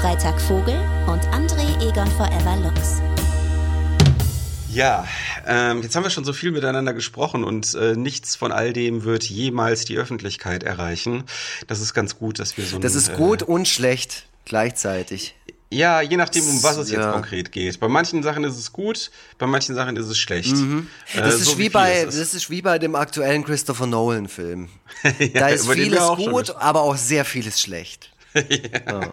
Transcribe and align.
Freitag 0.00 0.38
Vogel 0.38 0.74
und 1.06 1.22
André 1.28 1.80
Egon 1.80 2.06
Forever 2.10 2.56
Lux. 2.62 3.00
Ja, 4.70 5.08
ähm, 5.46 5.80
jetzt 5.82 5.96
haben 5.96 6.02
wir 6.02 6.10
schon 6.10 6.24
so 6.24 6.34
viel 6.34 6.50
miteinander 6.50 6.92
gesprochen 6.92 7.44
und 7.44 7.74
äh, 7.74 7.96
nichts 7.96 8.36
von 8.36 8.52
all 8.52 8.74
dem 8.74 9.04
wird 9.04 9.24
jemals 9.24 9.86
die 9.86 9.96
Öffentlichkeit 9.96 10.64
erreichen. 10.64 11.24
Das 11.66 11.80
ist 11.80 11.94
ganz 11.94 12.18
gut, 12.18 12.38
dass 12.38 12.58
wir 12.58 12.66
so. 12.66 12.78
Das 12.78 12.94
ist 12.94 13.14
gut 13.14 13.40
äh, 13.40 13.46
und 13.46 13.68
schlecht 13.68 14.26
gleichzeitig. 14.44 15.34
Ja, 15.70 16.02
je 16.02 16.18
nachdem, 16.18 16.46
um 16.46 16.62
was 16.62 16.76
es 16.76 16.90
ja. 16.90 17.00
jetzt 17.00 17.12
konkret 17.12 17.50
geht. 17.50 17.80
Bei 17.80 17.88
manchen 17.88 18.22
Sachen 18.22 18.44
ist 18.44 18.58
es 18.58 18.72
gut, 18.72 19.10
bei 19.38 19.46
manchen 19.46 19.74
Sachen 19.74 19.96
ist 19.96 20.06
es 20.06 20.18
schlecht. 20.18 20.56
Mhm. 20.56 20.88
Äh, 21.14 21.22
das, 21.22 21.36
äh, 21.36 21.38
ist 21.38 21.44
so 21.46 21.58
wie, 21.58 21.64
wie 21.64 21.68
bei, 21.70 22.02
ist 22.02 22.20
das 22.20 22.34
ist 22.34 22.50
wie 22.50 22.60
bei 22.60 22.78
dem 22.78 22.94
aktuellen 22.94 23.44
Christopher 23.44 23.86
Nolan-Film. 23.86 24.68
ja, 25.18 25.26
da 25.32 25.48
ist 25.48 25.70
vieles 25.70 26.06
gut, 26.16 26.50
aber 26.50 26.82
auch 26.82 26.96
sehr 26.96 27.24
vieles 27.24 27.62
schlecht. 27.62 28.10
ja. 28.86 29.12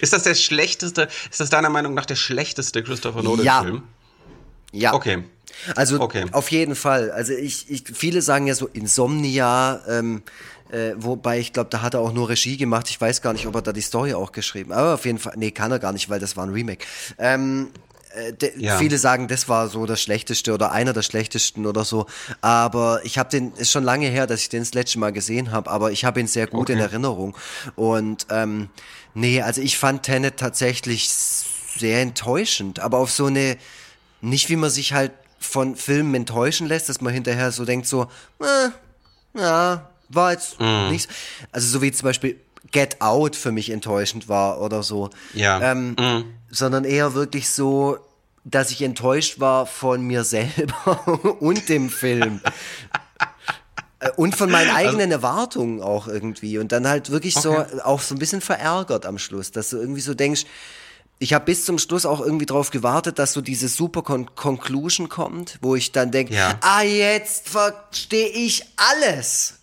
Ist 0.00 0.12
das 0.12 0.24
der 0.24 0.34
schlechteste, 0.34 1.08
ist 1.30 1.40
das 1.40 1.50
deiner 1.50 1.70
Meinung 1.70 1.94
nach 1.94 2.06
der 2.06 2.16
schlechteste 2.16 2.82
Christopher 2.82 3.22
Nolan-Film? 3.22 3.76
Ja. 3.76 3.82
Ja. 4.74 4.94
Okay. 4.94 5.22
Also 5.76 6.00
okay. 6.00 6.26
auf 6.32 6.50
jeden 6.50 6.74
Fall. 6.74 7.10
Also 7.12 7.32
ich, 7.32 7.70
ich, 7.70 7.84
viele 7.92 8.22
sagen 8.22 8.46
ja 8.46 8.54
so 8.54 8.66
Insomnia, 8.66 9.80
ähm, 9.88 10.22
äh, 10.70 10.92
wobei 10.96 11.38
ich 11.38 11.52
glaube, 11.52 11.70
da 11.70 11.82
hat 11.82 11.94
er 11.94 12.00
auch 12.00 12.12
nur 12.12 12.28
Regie 12.28 12.56
gemacht. 12.56 12.90
Ich 12.90 13.00
weiß 13.00 13.22
gar 13.22 13.32
nicht, 13.32 13.46
ob 13.46 13.54
er 13.54 13.62
da 13.62 13.72
die 13.72 13.80
Story 13.80 14.14
auch 14.14 14.32
geschrieben. 14.32 14.72
Aber 14.72 14.94
auf 14.94 15.04
jeden 15.06 15.18
Fall, 15.18 15.34
nee, 15.36 15.52
kann 15.52 15.70
er 15.70 15.78
gar 15.78 15.92
nicht, 15.92 16.10
weil 16.10 16.18
das 16.18 16.36
war 16.36 16.44
ein 16.44 16.52
Remake. 16.52 16.84
Ähm, 17.18 17.68
äh, 18.14 18.34
ja. 18.56 18.78
Viele 18.78 18.98
sagen, 18.98 19.28
das 19.28 19.48
war 19.48 19.68
so 19.68 19.86
das 19.86 20.00
Schlechteste 20.00 20.52
oder 20.52 20.72
einer 20.72 20.92
der 20.92 21.02
schlechtesten 21.02 21.66
oder 21.66 21.84
so. 21.84 22.06
Aber 22.40 23.00
ich 23.04 23.18
habe 23.18 23.28
den, 23.30 23.52
ist 23.54 23.70
schon 23.70 23.84
lange 23.84 24.06
her, 24.06 24.26
dass 24.26 24.40
ich 24.40 24.48
den 24.48 24.60
das 24.60 24.74
letzte 24.74 24.98
Mal 24.98 25.12
gesehen 25.12 25.52
habe, 25.52 25.70
aber 25.70 25.92
ich 25.92 26.04
habe 26.04 26.20
ihn 26.20 26.26
sehr 26.26 26.46
gut 26.46 26.70
okay. 26.70 26.74
in 26.74 26.78
Erinnerung. 26.78 27.36
Und 27.76 28.26
ähm, 28.30 28.68
nee, 29.14 29.42
also 29.42 29.60
ich 29.60 29.78
fand 29.78 30.04
Tenet 30.04 30.36
tatsächlich 30.36 31.08
sehr 31.08 32.02
enttäuschend, 32.02 32.80
aber 32.80 32.98
auf 32.98 33.10
so 33.10 33.26
eine, 33.26 33.56
nicht 34.20 34.48
wie 34.48 34.56
man 34.56 34.70
sich 34.70 34.92
halt 34.92 35.12
von 35.38 35.76
Filmen 35.76 36.14
enttäuschen 36.14 36.66
lässt, 36.66 36.88
dass 36.88 37.00
man 37.00 37.12
hinterher 37.12 37.52
so 37.52 37.64
denkt, 37.64 37.86
so, 37.86 38.04
äh, 38.40 39.38
ja, 39.38 39.90
war 40.08 40.32
jetzt 40.32 40.60
mm. 40.60 40.90
nichts. 40.90 41.08
Also 41.52 41.68
so 41.68 41.82
wie 41.82 41.92
zum 41.92 42.04
Beispiel 42.04 42.40
Get 42.72 43.00
Out 43.00 43.36
für 43.36 43.52
mich 43.52 43.70
enttäuschend 43.70 44.28
war 44.28 44.60
oder 44.60 44.82
so. 44.82 45.10
Ja. 45.32 45.60
Ähm, 45.72 45.90
mm. 45.92 46.24
Sondern 46.50 46.84
eher 46.84 47.14
wirklich 47.14 47.48
so, 47.48 47.98
dass 48.44 48.70
ich 48.70 48.82
enttäuscht 48.82 49.40
war 49.40 49.66
von 49.66 50.02
mir 50.02 50.24
selber 50.24 51.36
und 51.40 51.68
dem 51.68 51.90
Film. 51.90 52.40
Äh, 54.00 54.10
und 54.16 54.36
von 54.36 54.50
meinen 54.50 54.70
also 54.70 54.88
eigenen 54.88 55.12
also, 55.12 55.26
Erwartungen 55.26 55.82
auch 55.82 56.08
irgendwie. 56.08 56.58
Und 56.58 56.72
dann 56.72 56.86
halt 56.86 57.10
wirklich 57.10 57.36
okay. 57.36 57.66
so, 57.72 57.82
auch 57.82 58.00
so 58.00 58.14
ein 58.14 58.18
bisschen 58.18 58.40
verärgert 58.40 59.06
am 59.06 59.18
Schluss, 59.18 59.50
dass 59.50 59.70
du 59.70 59.78
irgendwie 59.78 60.00
so 60.00 60.14
denkst, 60.14 60.44
ich 61.18 61.32
habe 61.32 61.44
bis 61.44 61.64
zum 61.64 61.78
Schluss 61.78 62.06
auch 62.06 62.20
irgendwie 62.20 62.44
drauf 62.44 62.70
gewartet, 62.70 63.18
dass 63.18 63.32
so 63.32 63.40
diese 63.40 63.68
super 63.68 64.02
Con 64.02 64.34
Conclusion 64.34 65.08
kommt, 65.08 65.58
wo 65.62 65.74
ich 65.74 65.92
dann 65.92 66.10
denke, 66.10 66.34
ja. 66.34 66.58
ah, 66.60 66.82
jetzt 66.82 67.48
verstehe 67.48 68.28
ich 68.28 68.64
alles. 68.76 69.54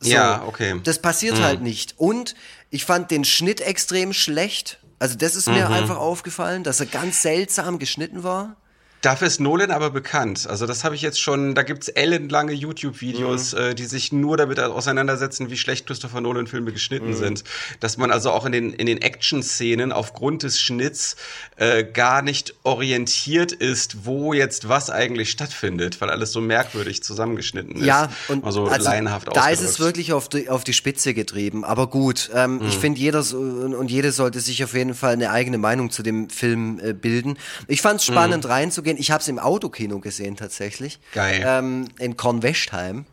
So, 0.00 0.10
ja, 0.10 0.42
okay. 0.44 0.80
Das 0.82 1.00
passiert 1.00 1.38
mhm. 1.38 1.42
halt 1.42 1.60
nicht. 1.60 1.94
Und 1.98 2.34
ich 2.70 2.84
fand 2.84 3.10
den 3.10 3.24
Schnitt 3.24 3.60
extrem 3.60 4.12
schlecht. 4.12 4.78
Also 4.98 5.16
das 5.16 5.34
ist 5.36 5.48
mir 5.48 5.68
mhm. 5.68 5.74
einfach 5.74 5.98
aufgefallen, 5.98 6.64
dass 6.64 6.80
er 6.80 6.86
ganz 6.86 7.22
seltsam 7.22 7.78
geschnitten 7.78 8.22
war. 8.22 8.56
Dafür 9.00 9.28
ist 9.28 9.40
Nolan 9.40 9.70
aber 9.70 9.90
bekannt. 9.90 10.46
Also 10.46 10.66
das 10.66 10.84
habe 10.84 10.94
ich 10.94 11.00
jetzt 11.00 11.20
schon, 11.20 11.54
da 11.54 11.62
gibt's 11.62 11.88
ellenlange 11.88 12.52
YouTube-Videos, 12.52 13.54
mhm. 13.54 13.58
äh, 13.58 13.74
die 13.74 13.86
sich 13.86 14.12
nur 14.12 14.36
damit 14.36 14.60
auseinandersetzen, 14.60 15.50
wie 15.50 15.56
schlecht 15.56 15.86
Christopher 15.86 16.20
Nolan-Filme 16.20 16.70
geschnitten 16.70 17.10
mhm. 17.10 17.14
sind. 17.14 17.44
Dass 17.80 17.96
man 17.96 18.10
also 18.10 18.30
auch 18.30 18.44
in 18.44 18.52
den, 18.52 18.74
in 18.74 18.84
den 18.84 19.00
Action-Szenen 19.00 19.90
aufgrund 19.90 20.42
des 20.42 20.60
Schnitts 20.60 21.16
äh, 21.56 21.82
gar 21.82 22.20
nicht 22.20 22.54
orientiert 22.62 23.52
ist, 23.52 24.04
wo 24.04 24.34
jetzt 24.34 24.68
was 24.68 24.90
eigentlich 24.90 25.30
stattfindet, 25.30 26.00
weil 26.02 26.10
alles 26.10 26.32
so 26.32 26.42
merkwürdig 26.42 27.02
zusammengeschnitten 27.02 27.76
ist. 27.76 27.86
Ja, 27.86 28.10
und 28.28 28.44
also, 28.44 28.66
also 28.66 28.84
laienhaft 28.84 29.34
da 29.34 29.48
ist 29.48 29.62
es 29.62 29.80
wirklich 29.80 30.12
auf 30.12 30.28
die, 30.28 30.50
auf 30.50 30.62
die 30.62 30.74
Spitze 30.74 31.14
getrieben. 31.14 31.64
Aber 31.64 31.86
gut, 31.86 32.30
ähm, 32.34 32.56
mhm. 32.56 32.68
ich 32.68 32.76
finde, 32.76 33.00
jeder 33.00 33.22
so, 33.22 33.38
und 33.38 33.90
jede 33.90 34.12
sollte 34.12 34.40
sich 34.40 34.62
auf 34.62 34.74
jeden 34.74 34.94
Fall 34.94 35.14
eine 35.14 35.30
eigene 35.30 35.56
Meinung 35.56 35.90
zu 35.90 36.02
dem 36.02 36.28
Film 36.28 36.78
äh, 36.82 36.92
bilden. 36.92 37.38
Ich 37.66 37.80
fand 37.80 38.00
es 38.00 38.06
spannend 38.06 38.44
mhm. 38.44 38.50
reinzugehen 38.50 38.89
gehen. 38.90 39.00
Ich 39.00 39.10
habe 39.10 39.20
es 39.20 39.28
im 39.28 39.38
Autokino 39.38 39.98
gesehen 40.00 40.36
tatsächlich. 40.36 40.98
Geil. 41.14 41.42
Ähm, 41.46 41.88
in 41.98 42.16
Kornwestheim. 42.16 43.06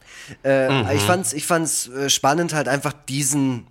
Äh, 0.43 0.69
mhm. 0.69 0.89
Ich 0.95 1.01
fand's, 1.01 1.33
ich 1.33 1.45
fand's 1.45 1.87
äh, 1.87 2.09
spannend 2.09 2.53
halt 2.53 2.67
einfach 2.67 2.93
diesen 2.93 3.67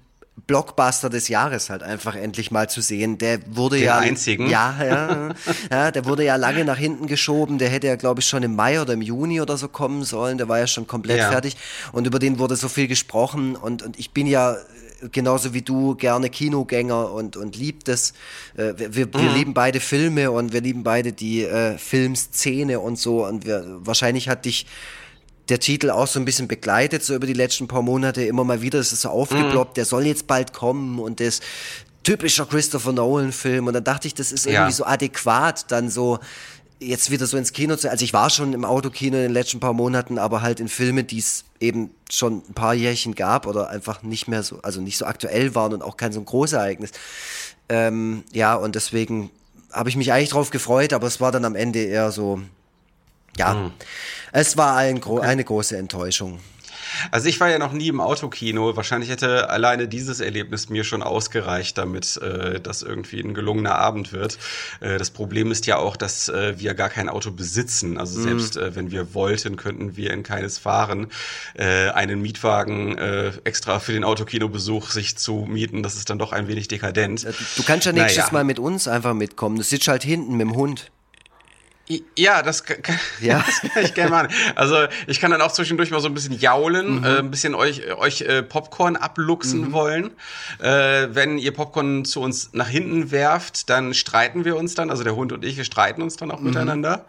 Blockbuster 0.46 1.08
des 1.08 1.28
Jahres 1.28 1.70
halt 1.70 1.82
einfach 1.82 2.14
endlich 2.14 2.50
mal 2.50 2.68
zu 2.68 2.80
sehen. 2.80 3.18
Der 3.18 3.40
wurde 3.48 3.76
Den 3.76 3.86
ja 3.86 3.98
einzigen. 3.98 4.48
Ja, 4.48 4.76
ja, 4.84 5.34
ja, 5.70 5.90
der 5.90 6.04
wurde 6.04 6.24
ja 6.24 6.36
lange 6.36 6.64
nach 6.64 6.76
hinten 6.76 7.06
geschoben. 7.06 7.58
Der 7.58 7.70
hätte 7.70 7.86
ja 7.86 7.96
glaube 7.96 8.20
ich 8.20 8.26
schon 8.26 8.42
im 8.42 8.54
Mai 8.54 8.80
oder 8.80 8.92
im 8.92 9.02
Juni 9.02 9.40
oder 9.40 9.56
so 9.56 9.68
kommen 9.68 10.04
sollen. 10.04 10.38
Der 10.38 10.48
war 10.48 10.58
ja 10.58 10.66
schon 10.66 10.86
komplett 10.86 11.18
ja. 11.18 11.30
fertig 11.30 11.56
und 11.92 12.06
über 12.06 12.18
den 12.18 12.38
wurde 12.38 12.54
so 12.56 12.68
viel 12.68 12.86
gesprochen 12.86 13.56
und 13.56 13.82
und 13.82 13.98
ich 13.98 14.10
bin 14.10 14.26
ja 14.26 14.56
genauso 15.12 15.54
wie 15.54 15.62
du 15.62 15.94
gerne 15.94 16.30
Kinogänger 16.30 17.12
und, 17.12 17.36
und 17.36 17.56
liebt 17.56 17.88
es. 17.88 18.12
Äh, 18.56 18.74
wir, 18.76 18.94
wir, 18.94 19.14
wir 19.14 19.20
mhm. 19.20 19.34
lieben 19.34 19.54
beide 19.54 19.80
Filme 19.80 20.30
und 20.30 20.52
wir 20.52 20.60
lieben 20.60 20.82
beide 20.82 21.12
die 21.12 21.42
äh, 21.44 21.78
Filmszene 21.78 22.80
und 22.80 22.98
so. 22.98 23.26
Und 23.26 23.46
wir, 23.46 23.64
wahrscheinlich 23.80 24.28
hat 24.28 24.44
dich 24.44 24.66
der 25.48 25.60
Titel 25.60 25.90
auch 25.90 26.06
so 26.06 26.18
ein 26.18 26.24
bisschen 26.24 26.48
begleitet, 26.48 27.04
so 27.04 27.14
über 27.14 27.26
die 27.26 27.32
letzten 27.32 27.68
paar 27.68 27.82
Monate. 27.82 28.24
Immer 28.24 28.44
mal 28.44 28.62
wieder 28.62 28.80
ist 28.80 28.92
es 28.92 29.02
so 29.02 29.10
aufgeploppt, 29.10 29.72
mhm. 29.72 29.74
der 29.74 29.84
soll 29.84 30.06
jetzt 30.06 30.26
bald 30.26 30.52
kommen 30.52 30.98
und 30.98 31.20
das 31.20 31.40
typischer 32.02 32.46
Christopher 32.46 32.92
Nolan-Film. 32.92 33.66
Und 33.66 33.74
dann 33.74 33.84
dachte 33.84 34.08
ich, 34.08 34.14
das 34.14 34.32
ist 34.32 34.46
irgendwie 34.46 34.70
ja. 34.70 34.70
so 34.70 34.84
adäquat, 34.84 35.70
dann 35.70 35.90
so 35.90 36.18
jetzt 36.78 37.10
wieder 37.10 37.26
so 37.26 37.36
ins 37.36 37.52
Kino 37.52 37.76
zu. 37.76 37.90
Also 37.90 38.04
ich 38.04 38.12
war 38.12 38.30
schon 38.30 38.52
im 38.52 38.64
Autokino 38.64 39.16
in 39.16 39.24
den 39.24 39.32
letzten 39.32 39.60
paar 39.60 39.72
Monaten, 39.72 40.18
aber 40.18 40.42
halt 40.42 40.60
in 40.60 40.68
Filme, 40.68 41.04
die 41.04 41.18
es 41.18 41.44
eben 41.60 41.90
schon 42.10 42.42
ein 42.48 42.54
paar 42.54 42.74
Jährchen 42.74 43.14
gab 43.14 43.46
oder 43.46 43.70
einfach 43.70 44.02
nicht 44.02 44.28
mehr 44.28 44.42
so, 44.42 44.60
also 44.62 44.80
nicht 44.80 44.98
so 44.98 45.06
aktuell 45.06 45.54
waren 45.54 45.72
und 45.72 45.82
auch 45.82 45.96
kein 45.96 46.12
so 46.12 46.20
ein 46.20 46.26
Großereignis. 46.26 46.92
Ähm, 47.68 48.24
ja, 48.32 48.54
und 48.54 48.74
deswegen 48.74 49.30
habe 49.72 49.88
ich 49.88 49.96
mich 49.96 50.12
eigentlich 50.12 50.30
drauf 50.30 50.50
gefreut, 50.50 50.92
aber 50.92 51.06
es 51.06 51.20
war 51.20 51.32
dann 51.32 51.44
am 51.44 51.56
Ende 51.56 51.82
eher 51.82 52.10
so, 52.12 52.40
ja, 53.36 53.54
mhm. 53.54 53.72
es 54.32 54.56
war 54.56 54.76
ein, 54.76 55.02
eine 55.02 55.44
große 55.44 55.76
Enttäuschung. 55.76 56.40
Also 57.10 57.28
ich 57.28 57.40
war 57.40 57.50
ja 57.50 57.58
noch 57.58 57.72
nie 57.72 57.88
im 57.88 58.00
Autokino. 58.00 58.76
Wahrscheinlich 58.76 59.10
hätte 59.10 59.50
alleine 59.50 59.88
dieses 59.88 60.20
Erlebnis 60.20 60.68
mir 60.68 60.84
schon 60.84 61.02
ausgereicht, 61.02 61.78
damit 61.78 62.16
äh, 62.18 62.60
das 62.60 62.82
irgendwie 62.82 63.20
ein 63.20 63.34
gelungener 63.34 63.76
Abend 63.76 64.12
wird. 64.12 64.38
Äh, 64.80 64.98
das 64.98 65.10
Problem 65.10 65.50
ist 65.50 65.66
ja 65.66 65.78
auch, 65.78 65.96
dass 65.96 66.28
äh, 66.28 66.58
wir 66.58 66.74
gar 66.74 66.88
kein 66.88 67.08
Auto 67.08 67.30
besitzen. 67.30 67.98
Also 67.98 68.18
mhm. 68.18 68.24
selbst 68.24 68.56
äh, 68.56 68.74
wenn 68.74 68.90
wir 68.90 69.14
wollten, 69.14 69.56
könnten 69.56 69.96
wir 69.96 70.12
in 70.12 70.22
keines 70.22 70.58
fahren. 70.58 71.08
Äh, 71.54 71.90
einen 71.90 72.20
Mietwagen 72.20 72.98
äh, 72.98 73.32
extra 73.44 73.78
für 73.80 73.92
den 73.92 74.04
Autokinobesuch 74.04 74.90
sich 74.90 75.16
zu 75.16 75.46
mieten, 75.48 75.82
das 75.82 75.96
ist 75.96 76.10
dann 76.10 76.18
doch 76.18 76.32
ein 76.32 76.48
wenig 76.48 76.68
dekadent. 76.68 77.26
Du 77.56 77.62
kannst 77.62 77.86
ja 77.86 77.92
nächstes 77.92 78.24
naja. 78.24 78.32
Mal 78.32 78.44
mit 78.44 78.58
uns 78.58 78.88
einfach 78.88 79.14
mitkommen. 79.14 79.56
Du 79.56 79.62
sitzt 79.62 79.88
halt 79.88 80.02
hinten 80.02 80.36
mit 80.36 80.46
dem 80.46 80.54
Hund. 80.56 80.90
Ja, 82.16 82.42
das 82.42 82.64
kann, 82.64 82.98
ja. 83.20 83.44
das 83.62 83.72
kann 83.72 83.84
ich 83.84 83.94
gerne 83.94 84.10
machen. 84.10 84.28
Also 84.56 84.86
ich 85.06 85.20
kann 85.20 85.30
dann 85.30 85.40
auch 85.40 85.52
zwischendurch 85.52 85.90
mal 85.90 86.00
so 86.00 86.08
ein 86.08 86.14
bisschen 86.14 86.36
jaulen, 86.36 86.98
mhm. 86.98 87.04
äh, 87.04 87.18
ein 87.18 87.30
bisschen 87.30 87.54
euch, 87.54 87.94
euch 87.96 88.22
äh, 88.22 88.42
Popcorn 88.42 88.96
abluchsen 88.96 89.68
mhm. 89.68 89.72
wollen. 89.72 90.10
Äh, 90.58 91.08
wenn 91.10 91.38
ihr 91.38 91.52
Popcorn 91.52 92.04
zu 92.04 92.20
uns 92.20 92.50
nach 92.52 92.68
hinten 92.68 93.12
werft, 93.12 93.70
dann 93.70 93.94
streiten 93.94 94.44
wir 94.44 94.56
uns 94.56 94.74
dann. 94.74 94.90
Also 94.90 95.04
der 95.04 95.14
Hund 95.14 95.32
und 95.32 95.44
ich, 95.44 95.56
wir 95.56 95.64
streiten 95.64 96.02
uns 96.02 96.16
dann 96.16 96.32
auch 96.32 96.40
mhm. 96.40 96.48
miteinander. 96.48 97.06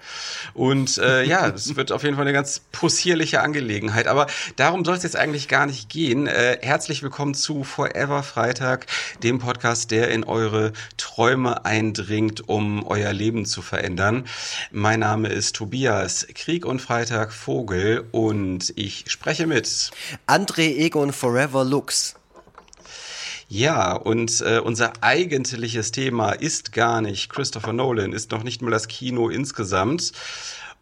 Und 0.53 0.99
äh, 0.99 1.23
ja, 1.23 1.47
es 1.55 1.75
wird 1.75 1.91
auf 1.91 2.03
jeden 2.03 2.15
Fall 2.15 2.25
eine 2.25 2.33
ganz 2.33 2.61
possierliche 2.71 3.41
Angelegenheit. 3.41 4.07
Aber 4.07 4.27
darum 4.57 4.85
soll 4.85 4.95
es 4.95 5.03
jetzt 5.03 5.15
eigentlich 5.15 5.47
gar 5.47 5.65
nicht 5.65 5.89
gehen. 5.89 6.27
Äh, 6.27 6.59
herzlich 6.61 7.01
willkommen 7.01 7.33
zu 7.33 7.63
Forever 7.63 8.21
Freitag, 8.21 8.85
dem 9.23 9.39
Podcast, 9.39 9.89
der 9.89 10.09
in 10.09 10.23
eure 10.23 10.71
Träume 10.97 11.65
eindringt, 11.65 12.47
um 12.47 12.85
euer 12.85 13.11
Leben 13.11 13.45
zu 13.47 13.63
verändern. 13.63 14.25
Mein 14.71 14.99
Name 14.99 15.29
ist 15.29 15.55
Tobias 15.55 16.27
Krieg 16.33 16.65
und 16.65 16.81
Freitag 16.81 17.31
Vogel 17.31 18.05
und 18.11 18.73
ich 18.75 19.05
spreche 19.07 19.47
mit 19.47 19.91
André 20.27 20.75
Egon 20.75 21.13
Forever 21.13 21.63
Lux. 21.63 22.15
Ja, 23.47 23.93
und 23.93 24.41
äh, 24.41 24.59
unser 24.59 24.91
eigentliches 24.99 25.93
Thema 25.93 26.31
ist 26.31 26.73
gar 26.73 27.01
nicht 27.01 27.29
Christopher 27.29 27.71
Nolan, 27.71 28.11
ist 28.11 28.31
noch 28.31 28.43
nicht 28.43 28.61
mal 28.61 28.71
das 28.71 28.89
Kino 28.89 29.29
insgesamt. 29.29 30.11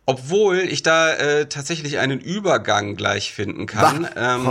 Obwohl 0.06 0.60
ich 0.60 0.84
da 0.84 1.13
äh, 1.13 1.48
tatsächlich 1.48 1.98
einen 1.98 2.19
Übergang 2.19 2.96
gleich 2.96 3.34
finden 3.34 3.66
kann. 3.66 4.07
Ähm, 4.16 4.46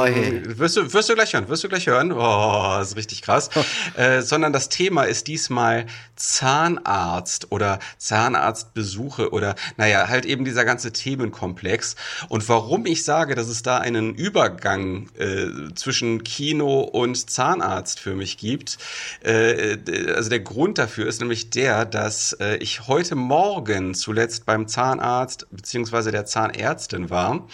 wirst, 0.59 0.77
du, 0.77 0.93
wirst 0.93 1.09
du 1.09 1.15
gleich 1.15 1.33
hören, 1.33 1.49
wirst 1.49 1.63
du 1.63 1.69
gleich 1.69 1.87
hören. 1.87 2.13
Oh, 2.13 2.77
das 2.79 2.89
ist 2.89 2.97
richtig 2.97 3.23
krass. 3.23 3.51
äh, 3.97 4.23
sondern 4.23 4.53
das 4.53 4.69
Thema 4.69 5.05
ist 5.05 5.29
diesmal 5.29 5.87
Zahnarzt 6.17 7.53
oder 7.53 7.79
Zahnarztbesuche 7.99 9.31
oder 9.31 9.55
naja, 9.77 10.09
halt 10.09 10.25
eben 10.27 10.45
dieser 10.45 10.65
ganze 10.65 10.93
Themenkomplex. 10.93 11.95
Und 12.29 12.49
warum 12.49 12.87
ich 12.87 13.05
sage, 13.05 13.37
dass 13.37 13.49
es 13.49 13.63
da 13.63 13.79
einen 13.79 14.15
Übergang 14.15 15.09
äh, 15.19 15.75
zwischen 15.75 16.25
Kino 16.25 16.81
und 16.81 17.31
Zahnarzt 17.31 18.01
für 18.01 18.15
mich 18.17 18.39
gibt, 18.39 18.79
äh, 19.23 19.79
also 20.15 20.31
der 20.31 20.41
Grund 20.41 20.79
dafür 20.79 21.07
ist 21.07 21.21
nämlich 21.21 21.51
der, 21.51 21.85
dass 21.85 22.33
äh, 22.35 22.57
ich 22.57 22.89
heute 22.89 23.15
Morgen 23.15 23.95
zuletzt 23.95 24.47
beim 24.47 24.67
Zahnarzt 24.67 25.44
beziehungsweise 25.51 26.11
der 26.11 26.27
Zahnärztin 26.27 27.11
war. 27.11 27.47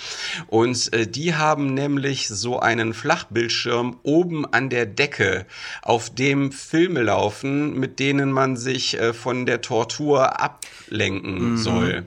Und 0.47 0.93
äh, 0.93 1.07
die 1.07 1.35
haben 1.35 1.75
nämlich 1.75 2.29
so 2.29 2.61
einen 2.61 2.95
Flachbildschirm 2.95 3.99
oben 4.03 4.47
an 4.53 4.71
der 4.71 4.87
Decke, 4.87 5.47
auf 5.83 6.11
dem 6.11 6.53
Filme 6.53 7.03
laufen, 7.03 7.79
mit 7.79 7.99
denen 7.99 8.33
man 8.33 8.57
sich 8.57 8.99
äh, 8.99 9.13
von 9.13 9.47
der 9.47 9.61
Tortur 9.61 10.41
ablenken 10.41 11.53
mhm. 11.53 11.57
soll. 11.57 12.05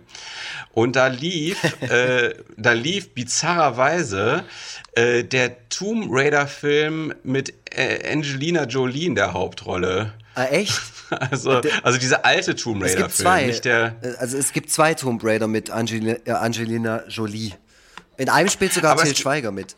Und 0.71 0.95
da 0.95 1.07
lief, 1.07 1.63
äh, 1.81 2.33
da 2.57 2.73
lief 2.73 3.13
bizarrerweise 3.13 4.43
äh, 4.93 5.23
der 5.23 5.69
Tomb 5.69 6.07
Raider 6.09 6.47
Film 6.47 7.13
mit 7.23 7.53
äh, 7.75 8.11
Angelina 8.11 8.65
Jolie 8.65 9.05
in 9.05 9.15
der 9.15 9.33
Hauptrolle. 9.33 10.13
Ah, 10.35 10.45
echt? 10.45 10.81
Also, 11.19 11.61
also 11.83 11.99
diese 11.99 12.25
alte 12.25 12.55
Tomb 12.55 12.81
Raider. 12.81 12.93
Es 12.93 12.95
gibt 12.95 13.11
zwei. 13.11 13.45
Nicht 13.45 13.65
der 13.65 13.95
äh, 14.01 14.15
also 14.17 14.35
es 14.35 14.51
gibt 14.51 14.71
zwei 14.71 14.95
Tomb 14.95 15.23
Raider 15.23 15.47
mit 15.47 15.69
Angelina, 15.69 16.15
äh, 16.25 16.31
Angelina 16.31 17.03
Jolie. 17.07 17.51
In 18.17 18.29
einem 18.29 18.49
spielt 18.49 18.73
sogar 18.73 18.97
Til 18.97 19.15
Schweiger 19.15 19.51
mit. 19.51 19.75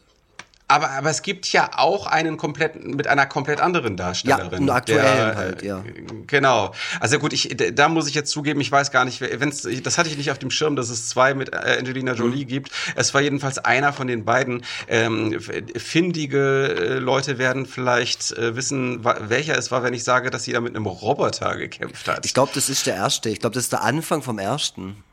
Aber, 0.67 0.89
aber 0.89 1.11
es 1.11 1.21
gibt 1.21 1.51
ja 1.51 1.69
auch 1.75 2.07
einen 2.07 2.37
kompletten, 2.37 2.95
mit 2.95 3.05
einer 3.05 3.27
komplett 3.27 3.61
anderen 3.61 3.97
Darstellerin. 3.97 4.67
Ja, 4.67 4.81
der, 4.81 5.35
halt, 5.35 5.61
ja. 5.61 5.83
Genau. 6.25 6.73
Also 6.99 7.19
gut, 7.19 7.33
ich, 7.33 7.55
da 7.73 7.87
muss 7.87 8.07
ich 8.07 8.15
jetzt 8.15 8.31
zugeben, 8.31 8.61
ich 8.61 8.71
weiß 8.71 8.89
gar 8.91 9.05
nicht, 9.05 9.21
wenn's, 9.21 9.67
das 9.83 9.99
hatte 9.99 10.09
ich 10.09 10.17
nicht 10.17 10.31
auf 10.31 10.39
dem 10.39 10.49
Schirm, 10.49 10.75
dass 10.75 10.89
es 10.89 11.07
zwei 11.07 11.35
mit 11.35 11.53
äh, 11.53 11.77
Angelina 11.77 12.13
mhm. 12.13 12.17
Jolie 12.17 12.45
mhm. 12.45 12.47
gibt. 12.47 12.71
Es 12.95 13.13
war 13.13 13.21
jedenfalls 13.21 13.59
einer 13.59 13.93
von 13.93 14.07
den 14.07 14.25
beiden. 14.25 14.63
Ähm, 14.87 15.39
findige 15.75 16.75
äh, 16.75 16.93
Leute 16.97 17.37
werden 17.37 17.67
vielleicht 17.67 18.31
äh, 18.31 18.55
wissen, 18.55 19.03
welcher 19.03 19.55
es 19.57 19.69
war, 19.69 19.83
wenn 19.83 19.93
ich 19.93 20.03
sage, 20.03 20.31
dass 20.31 20.45
sie 20.45 20.53
da 20.53 20.61
mit 20.61 20.75
einem 20.75 20.87
Roboter 20.87 21.57
gekämpft 21.57 22.07
hat. 22.07 22.25
Ich 22.25 22.33
glaube, 22.33 22.51
das 22.55 22.69
ist 22.69 22.87
der 22.87 22.95
erste. 22.95 23.29
Ich 23.29 23.39
glaube, 23.39 23.53
das 23.53 23.65
ist 23.65 23.71
der 23.71 23.83
Anfang 23.83 24.23
vom 24.23 24.39
ersten. 24.39 25.03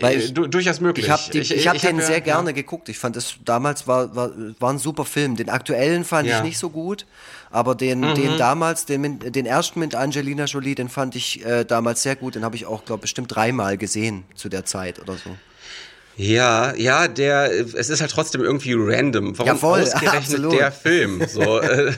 Weil 0.00 0.18
ich, 0.18 0.34
du, 0.34 0.46
durchaus 0.46 0.80
möglich. 0.80 1.06
Ich 1.06 1.10
habe 1.10 1.22
ich, 1.32 1.50
ich 1.50 1.68
hab 1.68 1.78
den 1.78 1.98
hab, 1.98 2.04
sehr 2.04 2.18
ja, 2.18 2.24
gerne 2.24 2.50
ja. 2.50 2.54
geguckt. 2.54 2.88
Ich 2.88 2.98
fand 2.98 3.16
das 3.16 3.36
damals 3.44 3.86
war, 3.86 4.14
war, 4.14 4.30
war 4.58 4.70
ein 4.70 4.78
super 4.78 5.04
Film. 5.04 5.36
Den 5.36 5.48
aktuellen 5.48 6.04
fand 6.04 6.28
ja. 6.28 6.38
ich 6.38 6.44
nicht 6.44 6.58
so 6.58 6.70
gut, 6.70 7.06
aber 7.50 7.74
den, 7.74 8.00
mhm. 8.00 8.14
den 8.14 8.38
damals, 8.38 8.86
den, 8.86 9.18
den 9.18 9.46
ersten 9.46 9.80
mit 9.80 9.94
Angelina 9.94 10.44
Jolie, 10.44 10.74
den 10.74 10.88
fand 10.88 11.16
ich 11.16 11.44
äh, 11.44 11.64
damals 11.64 12.02
sehr 12.02 12.16
gut. 12.16 12.34
Den 12.34 12.44
habe 12.44 12.56
ich 12.56 12.66
auch, 12.66 12.84
glaube 12.84 13.02
bestimmt 13.02 13.34
dreimal 13.34 13.76
gesehen 13.76 14.24
zu 14.34 14.48
der 14.48 14.64
Zeit 14.64 15.00
oder 15.00 15.14
so. 15.14 15.30
Ja, 16.16 16.74
ja, 16.76 17.08
der, 17.08 17.50
es 17.50 17.88
ist 17.88 18.00
halt 18.00 18.10
trotzdem 18.10 18.42
irgendwie 18.42 18.74
random. 18.76 19.38
Warum 19.38 19.46
ja, 19.46 19.54
voll, 19.54 19.80
ausgerechnet 19.82 20.14
absolut. 20.14 20.52
der 20.52 20.72
Film? 20.72 21.22
So, 21.26 21.60
äh, 21.60 21.92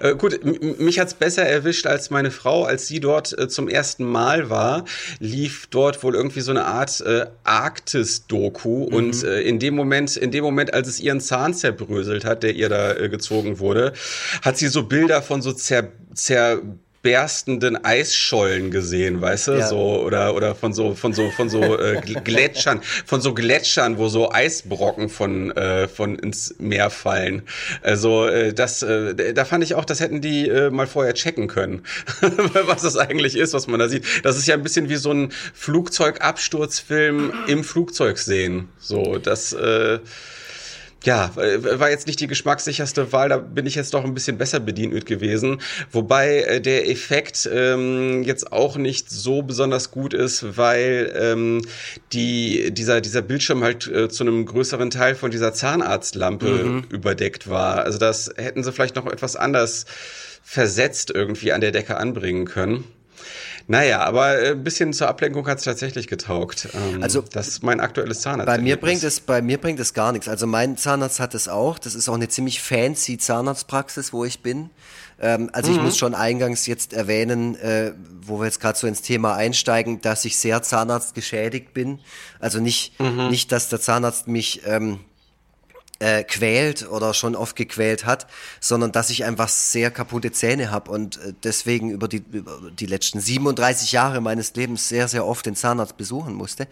äh, 0.00 0.14
gut, 0.14 0.40
mich 0.80 0.98
hat's 0.98 1.14
besser 1.14 1.44
erwischt 1.44 1.86
als 1.86 2.10
meine 2.10 2.30
Frau, 2.30 2.64
als 2.64 2.86
sie 2.86 3.00
dort 3.00 3.36
äh, 3.36 3.48
zum 3.48 3.68
ersten 3.68 4.04
Mal 4.04 4.48
war, 4.48 4.84
lief 5.18 5.66
dort 5.68 6.02
wohl 6.02 6.14
irgendwie 6.14 6.40
so 6.40 6.52
eine 6.52 6.64
Art 6.66 7.00
äh, 7.00 7.26
Arktis-Doku 7.44 8.86
mhm. 8.88 8.94
und 8.94 9.24
äh, 9.24 9.40
in 9.42 9.58
dem 9.58 9.74
Moment, 9.74 10.16
in 10.16 10.30
dem 10.30 10.44
Moment, 10.44 10.72
als 10.72 10.86
es 10.86 11.00
ihren 11.00 11.20
Zahn 11.20 11.52
zerbröselt 11.52 12.24
hat, 12.24 12.42
der 12.42 12.54
ihr 12.54 12.68
da 12.68 13.08
gezogen 13.08 13.58
wurde, 13.58 13.92
hat 14.42 14.56
sie 14.56 14.68
so 14.68 14.84
Bilder 14.84 15.20
von 15.20 15.42
so 15.42 15.52
zer, 15.52 15.88
zer 16.14 16.60
berstenden 17.06 17.84
Eisschollen 17.84 18.72
gesehen, 18.72 19.20
weißt 19.20 19.46
du, 19.46 19.52
ja. 19.52 19.68
so 19.68 20.02
oder 20.02 20.34
oder 20.34 20.56
von 20.56 20.72
so 20.72 20.96
von 20.96 21.12
so 21.12 21.30
von 21.30 21.48
so 21.48 21.78
äh, 21.78 22.00
Gletschern, 22.24 22.80
von 22.82 23.20
so 23.20 23.32
Gletschern, 23.32 23.96
wo 23.96 24.08
so 24.08 24.32
Eisbrocken 24.32 25.08
von 25.08 25.52
äh, 25.52 25.86
von 25.86 26.18
ins 26.18 26.56
Meer 26.58 26.90
fallen. 26.90 27.42
Also 27.80 28.26
äh, 28.26 28.52
das 28.52 28.82
äh, 28.82 29.32
da 29.34 29.44
fand 29.44 29.62
ich 29.62 29.76
auch, 29.76 29.84
das 29.84 30.00
hätten 30.00 30.20
die 30.20 30.48
äh, 30.48 30.70
mal 30.70 30.88
vorher 30.88 31.14
checken 31.14 31.46
können, 31.46 31.84
was 32.66 32.82
das 32.82 32.96
eigentlich 32.96 33.36
ist, 33.36 33.54
was 33.54 33.68
man 33.68 33.78
da 33.78 33.88
sieht. 33.88 34.04
Das 34.24 34.36
ist 34.36 34.48
ja 34.48 34.54
ein 34.54 34.64
bisschen 34.64 34.88
wie 34.88 34.96
so 34.96 35.12
ein 35.12 35.30
Flugzeugabsturzfilm 35.54 37.32
im 37.46 37.62
Flugzeug 37.62 38.18
sehen. 38.18 38.68
So, 38.80 39.18
das 39.18 39.52
äh, 39.52 40.00
ja, 41.06 41.30
äh, 41.36 41.78
war 41.78 41.88
jetzt 41.88 42.08
nicht 42.08 42.20
die 42.20 42.26
geschmackssicherste 42.26 43.12
Wahl, 43.12 43.28
da 43.28 43.36
bin 43.36 43.64
ich 43.64 43.76
jetzt 43.76 43.94
doch 43.94 44.04
ein 44.04 44.12
bisschen 44.12 44.38
besser 44.38 44.58
bedient 44.58 45.06
gewesen. 45.06 45.60
Wobei 45.92 46.40
äh, 46.40 46.60
der 46.60 46.90
Effekt 46.90 47.48
ähm, 47.52 48.24
jetzt 48.24 48.52
auch 48.52 48.76
nicht 48.76 49.08
so 49.08 49.42
besonders 49.42 49.92
gut 49.92 50.12
ist, 50.12 50.56
weil 50.56 51.12
ähm, 51.16 51.62
die, 52.12 52.72
dieser, 52.72 53.00
dieser 53.00 53.22
Bildschirm 53.22 53.62
halt 53.62 53.86
äh, 53.86 54.08
zu 54.08 54.24
einem 54.24 54.46
größeren 54.46 54.90
Teil 54.90 55.14
von 55.14 55.30
dieser 55.30 55.54
Zahnarztlampe 55.54 56.46
mhm. 56.46 56.84
überdeckt 56.90 57.48
war. 57.48 57.84
Also 57.84 57.98
das 57.98 58.32
hätten 58.36 58.64
sie 58.64 58.72
vielleicht 58.72 58.96
noch 58.96 59.06
etwas 59.06 59.36
anders 59.36 59.86
versetzt 60.42 61.12
irgendwie 61.14 61.52
an 61.52 61.60
der 61.60 61.70
Decke 61.70 61.98
anbringen 61.98 62.46
können. 62.46 62.84
Naja, 63.68 64.04
aber 64.04 64.38
äh, 64.38 64.50
ein 64.52 64.62
bisschen 64.62 64.92
zur 64.92 65.08
Ablenkung 65.08 65.46
hat 65.48 65.58
es 65.58 65.64
tatsächlich 65.64 66.06
getaugt. 66.06 66.68
Ähm, 66.72 67.02
also 67.02 67.20
das 67.20 67.48
ist 67.48 67.62
mein 67.64 67.80
aktuelles 67.80 68.20
Zahnarzt. 68.20 68.46
Bei 68.46 68.58
mir 68.58 68.76
bringt 68.76 69.02
es, 69.02 69.18
bei 69.18 69.42
mir 69.42 69.58
bringt 69.58 69.80
es 69.80 69.92
gar 69.92 70.12
nichts. 70.12 70.28
Also 70.28 70.46
mein 70.46 70.76
Zahnarzt 70.76 71.18
hat 71.18 71.34
es 71.34 71.48
auch. 71.48 71.78
Das 71.78 71.94
ist 71.94 72.08
auch 72.08 72.14
eine 72.14 72.28
ziemlich 72.28 72.62
fancy 72.62 73.18
Zahnarztpraxis, 73.18 74.12
wo 74.12 74.24
ich 74.24 74.40
bin. 74.40 74.70
Ähm, 75.20 75.50
also 75.52 75.70
mhm. 75.70 75.78
ich 75.78 75.82
muss 75.82 75.98
schon 75.98 76.14
eingangs 76.14 76.66
jetzt 76.66 76.92
erwähnen, 76.92 77.56
äh, 77.56 77.92
wo 78.20 78.38
wir 78.38 78.44
jetzt 78.44 78.60
gerade 78.60 78.78
so 78.78 78.86
ins 78.86 79.02
Thema 79.02 79.34
einsteigen, 79.34 80.00
dass 80.00 80.24
ich 80.24 80.38
sehr 80.38 80.62
Zahnarzt 80.62 81.14
geschädigt 81.14 81.74
bin. 81.74 81.98
Also 82.38 82.60
nicht, 82.60 83.00
mhm. 83.00 83.28
nicht, 83.30 83.50
dass 83.50 83.68
der 83.68 83.80
Zahnarzt 83.80 84.28
mich 84.28 84.62
ähm, 84.64 85.00
äh, 85.98 86.24
quält 86.24 86.88
oder 86.90 87.14
schon 87.14 87.34
oft 87.34 87.56
gequält 87.56 88.04
hat, 88.04 88.26
sondern 88.60 88.92
dass 88.92 89.10
ich 89.10 89.24
einfach 89.24 89.48
sehr 89.48 89.90
kaputte 89.90 90.32
Zähne 90.32 90.70
habe 90.70 90.90
und 90.90 91.16
äh, 91.18 91.32
deswegen 91.42 91.90
über 91.90 92.08
die, 92.08 92.22
über 92.30 92.70
die 92.70 92.86
letzten 92.86 93.20
37 93.20 93.92
Jahre 93.92 94.20
meines 94.20 94.54
Lebens 94.54 94.88
sehr, 94.88 95.08
sehr 95.08 95.26
oft 95.26 95.46
den 95.46 95.56
Zahnarzt 95.56 95.96
besuchen 95.96 96.34
musste. 96.34 96.68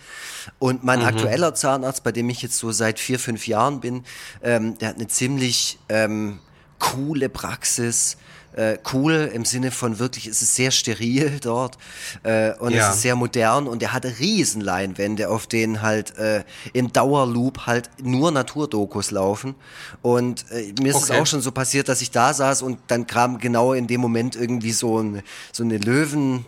Und 0.59 0.85
mein 0.85 1.01
mhm. 1.01 1.07
aktueller 1.07 1.55
Zahnarzt, 1.55 2.05
bei 2.05 2.13
dem 2.13 2.29
ich 2.29 2.43
jetzt 2.43 2.59
so 2.59 2.71
seit 2.71 2.99
vier, 2.99 3.19
fünf 3.19 3.47
Jahren 3.47 3.81
bin, 3.81 4.05
ähm, 4.43 4.77
der 4.79 4.91
hat 4.91 4.97
eine 4.97 5.09
ziemlich 5.09 5.79
ähm, 5.89 6.41
coole 6.79 7.29
Praxis, 7.29 8.19
äh, 8.55 8.79
cool 8.93 9.31
im 9.33 9.45
Sinne 9.45 9.71
von 9.71 9.99
wirklich, 9.99 10.27
es 10.27 10.43
ist 10.43 10.55
sehr 10.55 10.71
steril 10.71 11.39
dort 11.43 11.79
äh, 12.23 12.53
und 12.55 12.73
ja. 12.73 12.89
es 12.89 12.97
ist 12.97 13.03
sehr 13.03 13.17
modern 13.17 13.67
und 13.67 13.83
er 13.83 13.93
hatte 13.93 14.19
Riesenleinwände, 14.19 15.29
auf 15.29 15.47
denen 15.47 15.83
halt 15.83 16.17
äh, 16.19 16.45
im 16.73 16.93
Dauerloop 16.93 17.67
halt 17.67 17.91
nur 18.03 18.31
Naturdokus 18.31 19.11
laufen 19.11 19.55
und 20.03 20.45
äh, 20.51 20.73
mir 20.81 20.91
ist 20.91 20.97
okay. 20.97 21.05
es 21.05 21.11
auch 21.11 21.27
schon 21.27 21.41
so 21.41 21.53
passiert, 21.53 21.89
dass 21.89 22.03
ich 22.03 22.11
da 22.11 22.33
saß 22.33 22.63
und 22.63 22.79
dann 22.89 23.07
kam 23.07 23.39
genau 23.39 23.73
in 23.73 23.87
dem 23.87 24.01
Moment 24.01 24.37
irgendwie 24.37 24.73
so, 24.73 25.01
ein, 25.01 25.23
so 25.53 25.63
eine 25.63 25.79
Löwen, 25.79 26.47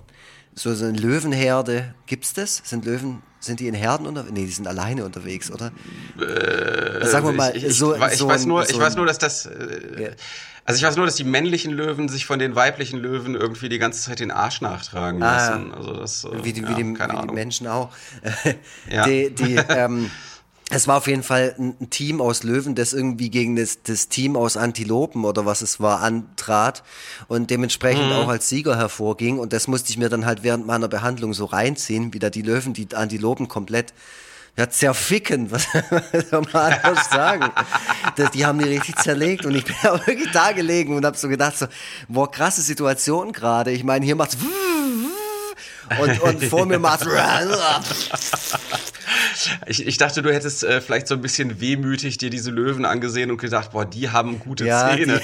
so, 0.54 0.74
so 0.74 0.86
eine 0.86 0.98
Löwenherde. 0.98 1.94
Gibt's 2.06 2.32
das? 2.32 2.62
Sind 2.64 2.84
Löwen 2.84 3.22
sind 3.40 3.60
die 3.60 3.68
in 3.68 3.74
Herden 3.74 4.06
unterwegs? 4.06 4.32
Nee, 4.32 4.46
die 4.46 4.52
sind 4.52 4.66
alleine 4.66 5.04
unterwegs, 5.04 5.50
oder? 5.50 5.72
Äh, 6.18 7.06
Sagen 7.06 7.26
wir 7.26 7.32
mal, 7.32 7.56
ich, 7.56 7.64
ich, 7.64 7.76
so, 7.76 7.94
ich, 7.94 8.16
so 8.16 8.28
weiß 8.28 8.46
nur, 8.46 8.64
so 8.64 8.72
ich 8.72 8.78
weiß 8.78 8.96
nur, 8.96 9.06
dass 9.06 9.18
das. 9.18 9.46
Äh, 9.46 10.02
ja. 10.02 10.08
Also 10.66 10.78
ich 10.78 10.84
weiß 10.84 10.96
nur, 10.96 11.06
dass 11.06 11.14
die 11.14 11.24
männlichen 11.24 11.72
Löwen 11.72 12.08
sich 12.08 12.26
von 12.26 12.40
den 12.40 12.56
weiblichen 12.56 12.98
Löwen 12.98 13.36
irgendwie 13.36 13.68
die 13.68 13.78
ganze 13.78 14.02
Zeit 14.02 14.18
den 14.18 14.32
Arsch 14.32 14.60
nachtragen 14.60 15.22
ah, 15.22 15.36
lassen. 15.36 15.72
Also 15.72 15.92
das, 15.92 16.26
wie 16.42 16.52
die, 16.52 16.62
ja, 16.62 16.68
wie 16.68 16.74
die, 16.74 16.84
wie 16.84 17.26
die 17.28 17.34
Menschen 17.34 17.68
auch. 17.68 17.90
ja. 18.90 19.04
Die, 19.04 19.30
die, 19.30 19.54
ähm, 19.68 20.10
es 20.68 20.88
war 20.88 20.96
auf 20.96 21.06
jeden 21.06 21.22
Fall 21.22 21.54
ein 21.56 21.90
Team 21.90 22.20
aus 22.20 22.42
Löwen, 22.42 22.74
das 22.74 22.92
irgendwie 22.92 23.30
gegen 23.30 23.54
das, 23.54 23.82
das 23.84 24.08
Team 24.08 24.36
aus 24.36 24.56
Antilopen 24.56 25.24
oder 25.24 25.46
was 25.46 25.62
es 25.62 25.78
war 25.78 26.02
antrat 26.02 26.82
und 27.28 27.50
dementsprechend 27.50 28.06
mhm. 28.06 28.12
auch 28.12 28.28
als 28.28 28.48
Sieger 28.48 28.76
hervorging. 28.76 29.38
Und 29.38 29.52
das 29.52 29.68
musste 29.68 29.90
ich 29.90 29.98
mir 29.98 30.08
dann 30.08 30.26
halt 30.26 30.42
während 30.42 30.66
meiner 30.66 30.88
Behandlung 30.88 31.32
so 31.34 31.44
reinziehen, 31.44 32.12
wie 32.12 32.18
da 32.18 32.30
die 32.30 32.42
Löwen 32.42 32.72
die 32.72 32.88
Antilopen 32.92 33.46
komplett 33.46 33.94
ja, 34.56 34.70
zerficken, 34.70 35.50
was 35.50 35.66
soll 36.30 36.42
man 36.52 36.72
anders 36.72 37.10
sagen? 37.10 37.50
Das, 38.16 38.30
die 38.30 38.46
haben 38.46 38.58
die 38.58 38.68
richtig 38.68 38.96
zerlegt 38.96 39.44
und 39.44 39.54
ich 39.54 39.64
bin 39.64 39.74
ja 39.82 39.94
wirklich 40.06 40.30
da 40.32 40.52
gelegen 40.52 40.96
und 40.96 41.04
habe 41.04 41.16
so 41.16 41.28
gedacht, 41.28 41.58
so, 41.58 41.66
boah, 42.08 42.30
krasse 42.30 42.62
Situation 42.62 43.32
gerade. 43.32 43.70
Ich 43.70 43.84
meine, 43.84 44.04
hier 44.04 44.16
macht's 44.16 44.36
und, 46.00 46.20
und 46.20 46.44
vor 46.44 46.66
mir 46.66 46.78
macht's 46.78 47.06
ich, 49.66 49.86
ich 49.86 49.98
dachte, 49.98 50.22
du 50.22 50.32
hättest 50.32 50.64
äh, 50.64 50.80
vielleicht 50.80 51.06
so 51.06 51.14
ein 51.14 51.20
bisschen 51.20 51.60
wehmütig 51.60 52.16
dir 52.18 52.30
diese 52.30 52.50
Löwen 52.50 52.84
angesehen 52.84 53.30
und 53.30 53.36
gedacht, 53.36 53.72
boah, 53.72 53.84
die 53.84 54.10
haben 54.10 54.40
gute 54.40 54.64
ja, 54.64 54.96
Zähne. 54.96 55.20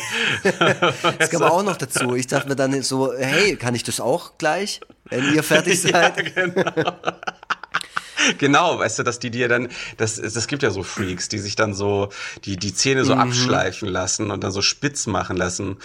das 1.19 1.31
kam 1.31 1.43
auch 1.43 1.63
noch 1.63 1.77
dazu. 1.77 2.15
Ich 2.15 2.27
dachte 2.27 2.49
mir 2.49 2.57
dann 2.57 2.83
so, 2.83 3.13
hey, 3.17 3.57
kann 3.57 3.75
ich 3.75 3.83
das 3.83 4.01
auch 4.01 4.39
gleich, 4.39 4.81
wenn 5.07 5.35
ihr 5.35 5.43
fertig 5.43 5.81
seid? 5.81 5.93
Ja, 6.37 6.47
genau. 6.47 6.93
genau, 8.39 8.79
weißt 8.79 8.99
du, 8.99 9.03
dass 9.03 9.19
die 9.19 9.31
dir 9.31 9.49
dann, 9.49 9.69
das, 9.97 10.17
das 10.17 10.47
gibt 10.47 10.63
ja 10.63 10.71
so 10.71 10.83
Freaks, 10.83 11.29
die 11.29 11.39
sich 11.39 11.57
dann 11.57 11.75
so, 11.75 12.11
die, 12.45 12.57
die 12.57 12.75
Zähne 12.75 13.05
so 13.05 13.15
mhm. 13.15 13.21
abschleifen 13.21 13.89
lassen 13.89 14.31
und 14.31 14.45
dann 14.45 14.53
so 14.53 14.63
spitz 14.63 15.07
machen 15.07 15.37
lassen. 15.37 15.79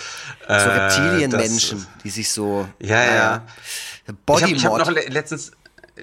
So 0.48 0.54
Reptilienmenschen, 0.54 1.86
die 2.04 2.10
sich 2.10 2.32
so. 2.32 2.68
Ja, 2.80 3.04
ja. 3.04 3.14
ja. 3.14 3.46
Body 4.26 4.54
ich 4.54 4.66
habe 4.66 4.80
hab 4.80 4.88
noch 4.88 5.10
letztens, 5.10 5.52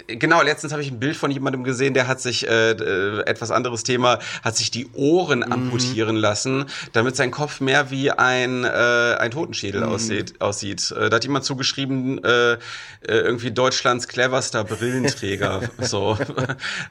Genau, 0.06 0.42
letztens 0.42 0.72
habe 0.72 0.82
ich 0.82 0.90
ein 0.90 0.98
Bild 0.98 1.16
von 1.16 1.30
jemandem 1.30 1.64
gesehen, 1.64 1.94
der 1.94 2.08
hat 2.08 2.20
sich 2.20 2.48
äh, 2.48 2.72
äh, 2.72 3.20
etwas 3.26 3.50
anderes 3.50 3.84
Thema, 3.84 4.18
hat 4.42 4.56
sich 4.56 4.70
die 4.70 4.88
Ohren 4.94 5.40
mhm. 5.40 5.52
amputieren 5.52 6.16
lassen, 6.16 6.66
damit 6.92 7.16
sein 7.16 7.30
Kopf 7.30 7.60
mehr 7.60 7.90
wie 7.90 8.10
ein 8.10 8.64
äh, 8.64 9.14
ein 9.18 9.30
Totenschädel 9.30 9.82
mhm. 9.82 9.88
aussieht. 9.88 10.40
aussieht. 10.40 10.90
Äh, 10.90 11.10
da 11.10 11.16
hat 11.16 11.24
jemand 11.24 11.44
zugeschrieben, 11.44 12.22
äh, 12.24 12.52
äh, 12.52 12.56
irgendwie 13.06 13.50
Deutschlands 13.50 14.08
cleverster 14.08 14.64
Brillenträger. 14.64 15.62
so 15.78 16.18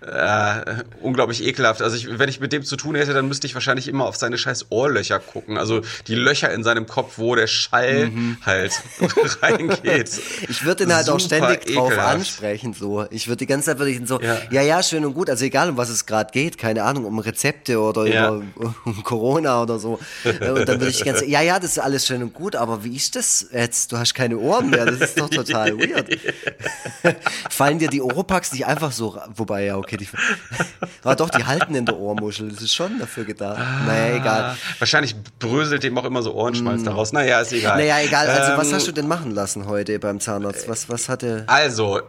äh, 0.02 0.84
unglaublich 1.02 1.44
ekelhaft. 1.44 1.82
Also 1.82 1.98
ich, 1.98 2.20
wenn 2.20 2.30
ich 2.30 2.40
mit 2.40 2.54
dem 2.54 2.64
zu 2.64 2.76
tun 2.78 2.96
hätte, 2.96 3.14
dann 3.14 3.28
müsste 3.28 3.48
ich 3.48 3.54
wahrscheinlich 3.54 3.88
immer 3.88 4.06
auf 4.06 4.16
seine 4.16 4.38
scheiß 4.38 4.68
Ohrlöcher 4.70 5.20
gucken. 5.20 5.58
Also 5.58 5.82
die 6.08 6.16
Löcher 6.16 6.52
in 6.52 6.64
seinem 6.64 6.88
Kopf, 6.88 7.18
wo 7.18 7.36
der 7.36 7.48
Schall 7.48 8.08
mhm. 8.08 8.38
halt 8.46 8.72
reingeht. 9.42 10.12
Ich 10.48 10.66
würde 10.66 10.84
ihn 10.84 10.94
halt 10.94 11.06
Super 11.06 11.16
auch 11.16 11.20
ständig 11.20 11.70
ekelhaft. 11.70 11.98
drauf 11.98 12.06
ansprechen 12.06 12.74
so. 12.74 12.93
Ich 13.12 13.28
würde 13.28 13.38
die 13.38 13.46
ganze 13.46 13.68
Zeit 13.68 13.80
würde 13.80 13.92
ich 13.92 14.02
so, 14.08 14.20
ja. 14.20 14.38
ja, 14.52 14.62
ja, 14.62 14.84
schön 14.84 15.06
und 15.06 15.14
gut, 15.14 15.30
also 15.30 15.46
egal 15.46 15.70
um 15.70 15.78
was 15.78 15.90
es 15.90 16.06
gerade 16.06 16.32
geht, 16.32 16.58
keine 16.58 16.84
Ahnung, 16.84 17.06
um 17.06 17.20
Rezepte 17.20 17.80
oder 17.80 18.06
ja. 18.06 18.36
über, 18.36 18.76
um 18.86 19.04
Corona 19.04 19.62
oder 19.62 19.80
so. 19.80 20.00
Und 20.24 20.40
dann 20.40 20.80
würde 20.80 20.90
ich 20.90 20.98
die 20.98 21.04
ganze 21.04 21.26
ja, 21.26 21.42
ja, 21.42 21.60
das 21.60 21.72
ist 21.72 21.80
alles 21.80 22.06
schön 22.06 22.24
und 22.24 22.34
gut, 22.34 22.56
aber 22.56 22.84
wie 22.84 22.96
ist 22.96 23.16
das 23.16 23.48
jetzt? 23.52 23.92
Du 23.92 23.98
hast 23.98 24.14
keine 24.14 24.38
Ohren 24.38 24.70
mehr, 24.70 24.86
das 24.86 25.00
ist 25.00 25.20
doch 25.20 25.30
total 25.30 25.78
weird. 25.78 26.18
Fallen 27.50 27.80
dir 27.80 27.90
die 27.90 28.02
Oropax 28.02 28.52
nicht 28.54 28.66
einfach 28.66 28.92
so, 28.92 29.20
wobei, 29.36 29.66
ja, 29.66 29.78
okay, 29.78 29.98
die, 29.98 30.08
aber 31.04 31.16
doch, 31.16 31.30
die 31.30 31.46
halten 31.46 31.76
in 31.76 31.86
der 31.86 31.98
Ohrmuschel, 31.98 32.50
das 32.50 32.62
ist 32.62 32.74
schon 32.74 33.00
dafür 33.00 33.26
gedacht. 33.26 33.60
Ah, 33.60 33.86
naja, 33.86 34.16
egal. 34.16 34.58
Wahrscheinlich 34.80 35.16
bröselt 35.40 35.84
dem 35.84 35.98
auch 35.98 36.06
immer 36.06 36.22
so 36.22 36.34
Ohrenschmalz 36.34 36.82
mm. 36.82 36.86
daraus. 36.86 37.14
Naja, 37.14 37.42
ist 37.42 37.54
egal. 37.54 37.78
Naja, 37.78 38.00
egal. 38.02 38.28
Also, 38.28 38.52
ähm, 38.54 38.58
was 38.58 38.74
hast 38.74 38.88
du 38.88 38.92
denn 38.92 39.08
machen 39.08 39.32
lassen 39.32 39.68
heute 39.68 39.98
beim 40.00 40.20
Zahnarzt? 40.20 40.68
Was, 40.68 40.90
was 40.90 41.10
hatte. 41.10 41.44
Also, 41.48 42.02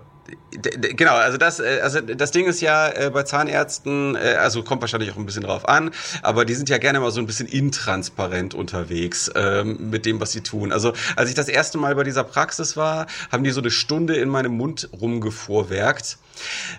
Genau, 0.50 1.14
also 1.14 1.36
das, 1.36 1.60
äh, 1.60 1.80
also 1.82 2.00
das 2.00 2.30
Ding 2.30 2.46
ist 2.46 2.60
ja 2.60 2.88
äh, 2.88 3.10
bei 3.10 3.24
Zahnärzten, 3.24 4.14
äh, 4.14 4.36
also 4.38 4.62
kommt 4.62 4.80
wahrscheinlich 4.80 5.10
auch 5.10 5.16
ein 5.16 5.26
bisschen 5.26 5.42
drauf 5.42 5.68
an, 5.68 5.90
aber 6.22 6.44
die 6.44 6.54
sind 6.54 6.68
ja 6.68 6.78
gerne 6.78 7.00
mal 7.00 7.10
so 7.10 7.20
ein 7.20 7.26
bisschen 7.26 7.46
intransparent 7.46 8.54
unterwegs 8.54 9.30
ähm, 9.34 9.90
mit 9.90 10.06
dem, 10.06 10.20
was 10.20 10.32
sie 10.32 10.40
tun. 10.40 10.72
Also 10.72 10.92
als 11.16 11.28
ich 11.28 11.34
das 11.34 11.48
erste 11.48 11.76
Mal 11.76 11.94
bei 11.94 12.04
dieser 12.04 12.24
Praxis 12.24 12.76
war, 12.76 13.06
haben 13.30 13.44
die 13.44 13.50
so 13.50 13.60
eine 13.60 13.70
Stunde 13.70 14.16
in 14.16 14.28
meinem 14.28 14.56
Mund 14.56 14.88
rumgevorwerkt 14.98 16.18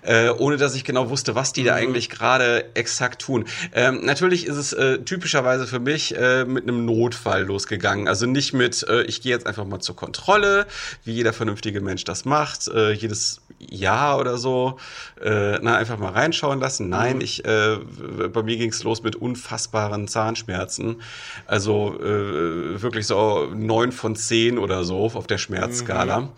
äh, 0.02 0.30
ohne 0.30 0.58
dass 0.58 0.76
ich 0.76 0.84
genau 0.84 1.10
wusste, 1.10 1.36
was 1.36 1.54
die 1.54 1.62
mhm. 1.62 1.66
da 1.68 1.76
eigentlich 1.76 2.10
gerade 2.10 2.76
exakt 2.76 3.22
tun. 3.22 3.46
Ähm, 3.74 4.02
natürlich 4.04 4.46
ist 4.46 4.58
es 4.58 4.74
äh, 4.74 5.00
typischerweise 5.00 5.68
für 5.68 5.80
mich 5.80 6.16
äh, 6.16 6.46
mit 6.46 6.64
einem 6.64 6.86
Notfall 6.86 7.44
losgegangen. 7.44 8.08
Also 8.08 8.26
nicht 8.26 8.54
mit, 8.54 8.84
äh, 8.88 9.04
ich 9.04 9.22
gehe 9.22 9.32
jetzt 9.32 9.48
einfach 9.48 9.66
mal 9.66 9.80
zur 9.80 9.96
Kontrolle, 9.96 10.68
wie 11.04 11.14
jeder 11.14 11.34
vernünftige 11.34 11.82
Mensch 11.82 12.04
das 12.04 12.26
macht, 12.26 12.68
äh, 12.68 12.92
jedes 12.92 13.42
Jahr 13.60 14.20
oder 14.20 14.38
so, 14.38 14.78
äh, 15.22 15.60
na, 15.62 15.78
einfach 15.78 15.98
mal 15.98 16.12
reinschauen 16.12 16.60
lassen. 16.60 16.90
Nein, 16.90 17.18
mhm. 17.18 17.22
ich, 17.22 17.46
äh, 17.46 17.78
bei 18.32 18.44
mir 18.44 18.58
ging 18.58 18.70
es 18.70 18.84
los 18.84 19.04
mit 19.04 19.16
unfassbaren 19.16 20.08
Zahnschmerzen. 20.08 21.02
Also 21.46 21.96
äh, 22.00 22.82
wirklich 22.82 23.08
so 23.08 23.52
neun 23.56 23.92
von 23.92 24.16
zehn 24.16 24.58
oder 24.58 24.84
so 24.84 25.06
auf 25.06 25.28
der 25.28 25.38
Schmerzskala. 25.38 26.22
Mhm. 26.22 26.30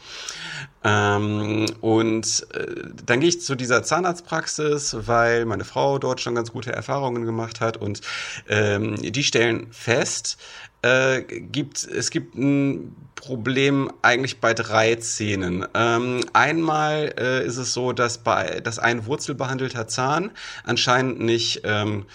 Ähm, 0.87 1.65
und 1.81 2.47
äh, 2.53 2.75
dann 3.05 3.19
gehe 3.19 3.27
ich 3.27 3.41
zu 3.41 3.55
dieser 3.55 3.83
Zahnarztpraxis, 3.83 4.95
weil 5.05 5.43
meine 5.43 5.65
Frau 5.65 5.99
dort 5.99 6.21
schon 6.21 6.33
ganz 6.33 6.53
gute 6.53 6.71
Erfahrungen 6.71 7.25
gemacht 7.25 7.59
hat 7.59 7.75
und 7.75 7.99
ähm, 8.47 8.95
die 8.95 9.23
stellen 9.23 9.67
fest, 9.71 10.37
äh, 10.83 11.23
gibt, 11.23 11.83
es 11.83 12.09
gibt 12.09 12.35
ein 12.35 12.95
Problem 13.15 13.91
eigentlich 14.01 14.39
bei 14.39 14.53
drei 14.53 14.95
Zähnen. 14.95 15.65
Ähm, 15.73 16.21
einmal 16.31 17.13
äh, 17.19 17.45
ist 17.45 17.57
es 17.57 17.73
so, 17.73 17.91
dass 17.91 18.19
bei 18.19 18.61
dass 18.61 18.79
ein 18.79 19.05
wurzelbehandelter 19.07 19.89
Zahn 19.89 20.31
anscheinend 20.63 21.19
nicht 21.19 21.63
ähm, 21.65 22.05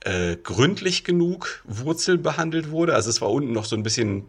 äh, 0.00 0.36
gründlich 0.36 1.04
genug 1.04 1.62
Wurzel 1.64 2.16
behandelt 2.16 2.70
wurde. 2.70 2.94
Also 2.94 3.10
es 3.10 3.20
war 3.20 3.30
unten 3.30 3.52
noch 3.52 3.66
so 3.66 3.76
ein 3.76 3.82
bisschen 3.82 4.24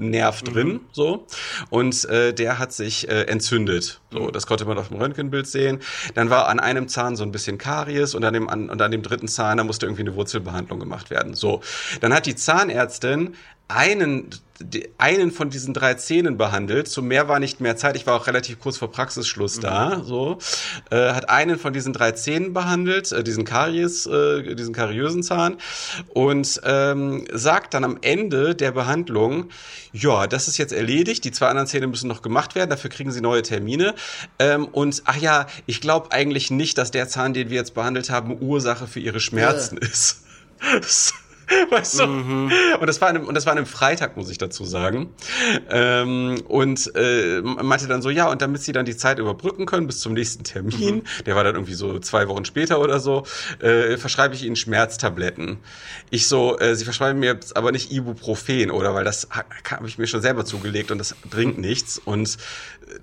Nerv 0.00 0.42
drin, 0.42 0.68
mhm. 0.68 0.80
so. 0.92 1.26
Und 1.68 2.04
äh, 2.06 2.32
der 2.32 2.58
hat 2.58 2.72
sich 2.72 3.08
äh, 3.08 3.22
entzündet. 3.22 4.00
So, 4.10 4.20
mhm. 4.20 4.32
das 4.32 4.46
konnte 4.46 4.64
man 4.64 4.78
auf 4.78 4.88
dem 4.88 4.96
Röntgenbild 4.96 5.46
sehen. 5.46 5.80
Dann 6.14 6.30
war 6.30 6.48
an 6.48 6.58
einem 6.58 6.88
Zahn 6.88 7.16
so 7.16 7.22
ein 7.22 7.32
bisschen 7.32 7.58
Karies 7.58 8.14
und 8.14 8.24
an 8.24 8.34
dem, 8.34 8.48
an, 8.48 8.70
und 8.70 8.80
an 8.80 8.90
dem 8.90 9.02
dritten 9.02 9.28
Zahn, 9.28 9.58
da 9.58 9.64
musste 9.64 9.86
irgendwie 9.86 10.02
eine 10.02 10.14
Wurzelbehandlung 10.14 10.80
gemacht 10.80 11.10
werden. 11.10 11.34
So. 11.34 11.60
Dann 12.00 12.14
hat 12.14 12.26
die 12.26 12.34
Zahnärztin 12.34 13.34
einen 13.70 14.30
einen 14.98 15.30
von 15.30 15.48
diesen 15.48 15.72
drei 15.72 15.94
Zähnen 15.94 16.36
behandelt. 16.36 16.86
Zu 16.86 17.02
mehr 17.02 17.28
war 17.28 17.40
nicht 17.40 17.60
mehr 17.60 17.76
Zeit. 17.76 17.96
Ich 17.96 18.06
war 18.06 18.14
auch 18.14 18.26
relativ 18.26 18.60
kurz 18.60 18.76
vor 18.76 18.92
Praxisschluss 18.92 19.56
mhm. 19.56 19.62
da. 19.62 20.02
So 20.04 20.38
äh, 20.90 21.12
hat 21.14 21.30
einen 21.30 21.58
von 21.58 21.72
diesen 21.72 21.94
drei 21.94 22.12
Zähnen 22.12 22.52
behandelt, 22.52 23.10
äh, 23.10 23.24
diesen 23.24 23.44
Karies, 23.44 24.06
äh, 24.06 24.54
diesen 24.54 24.74
kariösen 24.74 25.22
Zahn 25.22 25.56
und 26.08 26.60
ähm, 26.64 27.24
sagt 27.32 27.72
dann 27.72 27.84
am 27.84 27.98
Ende 28.02 28.54
der 28.54 28.72
Behandlung: 28.72 29.48
Ja, 29.92 30.26
das 30.26 30.46
ist 30.46 30.58
jetzt 30.58 30.72
erledigt. 30.72 31.24
Die 31.24 31.32
zwei 31.32 31.46
anderen 31.46 31.66
Zähne 31.66 31.86
müssen 31.86 32.08
noch 32.08 32.20
gemacht 32.20 32.54
werden. 32.54 32.68
Dafür 32.68 32.90
kriegen 32.90 33.12
Sie 33.12 33.22
neue 33.22 33.42
Termine. 33.42 33.94
Ähm, 34.38 34.66
und 34.66 35.02
ach 35.06 35.16
ja, 35.16 35.46
ich 35.64 35.80
glaube 35.80 36.12
eigentlich 36.12 36.50
nicht, 36.50 36.76
dass 36.76 36.90
der 36.90 37.08
Zahn, 37.08 37.32
den 37.32 37.48
wir 37.48 37.56
jetzt 37.56 37.74
behandelt 37.74 38.10
haben, 38.10 38.36
Ursache 38.42 38.86
für 38.86 39.00
Ihre 39.00 39.20
Schmerzen 39.20 39.78
ja. 39.80 39.88
ist. 39.88 40.22
weißt 41.70 42.00
du? 42.00 42.06
Mhm. 42.06 42.52
Und 42.80 42.86
das 42.86 43.00
war 43.00 43.08
an 43.08 43.16
einem, 43.16 43.26
und 43.26 43.34
das 43.34 43.46
war 43.46 43.52
an 43.52 43.58
einem 43.58 43.66
Freitag, 43.66 44.16
muss 44.16 44.30
ich 44.30 44.38
dazu 44.38 44.64
sagen. 44.64 45.12
Ähm, 45.70 46.42
und 46.48 46.90
äh, 46.94 47.40
meinte 47.40 47.86
dann 47.86 48.02
so, 48.02 48.10
ja, 48.10 48.28
und 48.28 48.42
damit 48.42 48.62
sie 48.62 48.72
dann 48.72 48.84
die 48.84 48.96
Zeit 48.96 49.18
überbrücken 49.18 49.66
können 49.66 49.86
bis 49.86 50.00
zum 50.00 50.12
nächsten 50.12 50.44
Termin, 50.44 50.96
mhm. 50.96 51.24
der 51.26 51.36
war 51.36 51.44
dann 51.44 51.54
irgendwie 51.54 51.74
so 51.74 51.98
zwei 51.98 52.28
Wochen 52.28 52.44
später 52.44 52.80
oder 52.80 53.00
so, 53.00 53.24
äh, 53.60 53.96
verschreibe 53.96 54.34
ich 54.34 54.44
ihnen 54.44 54.56
Schmerztabletten. 54.56 55.58
Ich 56.10 56.26
so, 56.26 56.58
äh, 56.58 56.74
sie 56.76 56.84
verschreiben 56.84 57.20
mir 57.20 57.34
jetzt 57.34 57.56
aber 57.56 57.72
nicht 57.72 57.92
Ibuprofen, 57.92 58.70
oder? 58.70 58.94
Weil 58.94 59.04
das 59.04 59.28
habe 59.30 59.86
ich 59.86 59.98
mir 59.98 60.06
schon 60.06 60.22
selber 60.22 60.44
zugelegt 60.44 60.90
und 60.90 60.98
das 60.98 61.14
bringt 61.28 61.58
nichts. 61.58 61.98
Und 61.98 62.38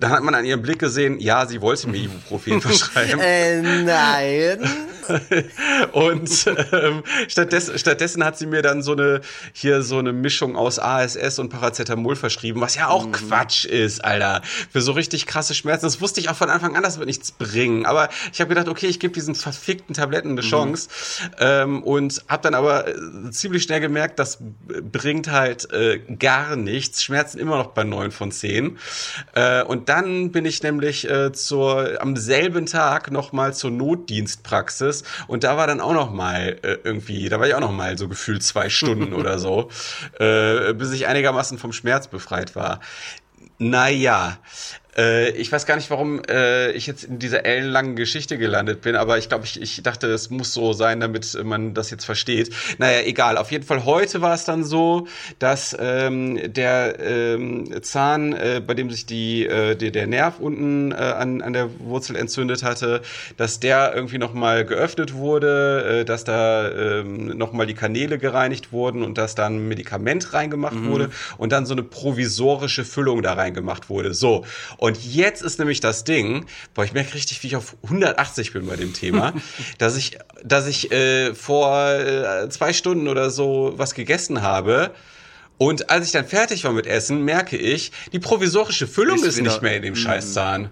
dann 0.00 0.10
hat 0.10 0.22
man 0.22 0.34
an 0.34 0.44
ihrem 0.44 0.62
Blick 0.62 0.78
gesehen, 0.78 1.18
ja, 1.20 1.46
sie 1.46 1.60
wollte 1.60 1.88
mir 1.88 1.98
Ibuprofen 1.98 2.60
verschreiben. 2.60 3.20
äh, 3.20 3.82
nein. 3.82 4.58
und 5.92 6.46
ähm, 6.72 7.02
stattdessen, 7.28 7.78
stattdessen 7.78 8.24
hat 8.24 8.37
sie 8.38 8.46
mir 8.46 8.62
dann 8.62 8.82
so 8.82 8.92
eine 8.92 9.20
hier 9.52 9.82
so 9.82 9.98
eine 9.98 10.12
Mischung 10.12 10.56
aus 10.56 10.78
ASS 10.78 11.38
und 11.38 11.48
Paracetamol 11.48 12.16
verschrieben, 12.16 12.60
was 12.60 12.74
ja 12.74 12.88
auch 12.88 13.06
mhm. 13.06 13.12
Quatsch 13.12 13.64
ist, 13.64 14.04
Alter. 14.04 14.42
Für 14.70 14.80
so 14.80 14.92
richtig 14.92 15.26
krasse 15.26 15.54
Schmerzen. 15.54 15.86
Das 15.86 16.00
wusste 16.00 16.20
ich 16.20 16.28
auch 16.28 16.36
von 16.36 16.50
Anfang 16.50 16.76
an, 16.76 16.82
das 16.82 16.98
wird 16.98 17.06
nichts 17.06 17.32
bringen. 17.32 17.86
Aber 17.86 18.08
ich 18.32 18.40
habe 18.40 18.48
gedacht, 18.48 18.68
okay, 18.68 18.86
ich 18.86 19.00
gebe 19.00 19.14
diesen 19.14 19.34
verfickten 19.34 19.94
Tabletten 19.94 20.30
eine 20.30 20.42
mhm. 20.42 20.46
Chance. 20.46 20.88
Mhm. 20.88 21.34
Ähm, 21.38 21.82
und 21.82 22.22
habe 22.28 22.42
dann 22.42 22.54
aber 22.54 22.88
äh, 22.88 23.30
ziemlich 23.30 23.62
schnell 23.62 23.80
gemerkt, 23.80 24.18
das 24.18 24.38
bringt 24.66 25.30
halt 25.30 25.72
äh, 25.72 25.98
gar 26.18 26.56
nichts. 26.56 27.02
Schmerzen 27.02 27.38
immer 27.38 27.56
noch 27.56 27.68
bei 27.68 27.84
neun 27.84 28.10
von 28.10 28.32
zehn. 28.32 28.78
Äh, 29.34 29.62
und 29.62 29.88
dann 29.88 30.30
bin 30.32 30.44
ich 30.44 30.62
nämlich 30.62 31.08
äh, 31.08 31.32
zur 31.32 32.00
am 32.00 32.16
selben 32.16 32.66
Tag 32.66 33.10
noch 33.10 33.32
mal 33.32 33.54
zur 33.54 33.70
Notdienstpraxis 33.70 35.04
und 35.26 35.44
da 35.44 35.56
war 35.56 35.66
dann 35.66 35.80
auch 35.80 35.94
noch 35.94 36.12
mal 36.12 36.58
äh, 36.62 36.78
irgendwie, 36.84 37.28
da 37.28 37.40
war 37.40 37.46
ich 37.46 37.54
auch 37.54 37.60
noch 37.60 37.72
mal 37.72 37.96
so 37.96 38.08
gefühlt 38.08 38.27
gefühlt 38.28 38.42
zwei 38.42 38.68
Stunden 38.68 39.14
oder 39.14 39.38
so, 39.38 39.70
äh, 40.18 40.74
bis 40.74 40.92
ich 40.92 41.06
einigermaßen 41.06 41.58
vom 41.58 41.72
Schmerz 41.72 42.08
befreit 42.08 42.54
war. 42.54 42.80
Naja, 43.58 44.38
äh, 44.98 45.30
ich 45.30 45.50
weiß 45.52 45.64
gar 45.64 45.76
nicht, 45.76 45.90
warum 45.90 46.20
äh, 46.28 46.72
ich 46.72 46.86
jetzt 46.86 47.04
in 47.04 47.18
dieser 47.18 47.44
ellenlangen 47.44 47.96
Geschichte 47.96 48.36
gelandet 48.36 48.80
bin, 48.80 48.96
aber 48.96 49.16
ich 49.16 49.28
glaube, 49.28 49.44
ich, 49.44 49.60
ich 49.62 49.82
dachte, 49.82 50.08
es 50.08 50.28
muss 50.30 50.52
so 50.52 50.72
sein, 50.72 51.00
damit 51.00 51.38
man 51.44 51.72
das 51.72 51.90
jetzt 51.90 52.04
versteht. 52.04 52.52
Naja, 52.78 53.02
egal. 53.06 53.38
Auf 53.38 53.52
jeden 53.52 53.64
Fall 53.64 53.84
heute 53.84 54.20
war 54.20 54.34
es 54.34 54.44
dann 54.44 54.64
so, 54.64 55.06
dass 55.38 55.76
ähm, 55.78 56.52
der 56.52 56.98
ähm, 57.00 57.82
Zahn, 57.82 58.32
äh, 58.32 58.60
bei 58.64 58.74
dem 58.74 58.90
sich 58.90 59.06
die, 59.06 59.46
äh, 59.46 59.76
die, 59.76 59.92
der 59.92 60.06
Nerv 60.06 60.40
unten 60.40 60.92
äh, 60.92 60.96
an, 60.96 61.42
an 61.42 61.52
der 61.52 61.68
Wurzel 61.78 62.16
entzündet 62.16 62.62
hatte, 62.64 63.02
dass 63.36 63.60
der 63.60 63.94
irgendwie 63.94 64.18
nochmal 64.18 64.64
geöffnet 64.64 65.14
wurde, 65.14 66.00
äh, 66.00 66.04
dass 66.04 66.24
da 66.24 66.68
äh, 66.68 67.04
nochmal 67.04 67.66
die 67.66 67.74
Kanäle 67.74 68.18
gereinigt 68.18 68.72
wurden 68.72 69.02
und 69.02 69.16
dass 69.16 69.34
dann 69.34 69.56
ein 69.56 69.68
Medikament 69.68 70.34
reingemacht 70.34 70.74
mhm. 70.74 70.90
wurde 70.90 71.10
und 71.36 71.52
dann 71.52 71.66
so 71.66 71.74
eine 71.74 71.82
provisorische 71.84 72.84
Füllung 72.84 73.22
da 73.22 73.34
reingemacht 73.34 73.88
wurde. 73.88 74.12
So. 74.12 74.44
Und 74.76 74.87
und 74.88 75.04
jetzt 75.04 75.42
ist 75.42 75.58
nämlich 75.58 75.80
das 75.80 76.04
Ding, 76.04 76.46
boah, 76.72 76.82
ich 76.82 76.94
merke 76.94 77.12
richtig, 77.12 77.42
wie 77.42 77.48
ich 77.48 77.56
auf 77.56 77.76
180 77.84 78.54
bin 78.54 78.66
bei 78.66 78.76
dem 78.76 78.94
Thema, 78.94 79.34
dass 79.78 79.98
ich, 79.98 80.18
dass 80.42 80.66
ich 80.66 80.90
äh, 80.90 81.34
vor 81.34 81.90
äh, 81.90 82.48
zwei 82.48 82.72
Stunden 82.72 83.06
oder 83.06 83.28
so 83.28 83.74
was 83.76 83.92
gegessen 83.94 84.40
habe. 84.40 84.94
Und 85.58 85.90
als 85.90 86.06
ich 86.06 86.12
dann 86.12 86.26
fertig 86.26 86.64
war 86.64 86.72
mit 86.72 86.86
Essen, 86.86 87.22
merke 87.22 87.58
ich, 87.58 87.92
die 88.14 88.18
provisorische 88.18 88.86
Füllung 88.86 89.18
ist, 89.18 89.24
ist 89.24 89.42
nicht 89.42 89.60
mehr 89.60 89.76
in 89.76 89.82
dem 89.82 89.94
Scheißzahn. 89.94 90.70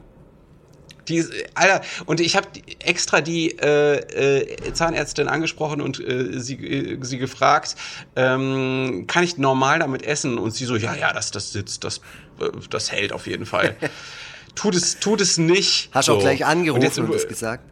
Die, 1.08 1.22
Alter, 1.54 1.82
und 2.06 2.20
ich 2.20 2.36
habe 2.36 2.48
extra 2.80 3.20
die 3.20 3.50
äh, 3.58 3.96
äh, 3.98 4.72
Zahnärztin 4.72 5.28
angesprochen 5.28 5.80
und 5.82 6.00
äh, 6.00 6.40
sie, 6.40 6.54
äh, 6.54 6.98
sie 7.02 7.18
gefragt, 7.18 7.76
ähm, 8.16 9.04
kann 9.06 9.22
ich 9.22 9.36
normal 9.36 9.78
damit 9.78 10.02
essen? 10.02 10.38
Und 10.38 10.52
sie 10.52 10.64
so, 10.64 10.74
ja, 10.74 10.94
ja, 10.94 11.12
das, 11.12 11.30
das 11.30 11.52
sitzt, 11.52 11.84
das, 11.84 12.00
das 12.70 12.92
hält 12.92 13.12
auf 13.12 13.26
jeden 13.26 13.46
Fall. 13.46 13.76
tut 14.54 14.74
es, 14.74 14.98
tut 14.98 15.20
es 15.20 15.38
nicht. 15.38 15.90
Hast 15.92 16.08
du 16.08 16.12
so. 16.12 16.18
auch 16.18 16.22
gleich 16.22 16.44
angerufen 16.44 16.80
und, 16.80 16.84
jetzt, 16.84 16.98
und 16.98 17.12
das 17.12 17.28
gesagt? 17.28 17.64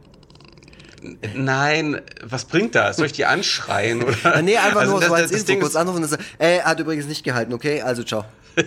Nein, 1.34 2.00
was 2.22 2.46
bringt 2.46 2.74
das? 2.74 2.96
Soll 2.96 3.06
ich 3.06 3.12
die 3.12 3.26
anschreien? 3.26 4.02
Oder? 4.02 4.42
nee, 4.42 4.56
einfach 4.56 4.80
also 4.80 4.92
nur 4.92 5.00
das, 5.00 5.08
so 5.08 5.14
als 5.14 5.30
das 5.30 5.42
Info, 5.42 5.60
kurz 5.60 5.76
anrufen 5.76 6.02
und 6.02 6.08
sagen, 6.08 6.24
äh, 6.38 6.60
hat 6.60 6.80
übrigens 6.80 7.06
nicht 7.06 7.24
gehalten, 7.24 7.52
okay? 7.52 7.82
Also 7.82 8.02
ciao. 8.04 8.24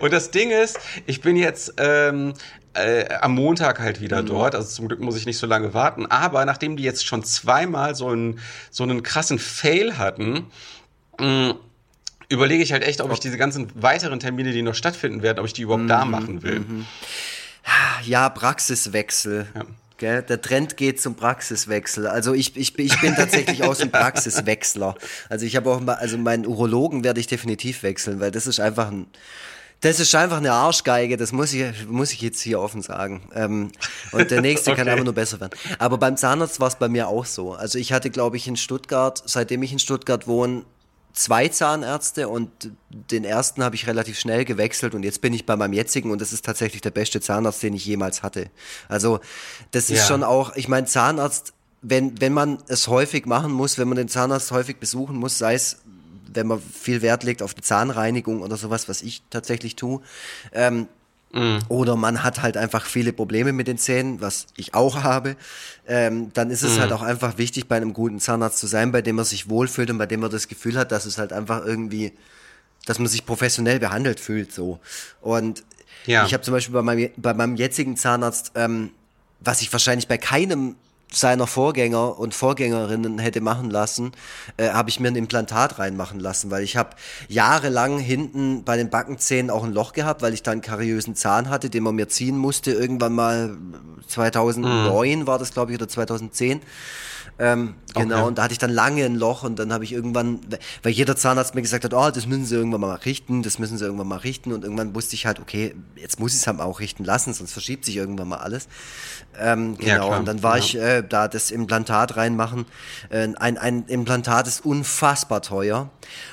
und 0.00 0.12
das 0.12 0.30
Ding 0.30 0.50
ist, 0.50 0.78
ich 1.06 1.20
bin 1.20 1.36
jetzt 1.36 1.74
ähm, 1.78 2.34
äh, 2.74 3.12
am 3.20 3.34
Montag 3.34 3.80
halt 3.80 4.00
wieder 4.00 4.22
mhm. 4.22 4.26
dort. 4.26 4.54
Also 4.54 4.68
zum 4.68 4.88
Glück 4.88 5.00
muss 5.00 5.16
ich 5.16 5.26
nicht 5.26 5.38
so 5.38 5.46
lange 5.46 5.74
warten. 5.74 6.06
Aber 6.06 6.44
nachdem 6.44 6.76
die 6.76 6.84
jetzt 6.84 7.06
schon 7.06 7.24
zweimal 7.24 7.94
so 7.94 8.08
einen, 8.08 8.38
so 8.70 8.84
einen 8.84 9.02
krassen 9.02 9.38
Fail 9.38 9.98
hatten, 9.98 10.46
mh, 11.18 11.52
mm, 11.52 11.54
überlege 12.30 12.62
ich 12.62 12.72
halt 12.72 12.84
echt, 12.84 13.02
ob 13.02 13.12
ich 13.12 13.20
diese 13.20 13.36
ganzen 13.36 13.68
weiteren 13.74 14.20
Termine, 14.20 14.52
die 14.52 14.62
noch 14.62 14.74
stattfinden 14.74 15.22
werden, 15.22 15.38
ob 15.40 15.46
ich 15.46 15.52
die 15.52 15.62
überhaupt 15.62 15.84
mhm. 15.84 15.88
da 15.88 16.04
machen 16.06 16.42
will. 16.42 16.60
Mhm. 16.60 16.86
Ja, 18.04 18.28
Praxiswechsel. 18.30 19.46
Ja. 19.54 19.62
Gell? 19.98 20.22
Der 20.22 20.40
Trend 20.40 20.78
geht 20.78 20.98
zum 20.98 21.14
Praxiswechsel. 21.14 22.06
Also 22.06 22.32
ich, 22.32 22.56
ich, 22.56 22.78
ich 22.78 23.00
bin 23.02 23.14
tatsächlich 23.14 23.64
auch 23.64 23.74
so 23.74 23.82
ein 23.82 23.90
Praxiswechsler. 23.92 24.94
Also 25.28 25.44
ich 25.44 25.56
habe 25.56 25.70
auch 25.70 25.80
mal, 25.80 25.94
also 25.94 26.16
meinen 26.16 26.46
Urologen 26.46 27.04
werde 27.04 27.20
ich 27.20 27.26
definitiv 27.26 27.82
wechseln, 27.82 28.18
weil 28.18 28.30
das 28.30 28.46
ist 28.46 28.60
einfach 28.60 28.90
ein, 28.90 29.06
das 29.82 30.00
ist 30.00 30.14
einfach 30.14 30.38
eine 30.38 30.52
Arschgeige, 30.52 31.18
das 31.18 31.32
muss 31.32 31.52
ich, 31.52 31.86
muss 31.86 32.12
ich 32.12 32.22
jetzt 32.22 32.40
hier 32.40 32.60
offen 32.60 32.80
sagen. 32.80 33.28
Ähm, 33.34 33.72
und 34.12 34.30
der 34.30 34.40
nächste 34.42 34.70
okay. 34.70 34.80
kann 34.80 34.88
aber 34.88 35.04
nur 35.04 35.14
besser 35.14 35.38
werden. 35.40 35.52
Aber 35.78 35.98
beim 35.98 36.16
Zahnarzt 36.16 36.60
war 36.60 36.68
es 36.68 36.76
bei 36.76 36.88
mir 36.88 37.08
auch 37.08 37.26
so. 37.26 37.52
Also 37.52 37.78
ich 37.78 37.92
hatte, 37.92 38.08
glaube 38.08 38.38
ich, 38.38 38.48
in 38.48 38.56
Stuttgart, 38.56 39.22
seitdem 39.26 39.62
ich 39.62 39.72
in 39.72 39.78
Stuttgart 39.78 40.26
wohne, 40.26 40.64
zwei 41.12 41.48
Zahnärzte 41.48 42.28
und 42.28 42.50
den 42.90 43.24
ersten 43.24 43.62
habe 43.62 43.74
ich 43.74 43.86
relativ 43.86 44.18
schnell 44.18 44.44
gewechselt 44.44 44.94
und 44.94 45.02
jetzt 45.02 45.20
bin 45.20 45.32
ich 45.32 45.46
bei 45.46 45.56
meinem 45.56 45.72
jetzigen 45.72 46.10
und 46.10 46.20
das 46.20 46.32
ist 46.32 46.44
tatsächlich 46.44 46.82
der 46.82 46.90
beste 46.90 47.20
Zahnarzt, 47.20 47.62
den 47.62 47.74
ich 47.74 47.84
jemals 47.84 48.22
hatte. 48.22 48.50
Also 48.88 49.20
das 49.70 49.90
ist 49.90 50.00
ja. 50.00 50.06
schon 50.06 50.22
auch, 50.22 50.56
ich 50.56 50.68
meine 50.68 50.86
Zahnarzt, 50.86 51.52
wenn, 51.82 52.20
wenn 52.20 52.32
man 52.32 52.58
es 52.68 52.88
häufig 52.88 53.26
machen 53.26 53.52
muss, 53.52 53.78
wenn 53.78 53.88
man 53.88 53.96
den 53.96 54.08
Zahnarzt 54.08 54.50
häufig 54.50 54.78
besuchen 54.78 55.16
muss, 55.16 55.38
sei 55.38 55.54
es 55.54 55.78
wenn 56.32 56.46
man 56.46 56.60
viel 56.60 57.02
Wert 57.02 57.24
legt 57.24 57.42
auf 57.42 57.54
die 57.54 57.62
Zahnreinigung 57.62 58.42
oder 58.42 58.56
sowas, 58.56 58.88
was 58.88 59.02
ich 59.02 59.22
tatsächlich 59.30 59.76
tue, 59.76 60.00
ähm, 60.52 60.86
Mhm. 61.32 61.60
Oder 61.68 61.96
man 61.96 62.22
hat 62.22 62.42
halt 62.42 62.56
einfach 62.56 62.86
viele 62.86 63.12
Probleme 63.12 63.52
mit 63.52 63.68
den 63.68 63.78
Zähnen, 63.78 64.20
was 64.20 64.46
ich 64.56 64.74
auch 64.74 65.02
habe. 65.02 65.36
Ähm, 65.86 66.32
dann 66.34 66.50
ist 66.50 66.62
es 66.62 66.76
mhm. 66.76 66.80
halt 66.80 66.92
auch 66.92 67.02
einfach 67.02 67.38
wichtig, 67.38 67.68
bei 67.68 67.76
einem 67.76 67.92
guten 67.92 68.18
Zahnarzt 68.18 68.58
zu 68.58 68.66
sein, 68.66 68.90
bei 68.90 69.02
dem 69.02 69.16
man 69.16 69.24
sich 69.24 69.48
wohlfühlt 69.48 69.90
und 69.90 69.98
bei 69.98 70.06
dem 70.06 70.20
man 70.20 70.30
das 70.30 70.48
Gefühl 70.48 70.76
hat, 70.76 70.90
dass 70.92 71.06
es 71.06 71.18
halt 71.18 71.32
einfach 71.32 71.64
irgendwie, 71.64 72.12
dass 72.86 72.98
man 72.98 73.08
sich 73.08 73.26
professionell 73.26 73.78
behandelt 73.78 74.18
fühlt. 74.18 74.52
so. 74.52 74.80
Und 75.20 75.62
ja. 76.06 76.26
ich 76.26 76.34
habe 76.34 76.42
zum 76.42 76.52
Beispiel 76.52 76.74
bei 76.74 76.82
meinem, 76.82 77.10
bei 77.16 77.34
meinem 77.34 77.54
jetzigen 77.56 77.96
Zahnarzt, 77.96 78.52
ähm, 78.56 78.90
was 79.40 79.62
ich 79.62 79.72
wahrscheinlich 79.72 80.08
bei 80.08 80.18
keinem 80.18 80.74
seiner 81.12 81.46
Vorgänger 81.46 82.18
und 82.18 82.34
Vorgängerinnen 82.34 83.18
hätte 83.18 83.40
machen 83.40 83.68
lassen, 83.70 84.12
äh, 84.56 84.70
habe 84.70 84.90
ich 84.90 85.00
mir 85.00 85.08
ein 85.08 85.16
Implantat 85.16 85.78
reinmachen 85.78 86.20
lassen, 86.20 86.50
weil 86.50 86.62
ich 86.62 86.76
habe 86.76 86.90
jahrelang 87.28 87.98
hinten 87.98 88.64
bei 88.64 88.76
den 88.76 88.90
Backenzähnen 88.90 89.50
auch 89.50 89.64
ein 89.64 89.72
Loch 89.72 89.92
gehabt, 89.92 90.22
weil 90.22 90.34
ich 90.34 90.42
da 90.42 90.52
einen 90.52 90.60
kariösen 90.60 91.16
Zahn 91.16 91.50
hatte, 91.50 91.68
den 91.68 91.82
man 91.82 91.96
mir 91.96 92.08
ziehen 92.08 92.38
musste. 92.38 92.72
Irgendwann 92.72 93.14
mal 93.14 93.56
2009 94.06 95.20
mhm. 95.20 95.26
war 95.26 95.38
das, 95.38 95.52
glaube 95.52 95.72
ich, 95.72 95.78
oder 95.78 95.88
2010. 95.88 96.60
Ähm, 97.40 97.74
genau, 97.94 98.16
okay. 98.16 98.24
und 98.26 98.36
da 98.36 98.42
hatte 98.42 98.52
ich 98.52 98.58
dann 98.58 98.70
lange 98.70 99.02
ein 99.02 99.14
Loch 99.14 99.44
und 99.44 99.58
dann 99.58 99.72
habe 99.72 99.82
ich 99.82 99.92
irgendwann, 99.92 100.40
weil 100.82 100.92
jeder 100.92 101.16
Zahnarzt 101.16 101.54
mir 101.54 101.62
gesagt 101.62 101.84
hat, 101.84 101.94
oh, 101.94 102.10
das 102.10 102.26
müssen 102.26 102.44
sie 102.44 102.54
irgendwann 102.54 102.82
mal 102.82 102.96
richten, 102.96 103.42
das 103.42 103.58
müssen 103.58 103.78
sie 103.78 103.84
irgendwann 103.86 104.08
mal 104.08 104.18
richten 104.18 104.52
und 104.52 104.62
irgendwann 104.62 104.94
wusste 104.94 105.14
ich 105.14 105.24
halt, 105.24 105.40
okay, 105.40 105.74
jetzt 105.96 106.20
muss 106.20 106.34
ich 106.34 106.40
es 106.40 106.46
halt 106.46 106.60
auch 106.60 106.80
richten 106.80 107.02
lassen, 107.02 107.32
sonst 107.32 107.52
verschiebt 107.52 107.86
sich 107.86 107.96
irgendwann 107.96 108.28
mal 108.28 108.40
alles. 108.40 108.68
Ähm, 109.38 109.78
genau, 109.78 110.10
ja, 110.10 110.18
und 110.18 110.26
dann 110.26 110.42
war 110.42 110.58
ja. 110.58 110.64
ich 110.64 110.76
äh, 110.76 111.02
da 111.08 111.28
das 111.28 111.50
Implantat 111.50 112.16
reinmachen. 112.16 112.66
Äh, 113.10 113.28
ein, 113.38 113.56
ein 113.58 113.84
Implantat 113.86 114.46
ist 114.46 114.64
unfassbar 114.64 115.40
teuer 115.42 115.88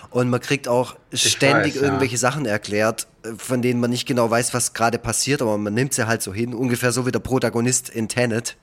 und 0.09 0.29
man 0.29 0.41
kriegt 0.41 0.67
auch 0.67 0.95
ständig 1.13 1.75
weiß, 1.75 1.81
irgendwelche 1.81 2.15
ja. 2.15 2.19
Sachen 2.19 2.45
erklärt, 2.45 3.07
äh, 3.23 3.29
von 3.37 3.61
denen 3.61 3.79
man 3.79 3.91
nicht 3.91 4.07
genau 4.07 4.29
weiß, 4.29 4.53
was 4.53 4.73
gerade 4.73 4.97
passiert, 4.97 5.41
aber 5.41 5.57
man 5.57 5.73
nimmt 5.73 5.93
sie 5.93 6.07
halt 6.07 6.21
so 6.21 6.33
hin, 6.33 6.53
ungefähr 6.53 6.91
so 6.91 7.05
wie 7.05 7.11
der 7.11 7.19
Protagonist 7.19 7.89
in 7.89 8.09
Tenet 8.09 8.57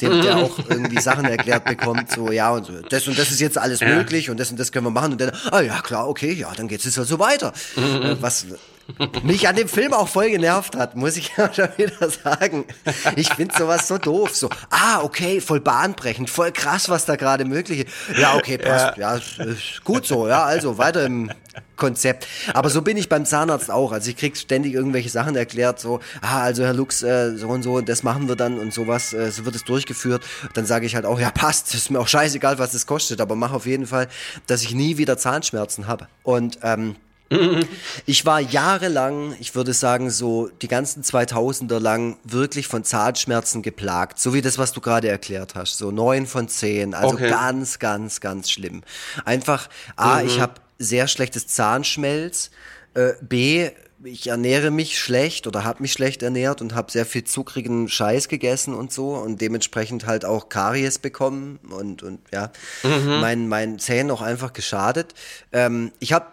dem, 0.00 0.22
der 0.22 0.36
auch 0.36 0.58
irgendwie 0.68 1.00
Sachen 1.00 1.24
erklärt 1.24 1.64
bekommt, 1.64 2.10
so, 2.10 2.32
ja, 2.32 2.50
und 2.50 2.66
so, 2.66 2.72
das 2.80 3.06
und 3.06 3.18
das 3.18 3.30
ist 3.30 3.40
jetzt 3.40 3.58
alles 3.58 3.80
möglich 3.80 4.30
und 4.30 4.40
das 4.40 4.50
und 4.50 4.58
das 4.58 4.72
können 4.72 4.86
wir 4.86 4.90
machen 4.90 5.12
und 5.12 5.20
dann, 5.20 5.32
ah 5.50 5.60
ja, 5.60 5.80
klar, 5.80 6.08
okay, 6.08 6.32
ja, 6.32 6.52
dann 6.54 6.68
geht 6.68 6.84
es 6.84 6.96
halt 6.96 7.08
so 7.08 7.18
weiter. 7.18 7.52
Mhm. 7.76 8.16
Was 8.20 8.46
mich 9.22 9.48
an 9.48 9.56
dem 9.56 9.68
Film 9.68 9.92
auch 9.92 10.08
voll 10.08 10.30
genervt 10.30 10.76
hat, 10.76 10.96
muss 10.96 11.16
ich 11.16 11.32
ja 11.36 11.52
schon 11.52 11.68
wieder 11.76 12.10
sagen. 12.10 12.64
Ich 13.16 13.32
finde 13.32 13.54
sowas 13.56 13.88
so 13.88 13.98
doof. 13.98 14.34
So, 14.34 14.48
ah, 14.70 15.00
okay, 15.02 15.40
voll 15.40 15.60
bahnbrechend, 15.60 16.30
voll 16.30 16.52
krass, 16.52 16.88
was 16.88 17.04
da 17.06 17.16
gerade 17.16 17.44
möglich 17.44 17.86
ist. 17.86 18.18
Ja, 18.18 18.34
okay, 18.36 18.58
passt. 18.58 18.96
Ja. 18.96 19.16
ja, 19.16 19.22
gut 19.84 20.06
so, 20.06 20.28
ja, 20.28 20.44
also 20.44 20.78
weiter 20.78 21.04
im 21.04 21.30
Konzept. 21.76 22.26
Aber 22.54 22.70
so 22.70 22.82
bin 22.82 22.96
ich 22.96 23.08
beim 23.08 23.24
Zahnarzt 23.24 23.70
auch. 23.70 23.92
Also 23.92 24.10
ich 24.10 24.16
krieg 24.16 24.36
ständig 24.36 24.74
irgendwelche 24.74 25.08
Sachen 25.08 25.34
erklärt, 25.34 25.80
so, 25.80 26.00
ah, 26.20 26.42
also 26.42 26.62
Herr 26.62 26.74
Lux, 26.74 27.02
äh, 27.02 27.36
so 27.36 27.48
und 27.48 27.62
so, 27.62 27.80
das 27.80 28.02
machen 28.02 28.28
wir 28.28 28.36
dann 28.36 28.58
und 28.58 28.72
sowas, 28.72 29.12
äh, 29.12 29.30
so 29.30 29.44
wird 29.44 29.56
es 29.56 29.64
durchgeführt. 29.64 30.22
Dann 30.54 30.66
sage 30.66 30.86
ich 30.86 30.94
halt 30.94 31.06
auch, 31.06 31.18
ja, 31.18 31.30
passt, 31.30 31.74
ist 31.74 31.90
mir 31.90 31.98
auch 31.98 32.08
scheißegal, 32.08 32.58
was 32.58 32.74
es 32.74 32.86
kostet, 32.86 33.20
aber 33.20 33.34
mach 33.34 33.52
auf 33.52 33.66
jeden 33.66 33.86
Fall, 33.86 34.08
dass 34.46 34.62
ich 34.62 34.74
nie 34.74 34.98
wieder 34.98 35.18
Zahnschmerzen 35.18 35.86
habe. 35.86 36.06
Und 36.22 36.58
ähm, 36.62 36.96
ich 38.06 38.26
war 38.26 38.40
jahrelang, 38.40 39.36
ich 39.38 39.54
würde 39.54 39.72
sagen 39.72 40.10
so 40.10 40.48
die 40.62 40.68
ganzen 40.68 41.02
2000er 41.02 41.78
lang 41.78 42.16
wirklich 42.24 42.66
von 42.66 42.84
Zahnschmerzen 42.84 43.62
geplagt, 43.62 44.18
so 44.18 44.34
wie 44.34 44.42
das, 44.42 44.58
was 44.58 44.72
du 44.72 44.80
gerade 44.80 45.08
erklärt 45.08 45.54
hast, 45.54 45.78
so 45.78 45.90
neun 45.90 46.26
von 46.26 46.48
zehn, 46.48 46.94
also 46.94 47.14
okay. 47.14 47.30
ganz, 47.30 47.78
ganz, 47.78 48.20
ganz 48.20 48.50
schlimm. 48.50 48.82
Einfach, 49.24 49.68
a, 49.96 50.20
mhm. 50.20 50.26
ich 50.26 50.40
habe 50.40 50.54
sehr 50.78 51.06
schlechtes 51.06 51.46
Zahnschmelz. 51.46 52.50
Äh, 52.94 53.12
B, 53.20 53.70
ich 54.02 54.28
ernähre 54.28 54.70
mich 54.70 54.98
schlecht 54.98 55.46
oder 55.46 55.64
habe 55.64 55.82
mich 55.82 55.92
schlecht 55.92 56.22
ernährt 56.22 56.62
und 56.62 56.74
habe 56.74 56.90
sehr 56.90 57.06
viel 57.06 57.24
zuckrigen 57.24 57.88
Scheiß 57.88 58.28
gegessen 58.28 58.74
und 58.74 58.92
so 58.92 59.14
und 59.14 59.40
dementsprechend 59.40 60.06
halt 60.06 60.24
auch 60.24 60.48
Karies 60.48 60.98
bekommen 60.98 61.60
und, 61.70 62.02
und 62.02 62.20
ja, 62.32 62.50
mhm. 62.82 63.20
meinen 63.20 63.48
mein 63.48 63.78
Zähnen 63.78 64.10
auch 64.10 64.22
einfach 64.22 64.52
geschadet. 64.52 65.14
Ähm, 65.52 65.92
ich 66.00 66.12
habe 66.12 66.26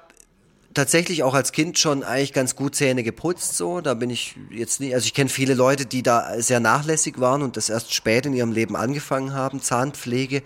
tatsächlich 0.77 1.23
auch 1.23 1.33
als 1.33 1.51
Kind 1.51 1.79
schon 1.79 2.03
eigentlich 2.03 2.33
ganz 2.33 2.55
gut 2.55 2.75
Zähne 2.75 3.03
geputzt, 3.03 3.57
so. 3.57 3.81
Da 3.81 3.95
bin 3.95 4.09
ich 4.09 4.35
jetzt 4.51 4.79
nicht, 4.79 4.93
also 4.93 5.05
ich 5.05 5.13
kenne 5.13 5.29
viele 5.29 5.55
Leute, 5.55 5.85
die 5.85 6.03
da 6.03 6.39
sehr 6.39 6.59
nachlässig 6.59 7.19
waren 7.19 7.41
und 7.41 7.57
das 7.57 7.69
erst 7.69 7.93
spät 7.93 8.27
in 8.27 8.33
ihrem 8.33 8.51
Leben 8.51 8.75
angefangen 8.75 9.33
haben, 9.33 9.61
Zahnpflege. 9.61 10.43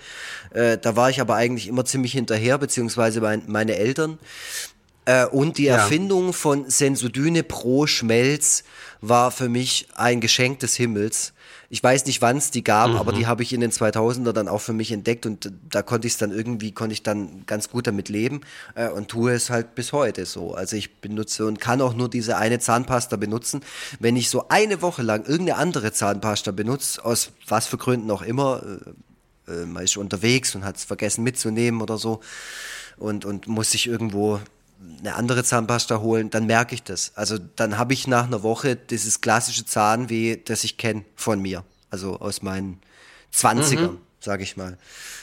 Äh, 0.51 0.77
da 0.77 0.95
war 0.95 1.09
ich 1.09 1.19
aber 1.19 1.35
eigentlich 1.35 1.67
immer 1.67 1.83
ziemlich 1.83 2.13
hinterher, 2.13 2.57
beziehungsweise 2.57 3.19
mein, 3.19 3.43
meine 3.47 3.75
Eltern. 3.75 4.19
Äh, 5.03 5.25
und 5.25 5.57
die 5.57 5.65
ja. 5.65 5.75
Erfindung 5.75 6.31
von 6.31 6.69
Sensodyne 6.69 7.43
Pro 7.43 7.85
Schmelz 7.85 8.63
war 9.01 9.31
für 9.31 9.49
mich 9.49 9.87
ein 9.95 10.21
Geschenk 10.21 10.59
des 10.59 10.75
Himmels. 10.75 11.33
Ich 11.73 11.81
weiß 11.81 12.05
nicht, 12.05 12.21
wann 12.21 12.35
es 12.35 12.51
die 12.51 12.65
gab, 12.65 12.89
mhm. 12.89 12.97
aber 12.97 13.13
die 13.13 13.27
habe 13.27 13.43
ich 13.43 13.53
in 13.53 13.61
den 13.61 13.71
2000er 13.71 14.33
dann 14.33 14.49
auch 14.49 14.59
für 14.59 14.73
mich 14.73 14.91
entdeckt 14.91 15.25
und 15.25 15.53
da 15.69 15.81
konnte 15.81 16.05
ich 16.05 16.13
es 16.13 16.19
dann 16.19 16.29
irgendwie, 16.29 16.73
konnte 16.73 16.91
ich 16.91 17.01
dann 17.01 17.45
ganz 17.45 17.69
gut 17.69 17.87
damit 17.87 18.09
leben 18.09 18.41
äh, 18.75 18.89
und 18.89 19.07
tue 19.07 19.31
es 19.31 19.49
halt 19.49 19.73
bis 19.73 19.93
heute 19.93 20.25
so. 20.25 20.53
Also 20.53 20.75
ich 20.75 20.95
benutze 20.95 21.45
und 21.45 21.61
kann 21.61 21.79
auch 21.79 21.93
nur 21.93 22.09
diese 22.09 22.35
eine 22.35 22.59
Zahnpasta 22.59 23.15
benutzen. 23.15 23.61
Wenn 24.01 24.17
ich 24.17 24.29
so 24.29 24.49
eine 24.49 24.81
Woche 24.81 25.01
lang 25.01 25.23
irgendeine 25.25 25.59
andere 25.59 25.93
Zahnpasta 25.93 26.51
benutze, 26.51 27.05
aus 27.05 27.31
was 27.47 27.67
für 27.67 27.77
Gründen 27.77 28.11
auch 28.11 28.21
immer, 28.21 28.61
äh, 29.47 29.53
äh 29.53 29.65
man 29.65 29.85
ist 29.85 29.95
unterwegs 29.95 30.53
und 30.55 30.65
hat 30.65 30.75
es 30.75 30.83
vergessen 30.83 31.23
mitzunehmen 31.23 31.81
oder 31.81 31.97
so 31.97 32.19
und, 32.97 33.23
und 33.23 33.47
muss 33.47 33.71
sich 33.71 33.87
irgendwo 33.87 34.41
eine 34.99 35.15
andere 35.15 35.43
Zahnpasta 35.43 35.99
holen, 35.99 36.29
dann 36.29 36.45
merke 36.45 36.75
ich 36.75 36.83
das. 36.83 37.11
Also 37.15 37.37
dann 37.37 37.77
habe 37.77 37.93
ich 37.93 38.07
nach 38.07 38.25
einer 38.25 38.43
Woche 38.43 38.75
dieses 38.75 39.21
klassische 39.21 39.65
Zahnweh, 39.65 40.37
das 40.37 40.63
ich 40.63 40.77
kenne 40.77 41.05
von 41.15 41.41
mir. 41.41 41.63
Also 41.89 42.19
aus 42.19 42.41
meinen 42.41 42.79
Zwanzigern, 43.31 43.93
mhm. 43.93 44.01
sage 44.19 44.43
ich 44.43 44.57
mal. 44.57 44.77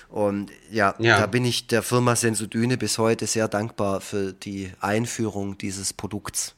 Und 0.09 0.51
ja, 0.71 0.95
ja, 0.99 1.21
da 1.21 1.27
bin 1.27 1.45
ich 1.45 1.67
der 1.67 1.83
Firma 1.83 2.17
Sensodyne 2.17 2.79
bis 2.79 2.99
heute 2.99 3.27
sehr 3.27 3.49
dankbar 3.49 4.01
für 4.01 4.33
die 4.33 4.73
Einführung 4.81 5.59
dieses 5.59 5.93
Produkts 5.93 6.55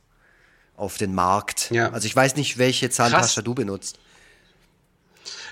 auf 0.77 0.97
den 0.97 1.15
Markt. 1.15 1.71
Ja. 1.71 1.91
Also 1.91 2.07
ich 2.07 2.15
weiß 2.15 2.37
nicht, 2.37 2.59
welche 2.59 2.91
Zahnpasta 2.91 3.41
Krass. 3.41 3.45
du 3.45 3.55
benutzt. 3.55 3.99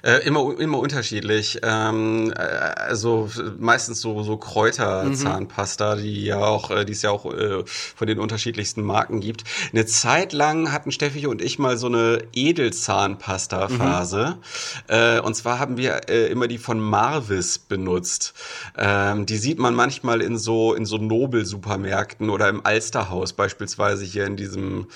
Äh, 0.03 0.27
immer, 0.27 0.59
immer 0.59 0.79
unterschiedlich. 0.79 1.59
Ähm, 1.63 2.33
äh, 2.37 2.41
also 2.41 3.29
meistens 3.59 4.01
so, 4.01 4.23
so 4.23 4.37
Kräuterzahnpasta, 4.37 5.97
mhm. 5.97 6.03
die 6.03 6.25
ja 6.25 6.39
auch, 6.39 6.71
äh, 6.71 6.85
die 6.85 6.93
es 6.93 7.03
ja 7.03 7.11
auch 7.11 7.27
äh, 7.27 7.65
von 7.67 8.07
den 8.07 8.19
unterschiedlichsten 8.19 8.83
Marken 8.83 9.21
gibt. 9.21 9.45
Eine 9.73 9.87
Zeit 9.87 10.33
lang 10.33 10.73
hatten 10.73 10.93
Steffi 10.93 11.27
und 11.27 11.43
ich 11.43 11.59
mal 11.59 11.77
so 11.77 11.89
eine 11.89 12.23
Edelzahnpasta-Phase. 12.33 14.37
Mhm. 14.37 14.95
Äh, 14.95 15.21
und 15.21 15.35
zwar 15.35 15.59
haben 15.59 15.77
wir 15.77 16.09
äh, 16.09 16.27
immer 16.27 16.47
die 16.47 16.59
von 16.59 16.79
Marvis 16.79 17.59
benutzt. 17.59 18.35
Ähm, 18.77 19.27
die 19.27 19.37
sieht 19.37 19.59
man 19.59 19.75
manchmal 19.75 20.21
in 20.21 20.39
so, 20.39 20.75
in 20.75 20.87
so 20.87 20.99
Nobel-Supermärkten 20.99 22.31
oder 22.31 22.49
im 22.49 22.65
Alsterhaus 22.65 23.33
beispielsweise 23.33 24.05
hier 24.05 24.27
in 24.27 24.37
diesem, 24.37 24.87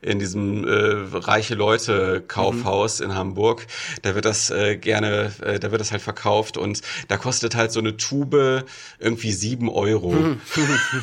in 0.00 0.18
diesem 0.18 0.66
äh, 0.66 1.16
reiche 1.16 1.54
Leute 1.54 2.22
Kaufhaus 2.26 3.00
mhm. 3.00 3.06
in 3.06 3.14
Hamburg. 3.14 3.66
Da 4.02 4.14
wird 4.14 4.24
das 4.24 4.51
äh, 4.52 4.76
gerne, 4.76 5.32
äh, 5.42 5.58
da 5.58 5.70
wird 5.70 5.80
das 5.80 5.92
halt 5.92 6.02
verkauft 6.02 6.56
und 6.56 6.82
da 7.08 7.16
kostet 7.16 7.54
halt 7.54 7.72
so 7.72 7.80
eine 7.80 7.96
Tube 7.96 8.64
irgendwie 8.98 9.32
sieben 9.32 9.68
Euro. 9.68 10.12
Mhm. 10.12 10.40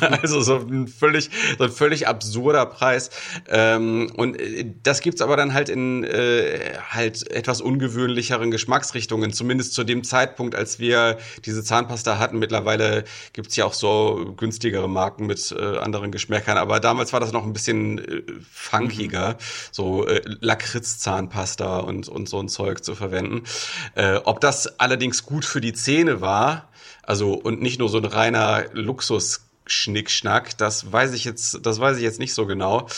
also 0.00 0.40
so 0.40 0.56
ein 0.56 0.88
völlig, 0.88 1.30
so 1.58 1.64
ein 1.64 1.70
völlig 1.70 2.08
absurder 2.08 2.66
Preis. 2.66 3.10
Ähm, 3.48 4.12
und 4.16 4.40
äh, 4.40 4.66
das 4.82 5.00
gibt's 5.00 5.20
aber 5.20 5.36
dann 5.36 5.54
halt 5.54 5.68
in 5.68 6.04
äh, 6.04 6.74
halt 6.88 7.30
etwas 7.30 7.60
ungewöhnlicheren 7.60 8.50
Geschmacksrichtungen, 8.50 9.32
zumindest 9.32 9.74
zu 9.74 9.84
dem 9.84 10.04
Zeitpunkt, 10.04 10.54
als 10.54 10.78
wir 10.78 11.18
diese 11.44 11.62
Zahnpasta 11.62 12.18
hatten. 12.18 12.38
Mittlerweile 12.38 13.04
gibt's 13.32 13.56
ja 13.56 13.64
auch 13.64 13.74
so 13.74 14.34
günstigere 14.36 14.88
Marken 14.88 15.26
mit 15.26 15.52
äh, 15.52 15.78
anderen 15.78 16.12
Geschmäckern, 16.12 16.58
aber 16.58 16.80
damals 16.80 17.12
war 17.12 17.20
das 17.20 17.32
noch 17.32 17.44
ein 17.44 17.52
bisschen 17.52 17.98
äh, 17.98 18.22
funkiger, 18.50 19.30
mhm. 19.30 19.36
so 19.72 20.06
äh, 20.06 20.20
Lakritz-Zahnpasta 20.40 21.78
und, 21.78 22.08
und 22.08 22.28
so 22.28 22.38
ein 22.38 22.48
Zeug 22.48 22.84
zu 22.84 22.94
verwenden. 22.94 23.39
Äh, 23.94 24.16
ob 24.24 24.40
das 24.40 24.78
allerdings 24.78 25.24
gut 25.24 25.44
für 25.44 25.60
die 25.60 25.72
Zähne 25.72 26.20
war, 26.20 26.68
also 27.02 27.34
und 27.34 27.60
nicht 27.62 27.78
nur 27.78 27.88
so 27.88 27.98
ein 27.98 28.04
reiner 28.04 28.64
Luxus 28.72 29.50
Schnickschnack. 29.70 30.58
Das 30.58 30.90
weiß 30.90 31.12
ich 31.12 31.24
jetzt, 31.24 31.64
das 31.64 31.80
weiß 31.80 31.96
ich 31.96 32.02
jetzt 32.02 32.18
nicht 32.18 32.34
so 32.34 32.46
genau. 32.46 32.88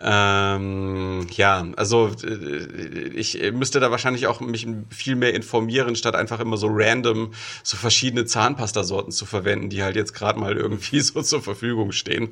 Ähm, 0.00 1.26
ja, 1.32 1.66
also 1.76 2.10
äh, 2.24 3.08
ich 3.14 3.40
müsste 3.52 3.80
da 3.80 3.90
wahrscheinlich 3.90 4.26
auch 4.26 4.40
mich 4.40 4.66
viel 4.90 5.16
mehr 5.16 5.34
informieren, 5.34 5.96
statt 5.96 6.14
einfach 6.14 6.40
immer 6.40 6.56
so 6.56 6.68
random 6.70 7.32
so 7.62 7.76
verschiedene 7.76 8.24
Zahnpastasorten 8.24 9.12
zu 9.12 9.26
verwenden, 9.26 9.68
die 9.68 9.82
halt 9.82 9.96
jetzt 9.96 10.14
gerade 10.14 10.38
mal 10.38 10.56
irgendwie 10.56 11.00
so 11.00 11.22
zur 11.22 11.42
Verfügung 11.42 11.92
stehen. 11.92 12.30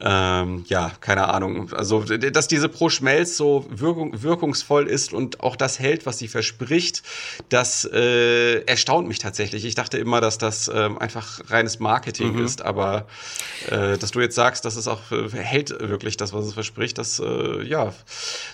Ähm, 0.00 0.64
ja, 0.68 0.92
keine 1.00 1.28
Ahnung. 1.28 1.72
Also, 1.72 2.02
dass 2.02 2.48
diese 2.48 2.68
Pro 2.68 2.90
Schmelz 2.90 3.36
so 3.36 3.66
wirkung, 3.70 4.22
wirkungsvoll 4.22 4.88
ist 4.88 5.12
und 5.12 5.40
auch 5.40 5.56
das 5.56 5.78
hält, 5.78 6.04
was 6.04 6.18
sie 6.18 6.28
verspricht, 6.28 7.02
das 7.48 7.88
äh, 7.90 8.60
erstaunt 8.64 9.08
mich 9.08 9.18
tatsächlich. 9.18 9.64
Ich 9.64 9.74
dachte 9.74 9.96
immer, 9.96 10.20
dass 10.20 10.36
das 10.36 10.68
äh, 10.68 10.90
einfach 10.98 11.40
reines 11.48 11.78
Marketing 11.78 12.34
mhm. 12.34 12.44
ist, 12.44 12.62
aber 12.62 13.06
äh, 13.70 13.96
dass 13.96 14.10
du 14.10 14.20
jetzt 14.20 14.34
sagst, 14.34 14.64
dass 14.66 14.76
es 14.76 14.86
auch 14.86 15.12
äh, 15.12 15.30
hält 15.30 15.70
wirklich 15.70 16.16
das, 16.18 16.34
was 16.34 16.44
es 16.44 16.52
verspricht, 16.52 16.98
das 16.98 17.18
äh, 17.18 17.62
ja, 17.62 17.94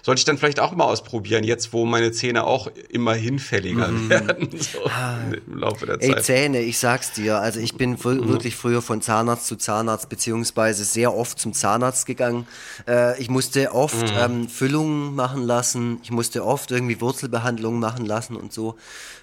sollte 0.02 0.20
ich 0.20 0.24
dann 0.24 0.38
vielleicht 0.38 0.60
auch 0.60 0.72
mal 0.72 0.84
ausprobieren, 0.84 1.42
jetzt 1.42 1.72
wo 1.72 1.84
meine 1.84 2.12
Zähne 2.12 2.44
auch 2.44 2.70
immer 2.88 3.14
hinfälliger 3.14 3.88
mhm. 3.88 4.10
werden 4.10 4.48
so, 4.58 4.86
ah. 4.86 5.18
im 5.46 5.58
Laufe 5.58 5.86
der 5.86 6.00
Ey, 6.00 6.12
Zeit. 6.12 6.24
Zähne, 6.24 6.60
ich 6.60 6.78
sag's 6.78 7.12
dir, 7.12 7.38
also 7.38 7.58
ich 7.58 7.74
bin 7.74 7.92
mhm. 7.92 8.28
wirklich 8.28 8.54
früher 8.54 8.80
von 8.80 9.02
Zahnarzt 9.02 9.46
zu 9.46 9.56
Zahnarzt 9.56 10.08
beziehungsweise 10.08 10.84
sehr 10.84 11.14
oft 11.14 11.31
oft 11.32 11.40
zum 11.40 11.54
Zahnarzt 11.54 12.04
gegangen. 12.04 12.46
Äh, 12.86 13.18
ich 13.20 13.30
musste 13.30 13.72
oft 13.72 14.02
mhm. 14.02 14.18
ähm, 14.18 14.48
Füllungen 14.48 15.14
machen 15.14 15.42
lassen. 15.42 15.98
Ich 16.02 16.10
musste 16.10 16.44
oft 16.44 16.70
irgendwie 16.70 17.00
Wurzelbehandlungen 17.00 17.80
machen 17.80 18.04
lassen 18.04 18.36
und 18.36 18.52
so. 18.52 18.76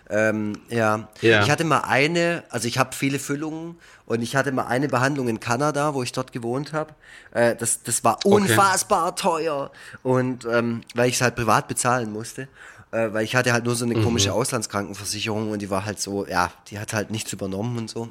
Ähm, 0.09 0.53
ja. 0.69 1.07
ja. 1.21 1.43
ich 1.43 1.51
hatte 1.51 1.63
mal 1.63 1.81
eine, 1.81 2.43
also 2.49 2.67
ich 2.67 2.79
habe 2.79 2.95
viele 2.95 3.19
Füllungen 3.19 3.77
und 4.07 4.23
ich 4.23 4.35
hatte 4.35 4.51
mal 4.51 4.65
eine 4.65 4.87
Behandlung 4.87 5.27
in 5.27 5.39
Kanada, 5.39 5.93
wo 5.93 6.01
ich 6.01 6.11
dort 6.11 6.31
gewohnt 6.31 6.73
habe. 6.73 6.95
Äh, 7.31 7.55
das, 7.55 7.83
das 7.83 8.03
war 8.03 8.17
unfassbar 8.25 9.09
okay. 9.09 9.21
teuer 9.21 9.71
und 10.01 10.45
ähm, 10.45 10.81
weil 10.95 11.09
ich 11.09 11.15
es 11.15 11.21
halt 11.21 11.35
privat 11.35 11.67
bezahlen 11.67 12.11
musste. 12.11 12.47
Äh, 12.91 13.13
weil 13.13 13.23
ich 13.23 13.35
hatte 13.35 13.53
halt 13.53 13.65
nur 13.65 13.75
so 13.75 13.85
eine 13.85 13.95
mhm. 13.95 14.03
komische 14.03 14.33
Auslandskrankenversicherung 14.33 15.51
und 15.51 15.61
die 15.61 15.69
war 15.69 15.85
halt 15.85 15.99
so, 15.99 16.25
ja, 16.25 16.51
die 16.69 16.79
hat 16.79 16.93
halt 16.93 17.11
nichts 17.11 17.31
übernommen 17.31 17.77
und 17.77 17.87
so. 17.87 18.09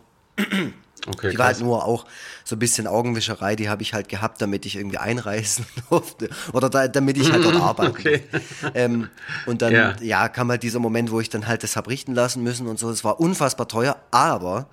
Okay, 1.07 1.31
die 1.31 1.39
war 1.39 1.47
halt 1.47 1.61
nur 1.61 1.85
auch 1.85 2.07
so 2.45 2.57
ein 2.57 2.59
bisschen 2.59 2.87
Augenwischerei, 2.87 3.57
die 3.57 3.69
habe 3.69 3.83
ich 3.83 3.95
halt 3.95 4.09
gehabt, 4.09 4.41
damit 4.43 4.67
ich 4.67 4.77
irgendwie 4.77 4.99
einreisen 4.99 5.67
durfte 5.91 6.29
oder 6.53 6.69
da, 6.69 6.89
damit 6.89 7.17
ich 7.17 7.31
halt 7.31 7.45
dort 7.45 7.57
arbeiten 7.61 7.91
okay. 7.91 8.23
ähm, 8.75 9.09
und 9.47 9.63
dann, 9.63 9.73
ja. 9.73 9.97
ja, 10.01 10.29
kam 10.29 10.51
halt 10.51 10.63
dieser 10.63 10.81
Moment, 10.81 11.11
wo 11.11 11.21
ich 11.21 11.29
dann 11.29 11.47
halt 11.47 11.63
das 11.63 11.77
habe 11.77 11.91
richten 11.91 12.15
lassen 12.15 12.43
müssen 12.43 12.67
und 12.67 12.79
so. 12.79 12.91
Es 12.91 13.05
war 13.05 13.21
unfassbar 13.21 13.69
teuer, 13.69 13.97
aber 14.11 14.67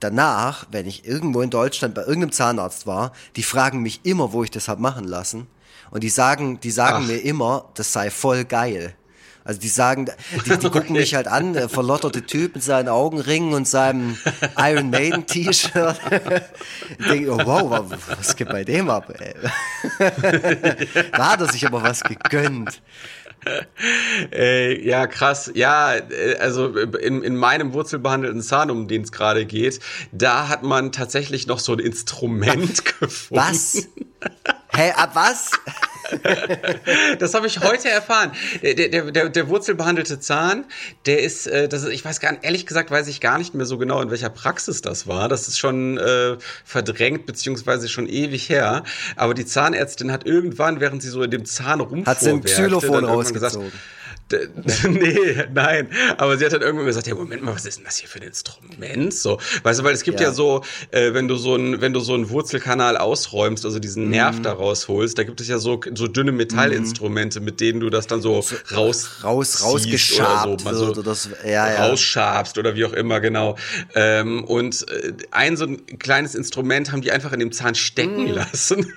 danach, 0.00 0.66
wenn 0.70 0.86
ich 0.86 1.06
irgendwo 1.06 1.42
in 1.42 1.50
Deutschland 1.50 1.94
bei 1.94 2.02
irgendeinem 2.02 2.32
Zahnarzt 2.32 2.86
war, 2.86 3.12
die 3.36 3.42
fragen 3.42 3.80
mich 3.80 4.00
immer, 4.04 4.32
wo 4.32 4.42
ich 4.44 4.50
das 4.50 4.68
habe 4.68 4.80
machen 4.80 5.04
lassen. 5.04 5.46
Und 5.90 6.02
die 6.02 6.08
sagen, 6.08 6.60
die 6.60 6.70
sagen 6.70 7.04
Ach. 7.04 7.06
mir 7.08 7.18
immer, 7.18 7.70
das 7.74 7.92
sei 7.92 8.10
voll 8.10 8.44
geil. 8.44 8.94
Also 9.44 9.60
die 9.60 9.68
sagen, 9.68 10.06
die, 10.46 10.58
die 10.58 10.70
gucken 10.70 10.92
mich 10.92 11.14
halt 11.14 11.26
an, 11.26 11.54
der 11.54 11.68
verlotterte 11.68 12.22
Typ 12.26 12.54
mit 12.54 12.62
seinen 12.62 12.88
Augenringen 12.88 13.54
und 13.54 13.66
seinem 13.66 14.16
Iron 14.58 14.90
Maiden 14.90 15.26
T-Shirt. 15.26 15.98
denke, 17.08 17.32
oh, 17.32 17.38
wow, 17.44 17.90
was 18.18 18.36
geht 18.36 18.48
bei 18.48 18.64
dem 18.64 18.90
ab? 18.90 19.12
Ey? 19.18 19.34
da 21.12 21.32
hat 21.32 21.40
er 21.40 21.50
sich 21.50 21.66
aber 21.66 21.82
was 21.82 22.02
gegönnt. 22.02 22.82
Äh, 24.32 24.86
ja, 24.86 25.06
krass. 25.06 25.50
Ja, 25.54 25.94
äh, 25.94 26.36
also 26.38 26.76
in, 26.76 27.22
in 27.22 27.36
meinem 27.36 27.72
wurzelbehandelten 27.72 28.42
Zahn, 28.42 28.70
um 28.70 28.88
den 28.88 29.02
es 29.02 29.12
gerade 29.12 29.46
geht, 29.46 29.80
da 30.12 30.48
hat 30.48 30.62
man 30.62 30.92
tatsächlich 30.92 31.46
noch 31.46 31.58
so 31.58 31.72
ein 31.72 31.78
Instrument 31.78 32.84
gefunden. 33.00 33.42
Was? 33.42 33.88
Hä, 34.74 34.92
ab 34.94 35.10
was? 35.14 35.52
das 37.18 37.34
habe 37.34 37.46
ich 37.46 37.60
heute 37.60 37.88
erfahren. 37.88 38.32
Der, 38.62 38.74
der, 38.74 39.10
der, 39.10 39.28
der 39.28 39.48
wurzelbehandelte 39.48 40.20
Zahn, 40.20 40.64
der 41.06 41.20
ist, 41.20 41.46
äh, 41.46 41.68
das 41.68 41.82
ist, 41.82 41.90
ich 41.90 42.04
weiß 42.04 42.20
gar 42.20 42.32
nicht, 42.32 42.44
ehrlich 42.44 42.66
gesagt 42.66 42.90
weiß 42.90 43.08
ich 43.08 43.20
gar 43.20 43.38
nicht 43.38 43.54
mehr 43.54 43.66
so 43.66 43.78
genau, 43.78 44.00
in 44.02 44.10
welcher 44.10 44.30
Praxis 44.30 44.82
das 44.82 45.06
war. 45.06 45.28
Das 45.28 45.48
ist 45.48 45.58
schon 45.58 45.98
äh, 45.98 46.36
verdrängt, 46.64 47.26
beziehungsweise 47.26 47.88
schon 47.88 48.08
ewig 48.08 48.48
her. 48.48 48.84
Aber 49.16 49.34
die 49.34 49.46
Zahnärztin 49.46 50.12
hat 50.12 50.26
irgendwann, 50.26 50.80
während 50.80 51.02
sie 51.02 51.08
so 51.08 51.22
in 51.22 51.30
dem 51.30 51.44
Zahn 51.44 51.80
rumfuhrwerkte, 51.80 52.10
hat 52.10 52.20
sie 52.20 52.30
ein 52.30 52.42
Xylophon 52.42 53.04
rausgezogen. 53.04 53.70
Gesagt, 53.70 53.74
nee, 54.88 55.44
nein. 55.52 55.88
Aber 56.18 56.36
sie 56.38 56.44
hat 56.44 56.52
dann 56.52 56.62
irgendwann 56.62 56.86
gesagt, 56.86 57.06
ja, 57.06 57.14
Moment 57.14 57.42
mal, 57.42 57.54
was 57.54 57.64
ist 57.66 57.78
denn 57.78 57.84
das 57.84 57.96
hier 57.96 58.08
für 58.08 58.20
ein 58.20 58.28
Instrument? 58.28 59.12
So, 59.12 59.38
weißt 59.62 59.80
du, 59.80 59.84
weil 59.84 59.94
es 59.94 60.02
gibt 60.02 60.20
ja, 60.20 60.28
ja 60.28 60.32
so, 60.32 60.62
äh, 60.90 61.12
wenn 61.14 61.28
du 61.28 61.36
so 61.36 61.56
ein, 61.56 61.80
wenn 61.80 61.92
du 61.92 62.00
so 62.00 62.14
einen 62.14 62.30
Wurzelkanal 62.30 62.96
ausräumst, 62.96 63.64
also 63.64 63.78
diesen 63.78 64.04
mhm. 64.04 64.10
Nerv 64.10 64.42
da 64.42 64.52
rausholst, 64.52 65.18
da 65.18 65.24
gibt 65.24 65.40
es 65.40 65.48
ja 65.48 65.58
so, 65.58 65.80
so 65.94 66.06
dünne 66.06 66.32
Metallinstrumente, 66.32 67.40
mhm. 67.40 67.44
mit 67.46 67.60
denen 67.60 67.80
du 67.80 67.90
das 67.90 68.06
dann 68.06 68.22
so 68.22 68.44
raus, 68.74 69.24
raus, 69.24 69.64
rausgeschabt 69.64 70.62
oder 70.62 70.74
so, 70.74 70.90
oder 70.90 71.02
das, 71.02 71.28
ja, 71.44 71.70
ja. 71.70 71.86
rausschabst 71.86 72.58
oder 72.58 72.74
wie 72.74 72.84
auch 72.84 72.92
immer, 72.92 73.20
genau. 73.20 73.56
Ähm, 73.94 74.44
und 74.44 74.88
äh, 74.90 75.12
ein 75.30 75.56
so 75.56 75.64
ein 75.64 75.86
kleines 75.98 76.34
Instrument 76.34 76.92
haben 76.92 77.02
die 77.02 77.12
einfach 77.12 77.32
in 77.32 77.40
dem 77.40 77.52
Zahn 77.52 77.74
stecken 77.74 78.28
mhm. 78.28 78.34
lassen. 78.34 78.92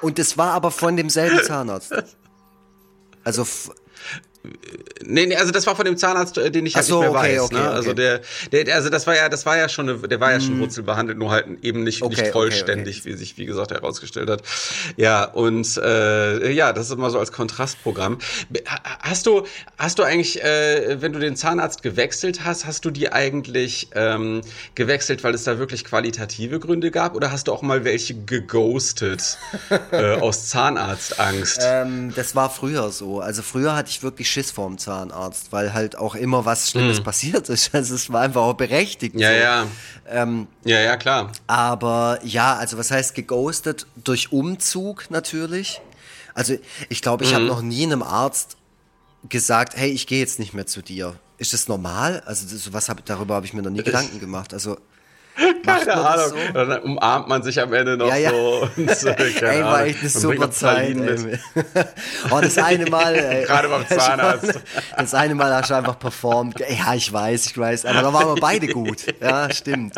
Und 0.00 0.18
das 0.18 0.38
war 0.38 0.52
aber 0.52 0.70
von 0.70 0.96
demselben 0.96 1.42
Zahnarzt. 1.42 1.92
Also 3.24 3.46
Nee, 5.04 5.26
nee, 5.26 5.36
also 5.36 5.52
das 5.52 5.66
war 5.66 5.74
von 5.74 5.84
dem 5.84 5.96
Zahnarzt, 5.96 6.38
äh, 6.38 6.50
den 6.50 6.66
ich 6.66 6.76
halt 6.76 6.84
so, 6.84 7.00
nicht 7.00 7.10
mehr 7.10 7.18
okay, 7.18 7.36
weiß. 7.36 7.42
Okay, 7.42 7.54
ne? 7.54 7.60
okay. 7.60 7.68
Also 7.70 7.92
der, 7.92 8.20
der, 8.52 8.74
also 8.74 8.88
das 8.88 9.06
war 9.06 9.16
ja, 9.16 9.28
das 9.28 9.46
war 9.46 9.56
ja 9.56 9.68
schon, 9.68 9.88
eine, 9.88 9.98
der 10.08 10.20
war 10.20 10.32
ja 10.32 10.40
schon 10.40 10.54
hm. 10.54 10.60
wurzelbehandelt, 10.60 11.18
nur 11.18 11.30
halt 11.30 11.46
eben 11.62 11.82
nicht, 11.82 12.04
nicht 12.04 12.28
vollständig, 12.28 13.04
wie 13.04 13.14
sich 13.14 13.36
wie 13.36 13.46
gesagt 13.46 13.70
herausgestellt 13.70 14.30
hat. 14.30 14.42
Ja 14.96 15.24
und 15.24 15.76
äh, 15.78 16.50
ja, 16.50 16.72
das 16.72 16.86
ist 16.86 16.92
immer 16.92 17.10
so 17.10 17.18
als 17.18 17.32
Kontrastprogramm. 17.32 18.18
Hast 19.00 19.26
du, 19.26 19.44
hast 19.76 19.98
du 19.98 20.02
eigentlich, 20.04 20.42
äh, 20.42 21.00
wenn 21.00 21.12
du 21.12 21.18
den 21.18 21.36
Zahnarzt 21.36 21.82
gewechselt 21.82 22.44
hast, 22.44 22.66
hast 22.66 22.84
du 22.84 22.90
die 22.90 23.10
eigentlich 23.10 23.88
ähm, 23.94 24.42
gewechselt, 24.74 25.24
weil 25.24 25.34
es 25.34 25.44
da 25.44 25.58
wirklich 25.58 25.84
qualitative 25.84 26.60
Gründe 26.60 26.90
gab, 26.90 27.14
oder 27.14 27.32
hast 27.32 27.48
du 27.48 27.52
auch 27.52 27.62
mal 27.62 27.84
welche 27.84 28.14
geghostet 28.14 29.38
äh, 29.90 30.14
aus 30.16 30.48
Zahnarztangst? 30.48 31.60
Ähm, 31.62 32.12
das 32.14 32.34
war 32.34 32.50
früher 32.50 32.90
so. 32.90 33.20
Also 33.20 33.42
früher 33.42 33.74
hatte 33.74 33.90
ich 33.90 34.02
wirklich 34.02 34.27
Schiss 34.28 34.50
vorm 34.50 34.78
Zahnarzt, 34.78 35.52
weil 35.52 35.72
halt 35.72 35.96
auch 35.96 36.14
immer 36.14 36.44
was 36.44 36.70
Schlimmes 36.70 37.00
mhm. 37.00 37.04
passiert 37.04 37.48
ist. 37.48 37.74
Also 37.74 37.94
es 37.94 38.12
war 38.12 38.22
einfach 38.22 38.42
auch 38.42 38.54
berechtigt. 38.54 39.14
Ja, 39.18 39.30
so. 39.30 39.36
ja. 39.36 39.66
Ähm, 40.08 40.46
ja, 40.64 40.80
ja, 40.80 40.96
klar. 40.96 41.32
Aber 41.46 42.18
ja, 42.22 42.56
also 42.56 42.78
was 42.78 42.90
heißt 42.90 43.14
geghostet? 43.14 43.86
Durch 43.96 44.32
Umzug 44.32 45.10
natürlich. 45.10 45.80
Also 46.34 46.56
ich 46.88 47.02
glaube, 47.02 47.24
ich 47.24 47.30
mhm. 47.30 47.36
habe 47.36 47.44
noch 47.46 47.62
nie 47.62 47.84
einem 47.84 48.02
Arzt 48.02 48.56
gesagt, 49.28 49.76
hey, 49.76 49.90
ich 49.90 50.06
gehe 50.06 50.20
jetzt 50.20 50.38
nicht 50.38 50.54
mehr 50.54 50.66
zu 50.66 50.82
dir. 50.82 51.16
Ist 51.38 51.52
das 51.52 51.68
normal? 51.68 52.22
Also 52.26 52.46
das, 52.48 52.72
was 52.72 52.88
hab, 52.88 53.04
darüber 53.04 53.34
habe 53.34 53.46
ich 53.46 53.54
mir 53.54 53.62
noch 53.62 53.70
nie 53.70 53.82
Gedanken 53.82 54.20
gemacht. 54.20 54.52
Also 54.54 54.78
Keine 55.64 55.94
Ahnung. 55.94 56.30
So? 56.30 56.52
Dann 56.52 56.82
umarmt 56.82 57.28
man 57.28 57.42
sich 57.42 57.60
am 57.60 57.72
Ende 57.72 57.96
noch 57.96 58.08
ja, 58.08 58.16
ja. 58.16 58.30
so. 58.30 58.68
Und 58.76 58.96
so 58.96 59.08
ey, 59.08 59.62
war 59.62 59.84
echt 59.84 60.00
eine 60.00 60.08
super 60.08 60.50
Zeit. 60.50 60.96
oh, 62.30 62.40
das 62.40 62.58
eine 62.58 62.86
Mal. 62.90 63.14
Ey, 63.18 63.44
Gerade 63.44 63.68
beim 63.68 63.86
Zahnarzt. 63.86 64.60
Das 64.96 65.14
eine 65.14 65.34
Mal 65.34 65.54
hast 65.54 65.70
du 65.70 65.74
einfach 65.74 65.98
performt. 65.98 66.60
Ja, 66.60 66.94
ich 66.94 67.12
weiß, 67.12 67.46
ich 67.46 67.58
weiß. 67.58 67.86
Aber 67.86 68.02
da 68.02 68.12
waren 68.12 68.34
wir 68.34 68.40
beide 68.40 68.66
gut. 68.68 69.04
Ja, 69.20 69.52
stimmt. 69.52 69.94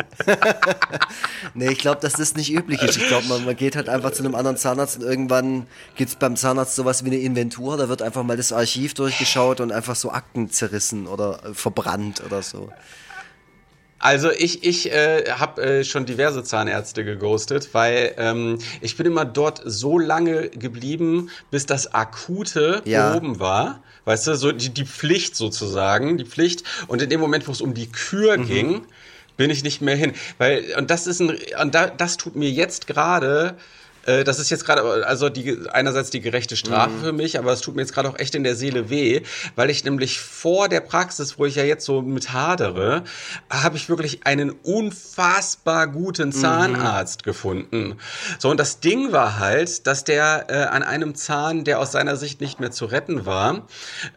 nee, 1.53 1.69
ich 1.69 1.79
glaube, 1.79 2.01
dass 2.01 2.13
das 2.13 2.35
nicht 2.35 2.51
üblich 2.51 2.81
ist. 2.81 2.97
Ich 2.97 3.07
glaube, 3.07 3.27
man, 3.27 3.45
man, 3.45 3.55
geht 3.55 3.75
halt 3.75 3.89
einfach 3.89 4.11
zu 4.11 4.23
einem 4.23 4.35
anderen 4.35 4.57
Zahnarzt 4.57 4.97
und 4.97 5.03
irgendwann 5.03 5.67
gibt 5.95 6.09
es 6.09 6.15
beim 6.15 6.35
Zahnarzt 6.35 6.75
sowas 6.75 7.03
wie 7.03 7.09
eine 7.09 7.17
Inventur. 7.17 7.77
Da 7.77 7.89
wird 7.89 8.01
einfach 8.01 8.23
mal 8.23 8.37
das 8.37 8.53
Archiv 8.53 8.93
durchgeschaut 8.93 9.59
und 9.59 9.71
einfach 9.71 9.95
so 9.95 10.11
Akten 10.11 10.49
zerrissen 10.49 11.07
oder 11.07 11.39
verbrannt 11.53 12.21
oder 12.25 12.41
so. 12.41 12.71
Also 14.01 14.31
ich, 14.31 14.63
ich 14.63 14.91
äh, 14.91 15.31
habe 15.31 15.61
äh, 15.61 15.83
schon 15.83 16.05
diverse 16.05 16.43
Zahnärzte 16.43 17.05
geghostet, 17.05 17.69
weil 17.73 18.15
ähm, 18.17 18.57
ich 18.81 18.97
bin 18.97 19.05
immer 19.05 19.25
dort 19.25 19.61
so 19.63 19.99
lange 19.99 20.49
geblieben, 20.49 21.29
bis 21.51 21.67
das 21.67 21.93
Akute 21.93 22.81
ja. 22.85 23.09
behoben 23.09 23.39
war. 23.39 23.81
Weißt 24.05 24.25
du, 24.25 24.35
so 24.35 24.51
die, 24.51 24.69
die 24.69 24.85
Pflicht 24.85 25.35
sozusagen, 25.35 26.17
die 26.17 26.25
Pflicht. 26.25 26.63
Und 26.87 27.01
in 27.01 27.09
dem 27.09 27.19
Moment, 27.19 27.47
wo 27.47 27.51
es 27.51 27.61
um 27.61 27.75
die 27.75 27.91
Kür 27.91 28.37
mhm. 28.37 28.47
ging, 28.47 28.81
bin 29.37 29.51
ich 29.51 29.63
nicht 29.63 29.81
mehr 29.81 29.95
hin. 29.95 30.13
Weil, 30.39 30.65
und 30.77 30.89
das 30.89 31.05
ist 31.05 31.21
ein, 31.21 31.37
und 31.61 31.75
da, 31.75 31.87
das 31.87 32.17
tut 32.17 32.35
mir 32.35 32.49
jetzt 32.49 32.87
gerade 32.87 33.55
äh, 34.05 34.23
das 34.23 34.39
ist 34.39 34.49
jetzt 34.49 34.65
gerade 34.65 35.05
also 35.05 35.29
die 35.29 35.57
einerseits 35.71 36.09
die 36.09 36.21
gerechte 36.21 36.55
Strafe 36.55 36.91
mhm. 36.91 37.01
für 37.01 37.11
mich, 37.11 37.37
aber 37.37 37.51
es 37.51 37.61
tut 37.61 37.75
mir 37.75 37.81
jetzt 37.81 37.93
gerade 37.93 38.09
auch 38.09 38.17
echt 38.17 38.35
in 38.35 38.43
der 38.43 38.55
Seele 38.55 38.89
weh, 38.89 39.21
weil 39.55 39.69
ich 39.69 39.83
nämlich 39.83 40.19
vor 40.19 40.69
der 40.69 40.81
Praxis, 40.81 41.37
wo 41.37 41.45
ich 41.45 41.55
ja 41.55 41.63
jetzt 41.63 41.85
so 41.85 42.01
mit 42.01 42.33
hadere, 42.33 43.03
habe 43.49 43.77
ich 43.77 43.89
wirklich 43.89 44.25
einen 44.25 44.51
unfassbar 44.51 45.87
guten 45.87 46.29
mhm. 46.29 46.33
Zahnarzt 46.33 47.21
mhm. 47.21 47.25
gefunden. 47.25 47.97
So 48.39 48.49
und 48.49 48.59
das 48.59 48.79
Ding 48.79 49.11
war 49.11 49.39
halt, 49.39 49.85
dass 49.87 50.03
der 50.03 50.47
äh, 50.49 50.53
an 50.63 50.83
einem 50.83 51.15
Zahn, 51.15 51.63
der 51.63 51.79
aus 51.79 51.91
seiner 51.91 52.15
Sicht 52.15 52.41
nicht 52.41 52.59
mehr 52.59 52.71
zu 52.71 52.85
retten 52.85 53.25
war, 53.25 53.67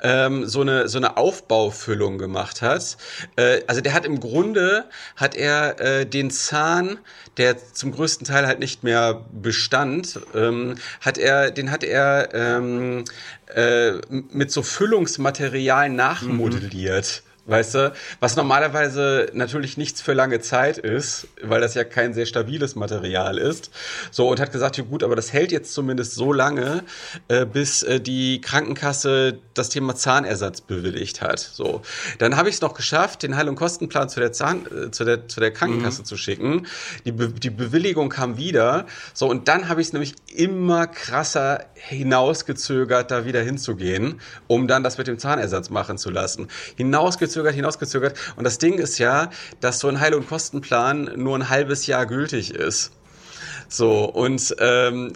ähm, 0.03 0.47
so 0.47 0.63
eine 0.63 0.89
so 0.89 0.99
eine 0.99 1.17
Aufbaufüllung 1.17 2.19
gemacht 2.19 2.63
hat. 2.63 2.97
Äh, 3.37 3.63
also 3.67 3.81
der 3.81 3.93
hat 3.93 4.05
im 4.07 4.21
Grunde 4.21 4.87
hat 5.17 5.35
er 5.35 5.81
äh, 5.81 6.07
den 6.07 6.31
Zahn, 6.31 6.99
der 7.37 7.57
zum 7.73 7.93
größten 7.93 8.27
Teil 8.27 8.47
halt 8.47 8.59
nicht 8.59 8.85
mehr 8.85 9.25
bestand 9.33 9.74
Stand, 9.75 10.21
ähm, 10.37 10.77
hat 11.01 11.19
er, 11.19 11.51
den 11.51 11.73
hat 11.73 11.83
er 11.83 12.29
ähm, 12.33 13.05
äh, 13.53 13.95
mit 14.09 14.53
so 14.53 14.63
Füllungsmaterial 14.63 15.91
nachmodelliert. 15.91 17.25
Mhm. 17.25 17.34
Weißt 17.47 17.75
du, 17.75 17.93
was 18.21 18.37
normalerweise 18.37 19.29
natürlich 19.35 19.77
nichts 19.77 20.01
für 20.01 20.15
lange 20.15 20.41
Zeit 20.41 20.79
ist, 20.79 21.29
weil 21.43 21.61
das 21.61 21.75
ja 21.75 21.85
kein 21.85 22.15
sehr 22.15 22.25
stabiles 22.25 22.75
Material 22.75 23.37
ist. 23.37 23.71
So, 24.11 24.31
und 24.31 24.41
hat 24.41 24.51
gesagt, 24.51 24.79
ja 24.79 24.85
gut, 24.85 25.03
aber 25.03 25.15
das 25.15 25.31
hält 25.31 25.53
jetzt 25.53 25.75
zumindest 25.75 26.15
so 26.15 26.33
lange, 26.33 26.85
äh, 27.29 27.45
bis 27.45 27.83
äh, 27.83 28.01
die 28.01 28.41
Krankenkasse 28.41 29.41
das 29.53 29.69
Thema 29.69 29.95
Zahnersatz 29.95 30.63
bewilligt 30.63 31.21
hat. 31.21 31.39
So, 31.39 31.83
dann 32.19 32.39
habe 32.39 32.49
ich 32.49 32.55
es 32.55 32.61
noch 32.63 32.73
geschafft, 32.73 33.23
den 33.23 33.37
Heil- 33.37 33.51
und 33.51 33.57
Kostenplan 33.57 34.09
zu 34.09 34.21
der 34.21 34.33
Zahn, 34.33 34.65
äh, 34.67 34.91
zu 34.91 35.05
der, 35.05 35.29
zu 35.29 35.39
der 35.41 35.51
Krankenkasse 35.51 36.01
mhm. 36.01 36.07
zu 36.07 36.17
schicken. 36.17 36.67
Die, 37.05 37.13
Be 37.13 37.29
die 37.29 37.51
Bewilligung 37.51 38.09
kam 38.09 38.39
wieder. 38.39 38.87
So, 39.13 39.29
und 39.29 39.49
dann 39.49 39.69
habe 39.69 39.83
ich 39.83 39.89
es 39.89 39.93
nämlich 39.93 40.15
immer 40.35 40.87
krasser 40.87 41.67
hinausgezögert, 41.75 43.11
da 43.11 43.27
wieder 43.27 43.43
hinzugehen, 43.43 44.21
um 44.47 44.67
dann 44.67 44.83
das 44.83 44.97
mit 44.97 45.09
dem 45.09 45.19
Zahnersatz 45.19 45.69
machen 45.69 45.99
zu 45.99 46.09
lassen. 46.09 46.49
Hinausgezögert 46.77 47.34
hinausgezögert, 47.35 47.55
hinausgezögert. 47.55 48.19
Und 48.37 48.45
das 48.45 48.59
Ding 48.59 48.79
ist 48.79 48.99
ja, 48.99 49.31
dass 49.61 49.81
so 49.81 49.89
ein 49.89 50.01
Heil- 50.01 50.15
und 50.15 50.29
Kostenplan 50.29 51.11
nur 51.17 51.37
ein 51.37 51.49
halbes 51.49 51.87
Jahr 51.87 52.07
gültig 52.07 52.55
ist. 52.55 52.93
So, 53.75 54.05
und 54.05 54.55
ähm, 54.61 55.13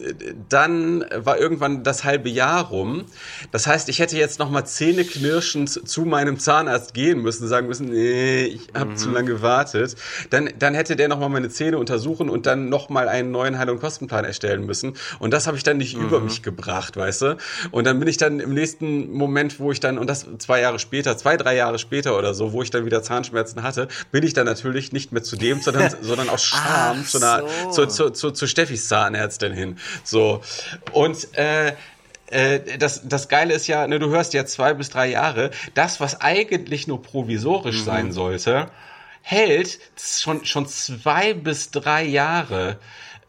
dann 0.48 1.04
war 1.14 1.38
irgendwann 1.38 1.84
das 1.84 2.02
halbe 2.02 2.28
Jahr 2.28 2.66
rum. 2.66 3.04
Das 3.52 3.68
heißt, 3.68 3.88
ich 3.88 4.00
hätte 4.00 4.16
jetzt 4.16 4.40
noch 4.40 4.50
mal 4.50 4.64
zähneknirschend 4.64 5.88
zu 5.88 6.04
meinem 6.04 6.40
Zahnarzt 6.40 6.92
gehen 6.92 7.22
müssen, 7.22 7.46
sagen 7.46 7.68
müssen, 7.68 7.90
nee, 7.90 8.46
ich 8.46 8.62
habe 8.74 8.90
mhm. 8.90 8.96
zu 8.96 9.10
lange 9.10 9.28
gewartet. 9.28 9.94
Dann, 10.30 10.50
dann 10.58 10.74
hätte 10.74 10.96
der 10.96 11.06
noch 11.06 11.20
mal 11.20 11.28
meine 11.28 11.50
Zähne 11.50 11.78
untersuchen 11.78 12.28
und 12.28 12.46
dann 12.46 12.68
noch 12.68 12.88
mal 12.88 13.08
einen 13.08 13.30
neuen 13.30 13.58
Heil- 13.58 13.70
und 13.70 13.78
Kostenplan 13.78 14.24
erstellen 14.24 14.66
müssen. 14.66 14.94
Und 15.20 15.32
das 15.32 15.46
habe 15.46 15.56
ich 15.56 15.62
dann 15.62 15.76
nicht 15.76 15.96
mhm. 15.96 16.06
über 16.06 16.18
mich 16.18 16.42
gebracht, 16.42 16.96
weißt 16.96 17.22
du? 17.22 17.36
Und 17.70 17.86
dann 17.86 18.00
bin 18.00 18.08
ich 18.08 18.16
dann 18.16 18.40
im 18.40 18.54
nächsten 18.54 19.12
Moment, 19.12 19.60
wo 19.60 19.70
ich 19.70 19.78
dann, 19.78 19.98
und 19.98 20.10
das 20.10 20.26
zwei 20.38 20.60
Jahre 20.60 20.80
später, 20.80 21.16
zwei, 21.16 21.36
drei 21.36 21.54
Jahre 21.54 21.78
später 21.78 22.18
oder 22.18 22.34
so, 22.34 22.52
wo 22.52 22.62
ich 22.62 22.70
dann 22.70 22.84
wieder 22.84 23.04
Zahnschmerzen 23.04 23.62
hatte, 23.62 23.86
bin 24.10 24.24
ich 24.24 24.32
dann 24.32 24.46
natürlich 24.46 24.90
nicht 24.90 25.12
mehr 25.12 25.22
zu 25.22 25.36
dem, 25.36 25.60
sondern, 25.60 25.94
sondern 26.02 26.28
aus 26.28 26.42
Scham 26.42 27.04
zu, 27.04 27.18
einer, 27.18 27.44
so. 27.70 27.86
zu, 27.86 28.08
zu, 28.08 28.10
zu, 28.10 28.30
zu 28.32 28.47
Steffis 28.48 28.88
Zahnärztin 28.88 29.52
hin. 29.52 29.78
So. 30.04 30.42
Und 30.92 31.36
äh, 31.36 31.74
äh, 32.30 32.78
das, 32.78 33.08
das 33.08 33.28
Geile 33.28 33.54
ist 33.54 33.66
ja, 33.66 33.86
ne, 33.86 33.98
du 33.98 34.08
hörst 34.10 34.34
ja 34.34 34.44
zwei 34.46 34.74
bis 34.74 34.90
drei 34.90 35.08
Jahre, 35.08 35.50
das, 35.74 36.00
was 36.00 36.20
eigentlich 36.20 36.86
nur 36.86 37.02
provisorisch 37.02 37.80
mhm. 37.80 37.84
sein 37.84 38.12
sollte, 38.12 38.70
hält 39.22 39.78
schon, 39.98 40.44
schon 40.44 40.66
zwei 40.66 41.34
bis 41.34 41.70
drei 41.70 42.04
Jahre. 42.04 42.78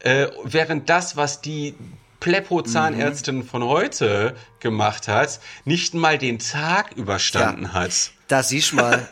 Äh, 0.00 0.28
während 0.44 0.88
das, 0.88 1.16
was 1.16 1.40
die 1.40 1.74
Pleppo-Zahnärztin 2.20 3.36
mhm. 3.36 3.46
von 3.46 3.64
heute 3.64 4.36
gemacht 4.60 5.08
hat, 5.08 5.40
nicht 5.64 5.94
mal 5.94 6.18
den 6.18 6.38
Tag 6.38 6.92
überstanden 6.92 7.64
ja. 7.64 7.72
hat. 7.72 8.12
Da 8.28 8.42
siehst 8.44 8.72
du 8.72 8.76
mal, 8.76 9.08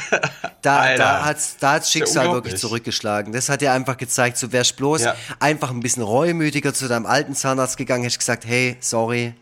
da, 0.62 0.96
da 0.96 1.24
hat's, 1.24 1.56
da 1.58 1.72
hat's 1.72 1.90
Schicksal 1.90 2.32
wirklich 2.32 2.56
zurückgeschlagen. 2.56 3.32
Das 3.32 3.50
hat 3.50 3.60
ja 3.60 3.74
einfach 3.74 3.98
gezeigt, 3.98 4.38
so 4.38 4.52
wärst 4.52 4.76
bloß 4.76 5.02
ja. 5.02 5.16
einfach 5.38 5.70
ein 5.70 5.80
bisschen 5.80 6.02
reumütiger 6.02 6.72
zu 6.72 6.88
deinem 6.88 7.04
alten 7.04 7.34
Zahnarzt 7.34 7.76
gegangen, 7.76 8.04
hättest 8.04 8.20
gesagt, 8.20 8.46
hey, 8.46 8.78
sorry, 8.80 9.34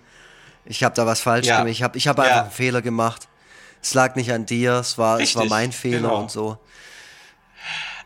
ich 0.65 0.83
habe 0.83 0.95
da 0.95 1.07
was 1.07 1.21
falsch 1.21 1.47
gemacht, 1.47 1.69
ich 1.69 1.83
habe 1.83 1.97
ich 1.99 2.09
hab 2.09 2.19
einfach 2.19 2.43
einen 2.43 2.51
Fehler 2.51 2.83
gemacht. 2.83 3.29
Es 3.81 3.95
lag 3.95 4.15
nicht 4.15 4.33
an 4.33 4.47
dir, 4.47 4.75
es 4.75 4.97
war, 4.97 5.21
es 5.21 5.35
war 5.35 5.45
mein 5.47 5.73
Fehler 5.73 6.09
genau. 6.09 6.21
und 6.23 6.31
so 6.31 6.59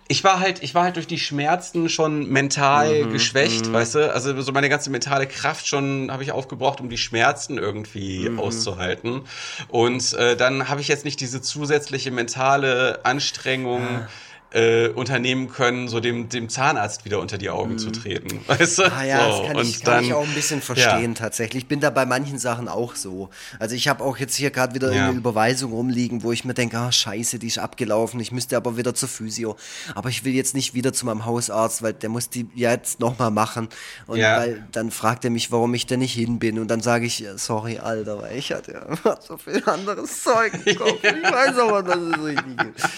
ich 0.08 0.22
war 0.22 0.40
halt, 0.40 0.62
ich 0.62 0.74
war 0.74 0.84
halt 0.84 0.96
durch 0.96 1.06
die 1.06 1.18
Schmerzen 1.18 1.88
schon 1.88 2.28
mental 2.28 3.04
mhm, 3.04 3.12
geschwächt, 3.12 3.66
mhm. 3.66 3.72
weißt 3.72 3.94
du? 3.96 4.12
Also 4.12 4.40
so 4.40 4.52
meine 4.52 4.68
ganze 4.68 4.90
mentale 4.90 5.26
Kraft 5.26 5.66
schon 5.66 6.10
habe 6.10 6.22
ich 6.22 6.32
aufgebraucht, 6.32 6.80
um 6.80 6.88
die 6.88 6.98
Schmerzen 6.98 7.58
irgendwie 7.58 8.28
mhm. 8.28 8.38
auszuhalten. 8.38 9.22
Und 9.68 10.12
äh, 10.14 10.36
dann 10.36 10.68
habe 10.68 10.80
ich 10.80 10.88
jetzt 10.88 11.04
nicht 11.04 11.20
diese 11.20 11.42
zusätzliche 11.42 12.10
mentale 12.10 13.00
Anstrengung. 13.04 13.82
Ja 13.82 14.08
äh, 14.56 14.88
unternehmen 14.88 15.50
können, 15.50 15.86
so 15.86 16.00
dem, 16.00 16.30
dem 16.30 16.48
Zahnarzt 16.48 17.04
wieder 17.04 17.20
unter 17.20 17.36
die 17.36 17.50
Augen 17.50 17.72
mhm. 17.72 17.78
zu 17.78 17.90
treten. 17.90 18.40
Weißt 18.46 18.78
du? 18.78 18.84
Ah 18.84 19.04
ja, 19.04 19.30
so. 19.30 19.42
das 19.42 19.52
kann, 19.52 19.58
ich, 19.58 19.82
kann 19.82 19.94
dann, 19.94 20.04
ich 20.04 20.14
auch 20.14 20.26
ein 20.26 20.34
bisschen 20.34 20.62
verstehen 20.62 21.12
ja. 21.12 21.18
tatsächlich. 21.18 21.64
Ich 21.64 21.68
bin 21.68 21.80
da 21.80 21.90
bei 21.90 22.06
manchen 22.06 22.38
Sachen 22.38 22.66
auch 22.66 22.94
so. 22.94 23.28
Also 23.58 23.74
ich 23.74 23.88
habe 23.88 24.02
auch 24.02 24.16
jetzt 24.16 24.34
hier 24.34 24.50
gerade 24.50 24.74
wieder 24.74 24.90
ja. 24.92 25.08
eine 25.08 25.18
Überweisung 25.18 25.72
rumliegen, 25.72 26.22
wo 26.22 26.32
ich 26.32 26.46
mir 26.46 26.54
denke, 26.54 26.78
ah 26.78 26.90
scheiße, 26.90 27.38
die 27.38 27.48
ist 27.48 27.58
abgelaufen, 27.58 28.18
ich 28.18 28.32
müsste 28.32 28.56
aber 28.56 28.78
wieder 28.78 28.94
zur 28.94 29.10
Physio. 29.10 29.56
Aber 29.94 30.08
ich 30.08 30.24
will 30.24 30.32
jetzt 30.32 30.54
nicht 30.54 30.72
wieder 30.72 30.94
zu 30.94 31.04
meinem 31.04 31.26
Hausarzt, 31.26 31.82
weil 31.82 31.92
der 31.92 32.08
muss 32.08 32.30
die 32.30 32.48
ja 32.54 32.70
jetzt 32.70 32.98
nochmal 32.98 33.30
machen. 33.30 33.68
Und 34.06 34.18
ja. 34.18 34.38
weil 34.38 34.64
dann 34.72 34.90
fragt 34.90 35.26
er 35.26 35.30
mich, 35.30 35.52
warum 35.52 35.74
ich 35.74 35.84
da 35.84 35.98
nicht 35.98 36.14
hin 36.14 36.38
bin. 36.38 36.58
Und 36.58 36.68
dann 36.68 36.80
sage 36.80 37.04
ich, 37.04 37.26
sorry, 37.36 37.78
Alter, 37.78 38.22
weil 38.22 38.38
ich 38.38 38.52
hatte 38.52 38.72
ja 38.72 39.16
so 39.20 39.36
viel 39.36 39.62
anderes 39.66 40.22
Zeug 40.22 40.54
im 40.64 40.76
Kopf. 40.78 41.04
Ich 41.04 41.22
weiß 41.30 41.58
aber, 41.58 41.82
dass 41.82 41.98
es 41.98 42.24
richtig 42.24 42.56
ist. 42.74 42.88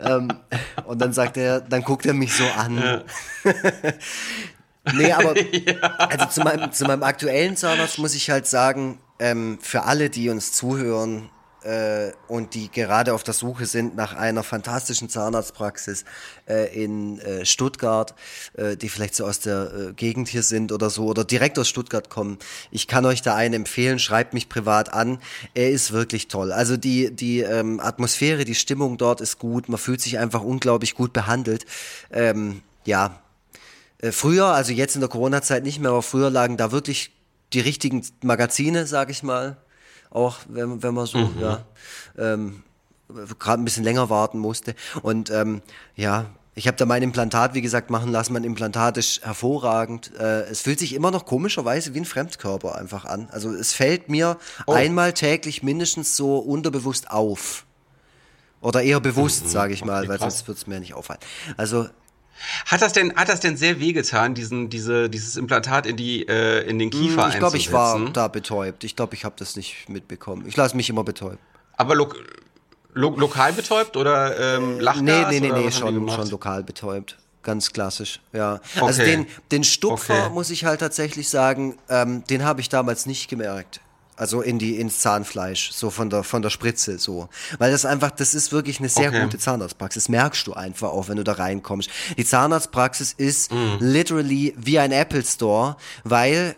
ähm, 0.00 0.32
und 0.84 0.95
dann 0.98 1.12
sagt 1.12 1.36
er, 1.36 1.60
dann 1.60 1.82
guckt 1.82 2.06
er 2.06 2.14
mich 2.14 2.34
so 2.34 2.44
an. 2.56 2.78
Ja. 2.78 3.02
nee, 4.94 5.12
aber 5.12 5.34
ja. 5.52 5.74
also 5.80 6.26
zu 6.26 6.40
meinem, 6.40 6.72
zu 6.72 6.84
meinem 6.84 7.02
aktuellen 7.02 7.56
Zahnarzt 7.56 7.98
muss 7.98 8.14
ich 8.14 8.30
halt 8.30 8.46
sagen, 8.46 8.98
ähm, 9.18 9.58
für 9.60 9.84
alle, 9.84 10.10
die 10.10 10.28
uns 10.28 10.52
zuhören, 10.52 11.30
äh, 11.66 12.12
und 12.28 12.54
die 12.54 12.70
gerade 12.70 13.12
auf 13.12 13.22
der 13.22 13.34
Suche 13.34 13.66
sind 13.66 13.96
nach 13.96 14.14
einer 14.14 14.42
fantastischen 14.42 15.08
Zahnarztpraxis 15.08 16.04
äh, 16.48 16.72
in 16.72 17.18
äh, 17.20 17.44
Stuttgart, 17.44 18.14
äh, 18.54 18.76
die 18.76 18.88
vielleicht 18.88 19.14
so 19.14 19.26
aus 19.26 19.40
der 19.40 19.72
äh, 19.72 19.92
Gegend 19.92 20.28
hier 20.28 20.42
sind 20.42 20.70
oder 20.70 20.90
so 20.90 21.06
oder 21.06 21.24
direkt 21.24 21.58
aus 21.58 21.68
Stuttgart 21.68 22.08
kommen. 22.08 22.38
Ich 22.70 22.86
kann 22.86 23.04
euch 23.04 23.22
da 23.22 23.34
einen 23.34 23.54
empfehlen, 23.54 23.98
schreibt 23.98 24.32
mich 24.32 24.48
privat 24.48 24.92
an. 24.92 25.18
Er 25.54 25.70
ist 25.70 25.92
wirklich 25.92 26.28
toll. 26.28 26.52
Also 26.52 26.76
die, 26.76 27.14
die 27.14 27.40
ähm, 27.40 27.80
Atmosphäre, 27.80 28.44
die 28.44 28.54
Stimmung 28.54 28.96
dort 28.96 29.20
ist 29.20 29.38
gut. 29.38 29.68
Man 29.68 29.78
fühlt 29.78 30.00
sich 30.00 30.18
einfach 30.18 30.42
unglaublich 30.42 30.94
gut 30.94 31.12
behandelt. 31.12 31.66
Ähm, 32.12 32.62
ja, 32.84 33.20
äh, 33.98 34.12
früher, 34.12 34.46
also 34.46 34.72
jetzt 34.72 34.94
in 34.94 35.00
der 35.00 35.10
Corona-Zeit 35.10 35.64
nicht 35.64 35.80
mehr, 35.80 35.90
aber 35.90 36.02
früher 36.02 36.30
lagen 36.30 36.56
da 36.56 36.70
wirklich 36.70 37.12
die 37.52 37.60
richtigen 37.60 38.04
Magazine, 38.22 38.86
sag 38.86 39.10
ich 39.10 39.22
mal, 39.22 39.56
auch 40.10 40.38
wenn, 40.48 40.82
wenn 40.82 40.94
man 40.94 41.06
so, 41.06 41.18
mhm. 41.18 41.40
ja, 41.40 41.64
ähm, 42.18 42.62
gerade 43.38 43.62
ein 43.62 43.64
bisschen 43.64 43.84
länger 43.84 44.10
warten 44.10 44.38
musste. 44.38 44.74
Und 45.02 45.30
ähm, 45.30 45.62
ja, 45.94 46.26
ich 46.54 46.66
habe 46.66 46.76
da 46.78 46.86
mein 46.86 47.02
Implantat, 47.02 47.52
wie 47.52 47.60
gesagt, 47.60 47.90
machen 47.90 48.10
lassen. 48.10 48.32
Mein 48.32 48.44
Implantat 48.44 48.96
ist 48.96 49.22
hervorragend. 49.22 50.10
Äh, 50.18 50.44
es 50.44 50.62
fühlt 50.62 50.78
sich 50.78 50.94
immer 50.94 51.10
noch 51.10 51.26
komischerweise 51.26 51.92
wie 51.92 52.00
ein 52.00 52.04
Fremdkörper 52.06 52.76
einfach 52.76 53.04
an. 53.04 53.28
Also 53.30 53.52
es 53.52 53.74
fällt 53.74 54.08
mir 54.08 54.38
oh. 54.66 54.72
einmal 54.72 55.12
täglich 55.12 55.62
mindestens 55.62 56.16
so 56.16 56.38
unterbewusst 56.38 57.10
auf. 57.10 57.66
Oder 58.62 58.82
eher 58.82 59.00
bewusst, 59.00 59.44
mhm. 59.44 59.48
sage 59.50 59.74
ich 59.74 59.84
mal, 59.84 60.00
okay, 60.00 60.08
weil 60.08 60.18
sonst 60.18 60.48
wird 60.48 60.56
es 60.56 60.66
mir 60.66 60.80
nicht 60.80 60.94
auffallen. 60.94 61.20
Also 61.58 61.88
Hat 62.66 62.82
das 62.82 62.92
denn, 62.92 63.14
hat 63.16 63.28
das 63.28 63.40
denn 63.40 63.56
sehr 63.56 63.80
wehgetan, 63.80 64.34
diesen, 64.34 64.68
diese, 64.68 65.08
dieses 65.08 65.36
Implantat 65.36 65.86
in 65.86 65.96
die, 65.96 66.26
äh, 66.28 66.68
in 66.68 66.78
den 66.78 66.90
Kiefer 66.90 67.24
hm, 67.24 67.30
Ich 67.32 67.38
glaube, 67.38 67.56
ich 67.56 67.72
war 67.72 67.98
da 68.10 68.28
betäubt. 68.28 68.84
Ich 68.84 68.96
glaube, 68.96 69.14
ich 69.14 69.24
habe 69.24 69.34
das 69.38 69.56
nicht 69.56 69.88
mitbekommen. 69.88 70.44
Ich 70.46 70.56
lasse 70.56 70.76
mich 70.76 70.90
immer 70.90 71.04
betäuben. 71.04 71.38
Aber 71.76 71.94
lo 71.94 72.12
lo 72.94 73.10
lokal 73.10 73.52
betäubt 73.52 73.96
oder 73.96 74.56
ähm, 74.56 74.80
Lachgas? 74.80 75.02
Nee, 75.02 75.24
nee, 75.28 75.40
nee, 75.40 75.52
nee, 75.52 75.70
schon, 75.70 76.08
schon 76.08 76.30
lokal 76.30 76.62
betäubt. 76.62 77.16
Ganz 77.42 77.72
klassisch, 77.72 78.20
ja. 78.32 78.52
Also 78.52 78.62
okay. 78.74 78.86
Also 78.86 79.02
den, 79.02 79.26
den 79.52 79.62
Stupfer, 79.64 80.24
okay. 80.24 80.34
muss 80.34 80.50
ich 80.50 80.64
halt 80.64 80.80
tatsächlich 80.80 81.28
sagen, 81.28 81.78
ähm, 81.88 82.24
den 82.24 82.44
habe 82.44 82.60
ich 82.60 82.68
damals 82.68 83.06
nicht 83.06 83.28
gemerkt. 83.28 83.80
Also 84.16 84.40
in 84.40 84.58
die 84.58 84.80
ins 84.80 85.00
Zahnfleisch, 85.00 85.72
so 85.72 85.90
von 85.90 86.08
der 86.08 86.24
von 86.24 86.40
der 86.40 86.48
Spritze 86.48 86.98
so, 86.98 87.28
weil 87.58 87.70
das 87.70 87.84
einfach, 87.84 88.10
das 88.10 88.34
ist 88.34 88.50
wirklich 88.50 88.78
eine 88.78 88.88
sehr 88.88 89.10
okay. 89.10 89.22
gute 89.22 89.38
Zahnarztpraxis. 89.38 90.08
Merkst 90.08 90.46
du 90.46 90.54
einfach 90.54 90.88
auch, 90.88 91.08
wenn 91.08 91.18
du 91.18 91.24
da 91.24 91.32
reinkommst. 91.32 91.90
Die 92.16 92.24
Zahnarztpraxis 92.24 93.12
ist 93.12 93.52
mm. 93.52 93.76
literally 93.80 94.54
wie 94.56 94.78
ein 94.78 94.90
Apple 94.90 95.22
Store, 95.22 95.76
weil 96.02 96.56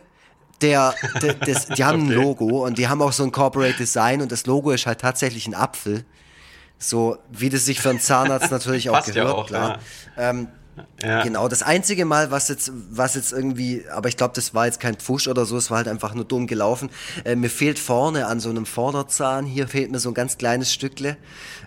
der, 0.60 0.94
der 1.20 1.34
das, 1.34 1.66
die 1.66 1.84
haben 1.84 2.04
okay. 2.04 2.12
ein 2.12 2.22
Logo 2.22 2.64
und 2.64 2.78
die 2.78 2.86
haben 2.86 3.02
auch 3.02 3.12
so 3.12 3.24
ein 3.24 3.32
Corporate 3.32 3.76
Design 3.76 4.22
und 4.22 4.30
das 4.30 4.46
Logo 4.46 4.70
ist 4.70 4.86
halt 4.86 5.00
tatsächlich 5.00 5.46
ein 5.48 5.54
Apfel. 5.54 6.04
So 6.78 7.18
wie 7.30 7.48
das 7.48 7.64
sich 7.64 7.80
für 7.80 7.90
einen 7.90 8.00
Zahnarzt 8.00 8.52
natürlich 8.52 8.88
auch 8.88 9.04
gehört, 9.04 9.16
ja 9.16 9.32
auch, 9.32 9.46
klar. 9.46 9.80
Ja. 10.16 10.30
Ähm, 10.30 10.48
ja. 11.02 11.22
Genau, 11.22 11.48
das 11.48 11.62
einzige 11.62 12.04
Mal, 12.04 12.30
was 12.30 12.48
jetzt, 12.48 12.72
was 12.90 13.14
jetzt 13.14 13.32
irgendwie, 13.32 13.84
aber 13.92 14.08
ich 14.08 14.16
glaube, 14.16 14.34
das 14.34 14.54
war 14.54 14.66
jetzt 14.66 14.80
kein 14.80 14.96
Pfusch 14.96 15.28
oder 15.28 15.46
so, 15.46 15.56
es 15.56 15.70
war 15.70 15.78
halt 15.78 15.88
einfach 15.88 16.14
nur 16.14 16.24
dumm 16.24 16.46
gelaufen. 16.46 16.90
Äh, 17.24 17.36
mir 17.36 17.50
fehlt 17.50 17.78
vorne 17.78 18.26
an 18.26 18.40
so 18.40 18.50
einem 18.50 18.66
Vorderzahn, 18.66 19.46
hier 19.46 19.68
fehlt 19.68 19.90
mir 19.90 19.98
so 19.98 20.10
ein 20.10 20.14
ganz 20.14 20.38
kleines 20.38 20.72
Stückle. 20.72 21.16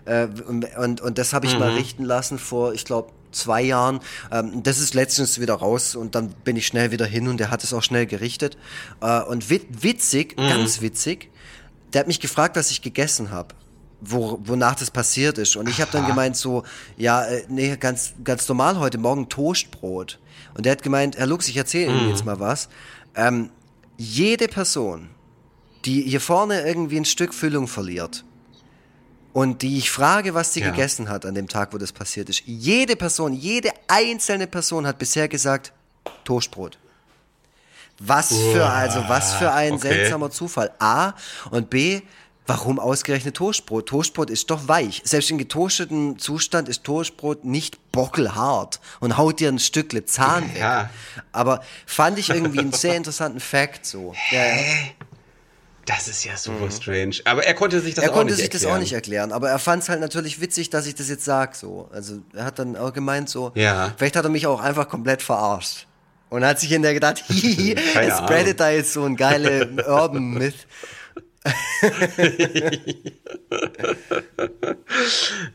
Äh, 0.06 0.28
und, 0.48 0.66
und, 0.78 1.02
und 1.02 1.18
das 1.18 1.34
habe 1.34 1.46
ich 1.46 1.54
mhm. 1.54 1.60
mal 1.60 1.72
richten 1.72 2.04
lassen 2.04 2.40
vor, 2.40 2.74
ich 2.74 2.86
glaube, 2.86 3.12
zwei 3.32 3.62
Jahren. 3.62 4.00
Ähm, 4.32 4.64
das 4.64 4.80
ist 4.80 4.94
letztens 4.94 5.40
wieder 5.40 5.56
raus 5.56 5.96
und 5.96 6.16
dann 6.16 6.30
bin 6.30 6.56
ich 6.56 6.68
schnell 6.68 6.92
wieder 6.92 7.06
hin 7.06 7.28
und 7.28 7.40
der 7.40 7.52
hat 7.52 7.64
es 7.64 7.74
auch 7.74 7.84
schnell 7.84 8.06
gerichtet. 8.06 8.58
Äh, 9.02 9.22
und 9.22 9.50
witzig, 9.50 10.38
mhm. 10.38 10.50
ganz 10.50 10.82
witzig, 10.82 11.30
der 11.94 12.02
hat 12.02 12.08
mich 12.08 12.20
gefragt, 12.20 12.56
was 12.56 12.72
ich 12.72 12.82
gegessen 12.82 13.32
habe 13.32 13.56
wo, 14.02 14.40
wonach 14.44 14.76
das 14.76 14.92
passiert 14.92 15.38
ist. 15.38 15.56
Und 15.56 15.70
ich 15.70 15.80
habe 15.80 15.92
dann 15.92 16.08
gemeint 16.08 16.36
so, 16.36 16.64
ja, 16.98 17.24
äh, 17.24 17.46
nee, 17.48 17.76
ganz, 17.78 18.14
ganz 18.24 18.48
normal 18.50 18.80
heute 18.80 18.98
Morgen 18.98 19.30
Toastbrot. 19.30 20.20
Und 20.56 20.66
der 20.66 20.74
hat 20.74 20.84
gemeint, 20.84 21.18
Herr 21.18 21.28
Lux, 21.28 21.48
ich 21.48 21.56
erzähle 21.56 21.92
Ihnen 21.92 22.08
mm. 22.08 22.10
jetzt 22.10 22.26
mal 22.26 22.40
was. 22.40 22.68
Ähm, 23.16 23.52
jede 23.98 24.48
Person, 24.48 25.10
die 25.86 26.02
hier 26.02 26.22
vorne 26.22 26.62
irgendwie 26.62 26.98
ein 26.98 27.06
Stück 27.06 27.34
Füllung 27.34 27.68
verliert 27.68 28.26
und 29.34 29.62
die 29.62 29.78
ich 29.78 29.92
frage, 29.92 30.34
was 30.34 30.54
sie 30.54 30.62
ja. 30.62 30.72
gegessen 30.72 31.10
hat 31.10 31.26
an 31.26 31.36
dem 31.36 31.48
Tag, 31.48 31.74
wo 31.74 31.78
das 31.78 31.92
passiert 31.92 32.30
ist, 32.30 32.44
jede 32.46 32.96
Person, 32.96 33.34
jede 33.34 33.70
einzelne 33.88 34.48
Person 34.48 34.86
hat 34.86 34.98
bisher 34.98 35.28
gesagt, 35.28 35.72
Toastbrot. 36.24 36.78
Was 38.00 38.30
für, 38.30 38.66
also 38.66 39.04
was 39.08 39.36
für 39.36 39.52
ein 39.52 39.74
okay. 39.74 39.90
seltsamer 39.90 40.32
Zufall. 40.32 40.72
A 40.80 41.14
und 41.52 41.70
B, 41.70 42.02
Warum 42.48 42.80
ausgerechnet 42.80 43.38
Toastbrot? 43.38 43.88
Toastbrot 43.88 44.30
ist 44.30 44.50
doch 44.50 44.68
weich. 44.68 45.02
Selbst 45.06 45.30
in 45.30 45.38
getoastetem 45.38 46.18
Zustand 46.18 46.68
ist 46.68 46.84
Toastbrot 46.84 47.46
nicht 47.46 47.92
bockelhart 47.92 48.80
und 49.00 49.18
haut 49.18 49.40
dir 49.40 49.50
ein 49.50 49.60
Stückle 49.60 50.06
Zahn 50.06 50.44
weg. 50.54 50.60
Ja. 50.60 50.90
Aber 51.32 51.62
fand 51.86 52.18
ich 52.18 52.30
irgendwie 52.30 52.60
einen 52.60 52.74
sehr 52.74 52.96
interessanten 52.96 53.40
Fact 53.40 53.86
so. 53.86 54.14
Hä? 54.16 54.94
Das 55.86 56.08
ist 56.08 56.24
ja 56.24 56.38
super 56.38 56.66
mhm. 56.66 56.72
strange. 56.72 57.16
Aber 57.26 57.44
er 57.44 57.54
konnte 57.54 57.80
sich 57.80 57.96
das 57.96 58.06
er 58.06 58.12
auch 58.12 58.24
nicht 58.24 58.32
erklären. 58.32 58.34
Er 58.34 58.34
konnte 58.34 58.36
sich 58.36 58.50
das 58.50 58.66
auch 58.66 58.80
nicht 58.80 58.94
erklären. 58.94 59.32
Aber 59.32 59.50
er 59.50 59.60
fand 59.60 59.84
es 59.84 59.90
halt 59.90 60.00
natürlich 60.00 60.42
witzig, 60.42 60.70
dass 60.70 60.88
ich 60.88 60.96
das 60.96 61.10
jetzt 61.10 61.26
sage. 61.26 61.56
So. 61.56 61.90
Also 61.92 62.20
er 62.34 62.46
hat 62.46 62.60
dann 62.60 62.76
auch 62.76 62.94
gemeint 62.94 63.30
so, 63.30 63.52
ja. 63.56 63.94
vielleicht 63.98 64.16
hat 64.16 64.24
er 64.24 64.30
mich 64.30 64.48
auch 64.48 64.62
einfach 64.62 64.88
komplett 64.88 65.22
verarscht. 65.22 65.88
Und 66.30 66.46
hat 66.46 66.60
sich 66.60 66.72
in 66.72 66.82
der 66.82 66.94
gedacht, 66.94 67.24
hihi, 67.28 67.76
es 67.76 68.18
spreadet 68.18 68.60
da 68.60 68.70
jetzt 68.70 68.94
so 68.94 69.04
ein 69.04 69.18
geile 69.18 69.70
Urban 69.88 70.30
Myth. 70.32 70.68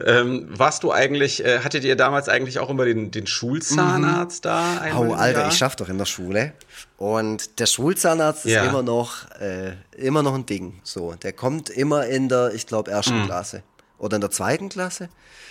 Ähm, 0.04 0.48
warst 0.48 0.82
du 0.82 0.90
eigentlich, 0.90 1.44
äh, 1.44 1.60
hattet 1.60 1.84
ihr 1.84 1.94
damals 1.94 2.28
eigentlich 2.28 2.58
auch 2.58 2.68
immer 2.70 2.84
den, 2.84 3.12
den 3.12 3.28
Schulzahnarzt 3.28 4.44
mhm. 4.44 4.48
da? 4.48 4.82
Oh, 4.96 5.12
Alter, 5.12 5.40
Jahr? 5.40 5.48
ich 5.48 5.56
schaff 5.56 5.76
doch 5.76 5.88
in 5.88 5.98
der 5.98 6.06
Schule. 6.06 6.54
Und 6.96 7.60
der 7.60 7.66
Schulzahnarzt 7.66 8.46
ja. 8.46 8.62
ist 8.62 8.68
immer 8.68 8.82
noch, 8.82 9.30
äh, 9.40 9.74
immer 9.96 10.24
noch 10.24 10.34
ein 10.34 10.46
Ding. 10.46 10.80
So, 10.82 11.14
der 11.14 11.32
kommt 11.32 11.70
immer 11.70 12.06
in 12.06 12.28
der, 12.28 12.52
ich 12.54 12.66
glaube, 12.66 12.90
ersten 12.90 13.20
mhm. 13.22 13.26
Klasse. 13.26 13.62
Oder 13.98 14.16
in 14.16 14.20
der 14.20 14.30
zweiten 14.32 14.68
Klasse. 14.68 15.08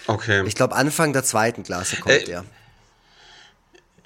Okay. 0.07 0.43
Ich 0.45 0.55
glaube, 0.55 0.75
Anfang 0.75 1.13
der 1.13 1.23
zweiten 1.23 1.63
Klasse 1.63 1.95
kommt 1.97 2.15
äh, 2.15 2.25
der. 2.25 2.45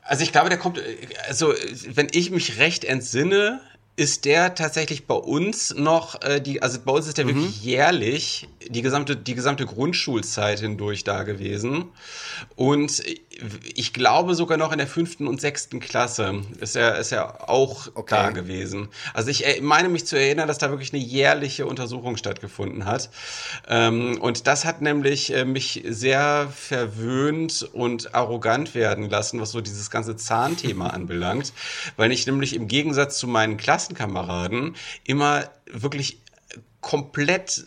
Also 0.03 0.23
ich 0.23 0.31
glaube, 0.31 0.49
der 0.49 0.57
kommt, 0.57 0.77
äh, 0.77 1.07
also 1.27 1.53
wenn 1.87 2.07
ich 2.11 2.31
mich 2.31 2.57
recht 2.57 2.83
entsinne, 2.83 3.61
ist 3.99 4.23
der 4.23 4.55
tatsächlich 4.55 5.07
bei 5.07 5.15
uns 5.15 5.75
noch, 5.75 6.21
äh, 6.21 6.39
die, 6.39 6.61
also 6.61 6.79
bei 6.79 6.93
uns 6.93 7.05
ist 7.05 7.17
der 7.17 7.25
mhm. 7.25 7.35
wirklich 7.35 7.61
jährlich 7.61 8.47
die 8.69 8.81
gesamte, 8.81 9.17
die 9.17 9.35
gesamte 9.35 9.65
Grundschulzeit 9.65 10.61
hindurch 10.61 11.03
da 11.03 11.23
gewesen. 11.23 11.85
Und 12.55 13.03
ich 13.75 13.93
glaube 13.93 14.35
sogar 14.35 14.57
noch 14.57 14.71
in 14.71 14.77
der 14.77 14.87
fünften 14.87 15.27
und 15.27 15.41
sechsten 15.41 15.79
Klasse 15.79 16.43
ist 16.59 16.75
er, 16.75 16.97
ist 16.97 17.11
er 17.11 17.49
auch 17.49 17.87
okay. 17.95 18.15
da 18.15 18.29
gewesen. 18.29 18.89
Also 19.13 19.29
ich 19.29 19.61
meine 19.61 19.89
mich 19.89 20.05
zu 20.05 20.17
erinnern, 20.17 20.47
dass 20.47 20.57
da 20.57 20.69
wirklich 20.69 20.93
eine 20.93 21.01
jährliche 21.01 21.65
Untersuchung 21.65 22.17
stattgefunden 22.17 22.85
hat. 22.85 23.09
Ähm, 23.67 24.17
und 24.21 24.47
das 24.47 24.65
hat 24.65 24.81
nämlich 24.81 25.33
äh, 25.33 25.45
mich 25.45 25.83
sehr 25.87 26.51
verwöhnt 26.55 27.67
und 27.73 28.15
arrogant 28.15 28.75
werden 28.75 29.09
lassen, 29.09 29.39
was 29.39 29.51
so 29.51 29.61
dieses 29.61 29.89
ganze 29.89 30.15
Zahnthema 30.15 30.87
anbelangt, 30.89 31.53
weil 31.97 32.11
ich 32.11 32.25
nämlich 32.25 32.55
im 32.55 32.67
Gegensatz 32.67 33.17
zu 33.17 33.27
meinen 33.27 33.57
Klassenkameraden 33.89 34.75
immer 35.03 35.49
wirklich 35.65 36.19
komplett 36.81 37.65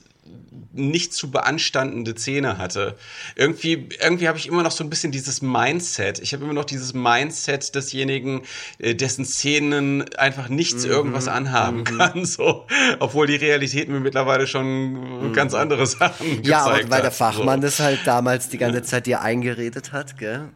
nicht 0.75 1.13
zu 1.13 1.31
beanstandende 1.31 2.15
Zähne 2.15 2.57
hatte. 2.57 2.97
Irgendwie, 3.35 3.89
irgendwie 4.01 4.29
habe 4.29 4.39
ich 4.39 4.47
immer 4.47 4.63
noch 4.63 4.71
so 4.71 4.83
ein 4.83 4.89
bisschen 4.89 5.13
dieses 5.13 5.43
Mindset. 5.43 6.21
Ich 6.21 6.33
habe 6.33 6.45
immer 6.45 6.55
noch 6.55 6.65
dieses 6.65 6.95
Mindset 6.95 7.75
desjenigen, 7.75 8.43
äh, 8.79 8.95
dessen 8.95 9.27
Zähnen 9.27 10.15
einfach 10.17 10.49
nichts 10.49 10.85
mhm. 10.85 10.91
irgendwas 10.91 11.29
anhaben 11.29 11.79
mhm. 11.79 11.85
kann. 11.85 12.25
So, 12.33 12.67
obwohl 13.01 13.27
die 13.27 13.37
Realität 13.37 13.89
mir 13.89 14.01
mittlerweile 14.01 14.47
schon 14.47 15.29
mhm. 15.29 15.33
ganz 15.33 15.55
andere 15.55 15.87
Sachen 15.87 16.43
Ja, 16.45 16.65
aber 16.65 16.89
weil 16.89 17.03
der 17.03 17.11
Fachmann 17.11 17.61
so. 17.61 17.67
das 17.67 17.81
halt 17.81 18.01
damals 18.07 18.49
die 18.49 18.59
ganze 18.59 18.83
Zeit 18.83 19.07
dir 19.07 19.21
eingeredet 19.21 19.93
hat, 19.93 20.17
gell? 20.19 20.49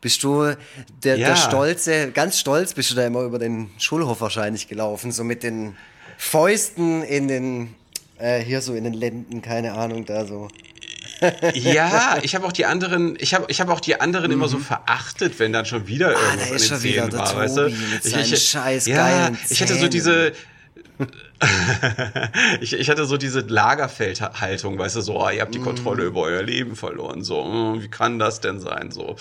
Bist 0.00 0.22
du 0.22 0.54
der, 1.02 1.16
ja. 1.16 1.28
der 1.28 1.36
Stolze, 1.36 2.12
ganz 2.12 2.38
stolz 2.38 2.72
bist 2.74 2.90
du 2.90 2.94
da 2.94 3.06
immer 3.06 3.22
über 3.22 3.38
den 3.38 3.70
Schulhof 3.78 4.20
wahrscheinlich 4.20 4.68
gelaufen, 4.68 5.10
so 5.10 5.24
mit 5.24 5.42
den 5.42 5.76
Fäusten 6.16 7.02
in 7.02 7.26
den 7.28 7.74
äh, 8.18 8.40
hier 8.40 8.60
so 8.60 8.74
in 8.74 8.84
den 8.84 8.94
Lenden, 8.94 9.42
keine 9.42 9.72
Ahnung, 9.74 10.04
da 10.04 10.24
so. 10.24 10.48
ja, 11.54 12.18
ich 12.22 12.34
habe 12.34 12.46
auch 12.46 12.52
die 12.52 12.64
anderen, 12.64 13.16
ich 13.18 13.34
habe 13.34 13.46
ich 13.48 13.60
hab 13.60 13.68
auch 13.70 13.80
die 13.80 14.00
anderen 14.00 14.26
mhm. 14.26 14.34
immer 14.34 14.48
so 14.48 14.58
mhm. 14.58 14.62
verachtet, 14.62 15.38
wenn 15.38 15.52
dann 15.52 15.66
schon 15.66 15.86
wieder 15.86 16.12
irgendwas 16.12 16.40
ah, 16.40 16.44
in 16.44 16.58
den 16.58 16.68
schon 16.68 16.78
Zähnen 16.78 17.12
war, 17.12 17.36
weißt 17.36 17.56
du? 17.56 17.66
ich, 17.66 18.32
ich, 18.32 18.48
scheiß 18.48 18.86
ja, 18.86 19.32
ich 19.48 19.60
hatte 19.60 19.74
so 19.74 19.88
diese 19.88 20.32
ich, 22.60 22.72
ich 22.72 22.90
hatte 22.90 23.04
so 23.04 23.16
diese 23.16 23.40
Lagerfeldhaltung, 23.40 24.78
weißt 24.78 24.96
du, 24.96 25.00
so, 25.00 25.20
oh, 25.20 25.30
ihr 25.30 25.40
habt 25.40 25.54
die 25.54 25.60
Kontrolle 25.60 26.04
mm. 26.04 26.06
über 26.06 26.20
euer 26.22 26.42
Leben 26.42 26.74
verloren, 26.74 27.22
so, 27.22 27.38
oh, 27.38 27.80
wie 27.80 27.88
kann 27.88 28.18
das 28.18 28.40
denn 28.40 28.58
sein, 28.60 28.90
so. 28.90 29.16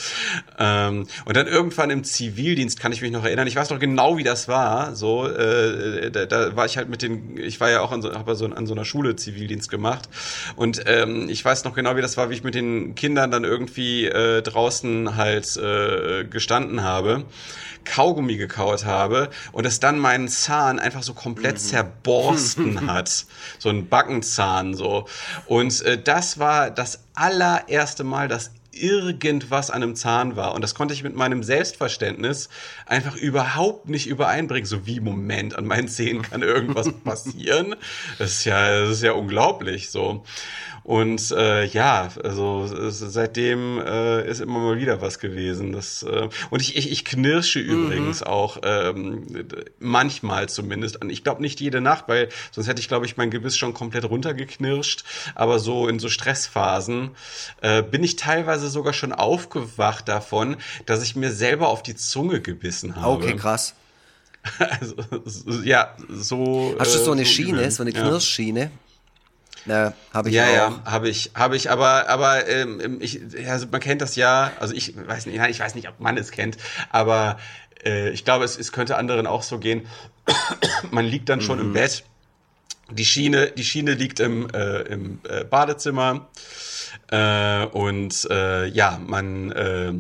Ähm, 0.57 1.05
und 1.25 1.37
dann 1.37 1.47
irgendwann 1.47 1.89
im 1.91 2.03
Zivildienst 2.03 2.79
kann 2.79 2.91
ich 2.91 3.01
mich 3.01 3.11
noch 3.11 3.23
erinnern, 3.23 3.47
ich 3.47 3.55
weiß 3.55 3.69
noch 3.69 3.79
genau, 3.79 4.17
wie 4.17 4.23
das 4.23 4.47
war, 4.47 4.95
so, 4.95 5.27
äh, 5.27 6.09
da, 6.09 6.25
da 6.25 6.55
war 6.55 6.65
ich 6.65 6.77
halt 6.77 6.89
mit 6.89 7.03
den, 7.03 7.37
ich 7.37 7.59
war 7.59 7.69
ja 7.69 7.81
auch 7.81 7.91
an 7.91 8.01
so, 8.01 8.11
hab 8.11 8.27
so 8.35 8.45
an 8.45 8.65
so 8.65 8.73
einer 8.73 8.85
Schule 8.85 9.15
Zivildienst 9.15 9.69
gemacht 9.69 10.09
und 10.55 10.83
ähm, 10.87 11.29
ich 11.29 11.45
weiß 11.45 11.63
noch 11.63 11.75
genau, 11.75 11.95
wie 11.95 12.01
das 12.01 12.17
war, 12.17 12.29
wie 12.29 12.33
ich 12.33 12.43
mit 12.43 12.55
den 12.55 12.95
Kindern 12.95 13.29
dann 13.29 13.43
irgendwie 13.43 14.05
äh, 14.05 14.41
draußen 14.41 15.15
halt 15.15 15.55
äh, 15.57 16.25
gestanden 16.25 16.81
habe. 16.81 17.25
Kaugummi 17.87 18.37
gekaut 18.37 18.85
habe 18.85 19.29
und 19.51 19.65
es 19.65 19.79
dann 19.79 19.97
meinen 19.97 20.27
Zahn 20.27 20.79
einfach 20.79 21.03
so 21.03 21.13
komplett 21.13 21.55
mhm. 21.55 21.59
zerborsten 21.59 22.87
hat. 22.91 23.25
So 23.59 23.69
ein 23.69 23.87
Backenzahn 23.89 24.73
so. 24.73 25.05
Und 25.45 25.81
äh, 25.81 26.01
das 26.01 26.39
war 26.39 26.69
das 26.69 27.03
allererste 27.15 28.03
Mal, 28.03 28.27
dass 28.27 28.51
irgendwas 28.81 29.71
an 29.71 29.83
einem 29.83 29.95
Zahn 29.95 30.35
war. 30.35 30.53
Und 30.53 30.61
das 30.61 30.75
konnte 30.75 30.93
ich 30.93 31.03
mit 31.03 31.15
meinem 31.15 31.43
Selbstverständnis 31.43 32.49
einfach 32.85 33.15
überhaupt 33.15 33.89
nicht 33.89 34.07
übereinbringen. 34.07 34.65
So 34.65 34.85
wie, 34.85 34.99
Moment, 34.99 35.55
an 35.55 35.65
meinen 35.65 35.87
Zähnen 35.87 36.21
kann 36.21 36.41
irgendwas 36.41 36.91
passieren. 37.03 37.75
Das 38.17 38.31
ist 38.33 38.45
ja, 38.45 38.81
das 38.81 38.91
ist 38.91 39.03
ja 39.03 39.13
unglaublich 39.13 39.89
so. 39.89 40.23
Und 40.87 41.31
äh, 41.31 41.65
ja, 41.65 42.07
also 42.23 42.65
seitdem 42.65 43.77
äh, 43.77 44.25
ist 44.25 44.39
immer 44.39 44.59
mal 44.59 44.77
wieder 44.77 45.01
was 45.01 45.19
gewesen. 45.19 45.73
Das, 45.73 46.01
äh, 46.03 46.29
und 46.49 46.61
ich, 46.61 46.77
ich, 46.77 46.89
ich 46.89 47.03
knirsche 47.03 47.59
mhm. 47.59 47.69
übrigens 47.69 48.23
auch 48.23 48.59
ähm, 48.63 49.27
manchmal 49.79 50.47
zumindest 50.47 51.01
an. 51.01 51.09
Ich 51.09 51.25
glaube 51.25 51.41
nicht 51.41 51.59
jede 51.59 51.81
Nacht, 51.81 52.05
weil 52.07 52.29
sonst 52.51 52.69
hätte 52.69 52.79
ich, 52.79 52.87
glaube 52.87 53.05
ich, 53.05 53.17
mein 53.17 53.31
Gebiss 53.31 53.57
schon 53.57 53.73
komplett 53.73 54.05
runtergeknirscht. 54.05 55.03
Aber 55.35 55.59
so 55.59 55.89
in 55.89 55.99
so 55.99 56.07
Stressphasen 56.07 57.11
äh, 57.59 57.83
bin 57.83 58.01
ich 58.01 58.15
teilweise 58.15 58.66
teilweise 58.67 58.73
sogar 58.73 58.93
schon 58.93 59.13
aufgewacht 59.13 60.07
davon, 60.07 60.57
dass 60.85 61.03
ich 61.03 61.15
mir 61.15 61.31
selber 61.31 61.69
auf 61.69 61.83
die 61.83 61.95
Zunge 61.95 62.41
gebissen 62.41 62.95
habe. 62.95 63.13
Okay, 63.13 63.35
krass. 63.35 63.73
Also, 64.59 64.95
ja, 65.63 65.93
so. 66.09 66.75
Hast 66.79 66.95
du 66.95 66.99
so 66.99 67.11
eine 67.11 67.23
äh, 67.23 67.25
Schiene, 67.25 67.57
übel. 67.59 67.71
so 67.71 67.83
eine. 67.83 67.91
Knirschschiene? 67.91 68.71
Ja, 69.65 69.91
habe 70.13 70.29
ich 70.29 70.35
Ja, 70.35 70.45
auch. 70.45 70.53
ja, 70.53 70.81
habe 70.85 71.09
ich, 71.09 71.31
habe 71.33 71.57
ich, 71.57 71.69
aber, 71.69 72.07
aber 72.07 72.47
ähm, 72.47 72.99
ich, 73.01 73.19
ja, 73.37 73.51
also 73.51 73.67
man 73.69 73.81
kennt 73.81 74.01
das 74.01 74.15
ja, 74.15 74.53
also 74.61 74.73
ich 74.73 74.95
weiß 74.95 75.25
nicht, 75.25 75.37
ich 75.49 75.59
weiß 75.59 75.75
nicht, 75.75 75.89
ob 75.89 75.99
man 75.99 76.15
es 76.17 76.31
kennt, 76.31 76.55
aber 76.89 77.37
äh, 77.83 78.09
ich 78.11 78.23
glaube, 78.23 78.45
es, 78.45 78.57
es 78.57 78.71
könnte 78.71 78.95
anderen 78.95 79.27
auch 79.27 79.43
so 79.43 79.59
gehen. 79.59 79.85
man 80.91 81.03
liegt 81.05 81.27
dann 81.27 81.39
Mhm. 81.39 81.43
schon 81.43 81.59
im 81.59 81.73
Bett, 81.73 82.05
die 82.89 83.03
Schiene, 83.03 83.51
die 83.51 83.65
Schiene 83.65 83.95
liegt 83.95 84.21
im, 84.21 84.49
äh, 84.51 84.83
im 84.83 85.19
äh, 85.27 85.43
Badezimmer 85.43 86.29
äh, 87.11 87.65
und 87.65 88.27
äh, 88.29 88.67
ja, 88.67 88.99
man 89.05 89.51
äh, 89.51 89.93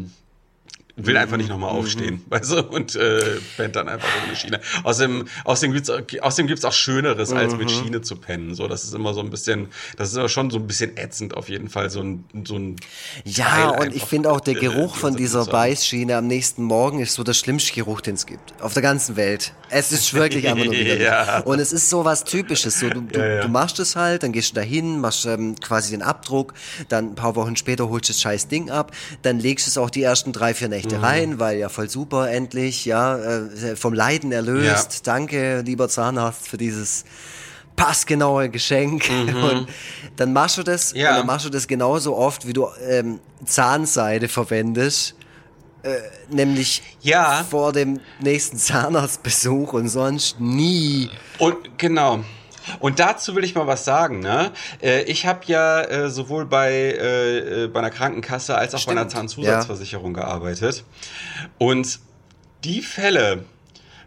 will 0.97 1.15
einfach 1.15 1.37
nicht 1.37 1.49
nochmal 1.49 1.69
aufstehen, 1.69 2.23
weißt 2.29 2.51
du, 2.51 2.63
und 2.63 2.95
äh, 2.95 3.37
pennt 3.55 3.75
dann 3.75 3.87
einfach 3.87 4.07
ohne 4.25 4.35
Schiene. 4.35 4.59
Außerdem, 4.83 5.25
außerdem 5.45 5.73
gibt's 5.73 5.89
außerdem 5.89 6.47
gibt's 6.47 6.65
auch 6.65 6.73
Schöneres, 6.73 7.31
als 7.31 7.55
mit 7.55 7.69
Schiene 7.71 8.01
zu 8.01 8.15
pennen. 8.15 8.55
So, 8.55 8.67
das 8.67 8.83
ist 8.83 8.93
immer 8.93 9.13
so 9.13 9.21
ein 9.21 9.29
bisschen, 9.29 9.67
das 9.95 10.11
ist 10.11 10.17
aber 10.17 10.27
schon 10.29 10.49
so 10.49 10.57
ein 10.57 10.65
bisschen 10.67 10.97
ätzend 10.97 11.37
auf 11.37 11.49
jeden 11.49 11.69
Fall, 11.69 11.89
so 11.89 12.01
ein, 12.01 12.25
so 12.45 12.55
ein 12.55 12.75
Ja, 13.23 13.71
Teil 13.73 13.87
und 13.87 13.95
ich 13.95 14.03
finde 14.03 14.31
auch 14.31 14.39
der 14.39 14.55
äh, 14.55 14.59
Geruch 14.59 14.95
von 14.95 15.11
drin 15.13 15.23
dieser 15.23 15.41
haben. 15.41 15.51
Beißschiene 15.51 16.17
am 16.17 16.27
nächsten 16.27 16.63
Morgen 16.63 16.99
ist 16.99 17.13
so 17.13 17.23
der 17.23 17.33
schlimmste 17.33 17.73
Geruch, 17.73 18.01
den 18.01 18.15
es 18.15 18.25
gibt. 18.25 18.59
Auf 18.61 18.73
der 18.73 18.81
ganzen 18.81 19.15
Welt. 19.15 19.53
Es 19.69 19.91
ist 19.91 20.13
wirklich 20.13 20.47
einfach 20.47 20.65
nur. 20.65 20.73
Ja. 20.97 21.39
Und 21.41 21.59
es 21.59 21.73
ist 21.73 21.89
so 21.89 22.05
was 22.05 22.23
Typisches. 22.23 22.79
So, 22.79 22.89
du, 22.89 23.01
du, 23.01 23.19
Ja, 23.19 23.25
ja. 23.25 23.41
du 23.41 23.49
machst 23.49 23.79
es 23.79 23.95
halt, 23.95 24.23
dann 24.23 24.31
gehst 24.31 24.51
du 24.51 24.55
dahin, 24.55 24.99
machst 24.99 25.25
ähm, 25.25 25.55
quasi 25.59 25.91
den 25.91 26.01
Abdruck, 26.01 26.53
dann 26.89 27.09
ein 27.11 27.15
paar 27.15 27.35
Wochen 27.35 27.55
später 27.55 27.89
holst 27.89 28.09
du 28.09 28.13
das 28.13 28.21
scheiß 28.21 28.47
Ding 28.47 28.69
ab, 28.71 28.91
dann 29.21 29.39
legst 29.39 29.67
du 29.67 29.69
es 29.69 29.77
auch 29.77 29.89
die 29.89 30.01
ersten 30.01 30.31
drei, 30.33 30.53
vier 30.53 30.69
Nächte 30.69 30.86
Mhm. 30.95 31.03
rein, 31.03 31.39
weil 31.39 31.57
ja 31.59 31.69
voll 31.69 31.89
super, 31.89 32.29
endlich, 32.31 32.85
ja, 32.85 33.17
äh, 33.17 33.75
vom 33.75 33.93
Leiden 33.93 34.31
erlöst. 34.31 35.05
Danke, 35.07 35.61
lieber 35.65 35.89
Zahnarzt, 35.89 36.47
für 36.47 36.57
dieses 36.57 37.03
passgenaue 37.75 38.49
Geschenk. 38.49 39.09
Und 39.09 39.67
dann 40.15 40.33
machst 40.33 40.57
du 40.57 40.63
das 40.63 40.93
Mhm. 40.93 40.99
Ja. 40.99 41.09
und 41.11 41.17
dann 41.17 41.25
machst 41.27 41.45
du 41.45 41.49
das 41.49 41.67
genauso 41.67 42.15
oft, 42.15 42.47
wie 42.47 42.53
du 42.53 42.67
ähm, 42.89 43.19
Zahnseide 43.45 44.27
verwendest. 44.27 45.15
Äh, 45.83 45.97
nämlich 46.29 46.81
Ja. 47.01 47.45
vor 47.47 47.71
dem 47.71 47.99
nächsten 48.19 48.57
Zahnarztbesuch 48.57 49.73
und 49.73 49.89
sonst 49.89 50.39
nie. 50.39 51.09
Und 51.37 51.77
genau. 51.77 52.23
Und 52.79 52.99
dazu 52.99 53.35
will 53.35 53.43
ich 53.43 53.55
mal 53.55 53.67
was 53.67 53.85
sagen. 53.85 54.19
Ne? 54.19 54.51
Äh, 54.81 55.03
Ich 55.03 55.25
habe 55.25 55.41
ja 55.45 55.81
äh, 55.81 56.09
sowohl 56.09 56.45
bei, 56.45 56.71
äh, 56.73 57.67
bei 57.67 57.79
einer 57.79 57.89
Krankenkasse 57.91 58.57
als 58.57 58.73
auch 58.75 58.85
bei 58.85 58.91
einer 58.91 59.01
Stimmt. 59.01 59.13
Zahnzusatzversicherung 59.13 60.13
gearbeitet. 60.13 60.83
Und 61.57 61.99
die 62.63 62.81
Fälle 62.81 63.45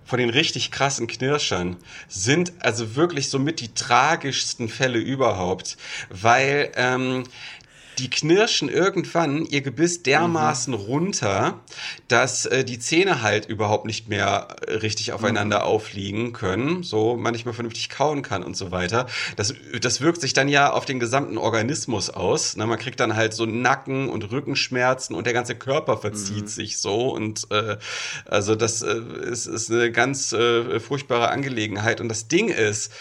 von 0.04 0.18
den 0.18 0.30
richtig 0.30 0.72
krassen 0.72 1.06
Knirschern 1.06 1.76
sind 2.08 2.52
also 2.60 2.96
wirklich 2.96 3.30
somit 3.30 3.60
die 3.60 3.72
tragischsten 3.74 4.68
Fälle 4.68 4.98
überhaupt, 4.98 5.76
weil 6.10 6.72
ähm, 6.74 7.22
die 8.00 8.08
knirschen 8.10 8.68
irgendwann 8.68 9.44
ihr 9.44 9.60
Gebiss 9.60 10.02
dermaßen 10.02 10.72
runter, 10.72 11.60
dass 12.08 12.46
äh, 12.46 12.64
die 12.64 12.78
Zähne 12.78 13.22
halt 13.22 13.46
überhaupt 13.46 13.84
nicht 13.84 14.08
mehr 14.08 14.56
richtig 14.66 15.12
aufeinander 15.12 15.64
aufliegen 15.64 16.32
können, 16.32 16.82
so 16.82 17.16
man 17.16 17.32
nicht 17.32 17.44
mehr 17.44 17.54
vernünftig 17.54 17.90
kauen 17.90 18.22
kann 18.22 18.42
und 18.42 18.56
so 18.56 18.70
weiter. 18.70 19.06
Das, 19.36 19.54
das 19.80 20.00
wirkt 20.00 20.20
sich 20.20 20.32
dann 20.32 20.48
ja 20.48 20.72
auf 20.72 20.86
den 20.86 20.98
gesamten 20.98 21.36
Organismus 21.36 22.08
aus. 22.08 22.56
Ne? 22.56 22.66
Man 22.66 22.78
kriegt 22.78 23.00
dann 23.00 23.16
halt 23.16 23.34
so 23.34 23.44
Nacken- 23.44 24.08
und 24.08 24.30
Rückenschmerzen 24.30 25.14
und 25.14 25.26
der 25.26 25.34
ganze 25.34 25.54
Körper 25.54 25.98
verzieht 25.98 26.48
sich 26.48 26.78
so 26.78 27.10
und 27.10 27.50
äh, 27.50 27.76
also 28.24 28.54
das 28.54 28.80
äh, 28.82 29.00
ist, 29.30 29.46
ist 29.46 29.70
eine 29.70 29.92
ganz 29.92 30.32
äh, 30.32 30.80
furchtbare 30.80 31.28
Angelegenheit. 31.28 32.00
Und 32.00 32.08
das 32.08 32.28
Ding 32.28 32.48
ist, 32.48 32.92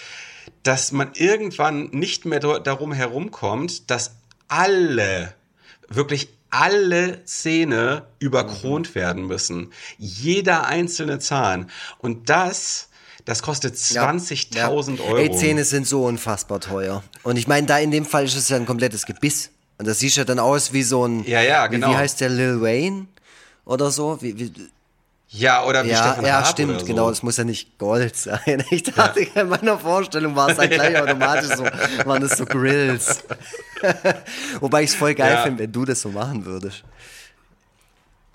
dass 0.64 0.92
man 0.92 1.12
irgendwann 1.14 1.90
nicht 1.92 2.26
mehr 2.26 2.40
darum 2.40 2.92
herumkommt, 2.92 3.90
dass 3.90 4.16
alle, 4.50 5.34
wirklich 5.88 6.30
alle 6.50 7.24
Zähne 7.26 8.04
überkront 8.20 8.96
werden 8.96 9.26
müssen. 9.26 9.72
Jeder 9.98 10.66
einzelne 10.66 11.20
Zahn. 11.20 11.70
Und 12.00 12.30
das, 12.30 12.90
das 13.26 13.42
kostet 13.44 13.76
20.000 13.76 15.00
Euro. 15.02 15.18
Ey, 15.18 15.32
Zähne 15.32 15.64
sind 15.64 15.88
so 15.88 16.06
unfassbar 16.06 16.60
teuer. 16.60 17.04
Und 17.24 17.38
ich 17.38 17.48
meine, 17.48 17.68
da 17.68 17.78
in 17.80 17.92
dem 17.92 18.06
Fall 18.06 18.26
ist 18.26 18.36
es 18.36 18.50
ja 18.50 18.58
ein 18.58 18.66
komplettes 18.66 19.06
Gebiss. 19.06 19.52
Und 19.78 19.88
das 19.88 20.00
sieht 20.00 20.16
ja 20.16 20.26
dann 20.26 20.40
aus 20.40 20.74
wie 20.74 20.84
so 20.84 21.06
ein. 21.06 21.24
Ja, 21.26 21.42
ja, 21.42 21.68
genau. 21.68 21.88
Wie, 21.88 21.92
wie 21.92 21.98
heißt 21.98 22.20
der 22.20 22.30
Lil 22.30 22.62
Wayne? 22.62 23.08
Oder 23.66 23.92
so? 23.92 24.22
Wie, 24.22 24.38
wie, 24.38 24.52
Ja, 25.32 25.64
oder 25.64 25.84
wie 25.86 25.90
ja, 25.90 25.98
Stefan 25.98 26.26
ja, 26.26 26.38
Raab 26.40 26.48
stimmt, 26.48 26.80
so. 26.80 26.86
genau. 26.88 27.10
Es 27.10 27.22
muss 27.22 27.38
ja 27.38 27.44
nicht 27.44 27.78
Gold 27.78 28.16
sein. 28.16 28.64
Ich 28.72 28.82
dachte, 28.84 29.20
in 29.22 29.48
meiner 29.48 29.78
Vorstellung 29.78 30.36
war 30.36 30.50
es 30.50 30.58
halt 30.58 30.72
gleich 30.72 30.98
automatisch 31.02 31.56
so, 31.56 31.66
waren 32.06 32.24
es 32.24 32.32
so 32.36 32.46
Grills. 32.46 33.24
Wobei 34.60 34.84
ich 34.84 34.90
es 34.90 34.96
voll 34.96 35.14
geil 35.14 35.34
Ja. 35.34 35.44
finde, 35.44 35.64
wenn 35.64 35.72
du 35.72 35.86
das 35.86 36.02
so 36.02 36.10
machen 36.10 36.46
würdest. 36.46 36.84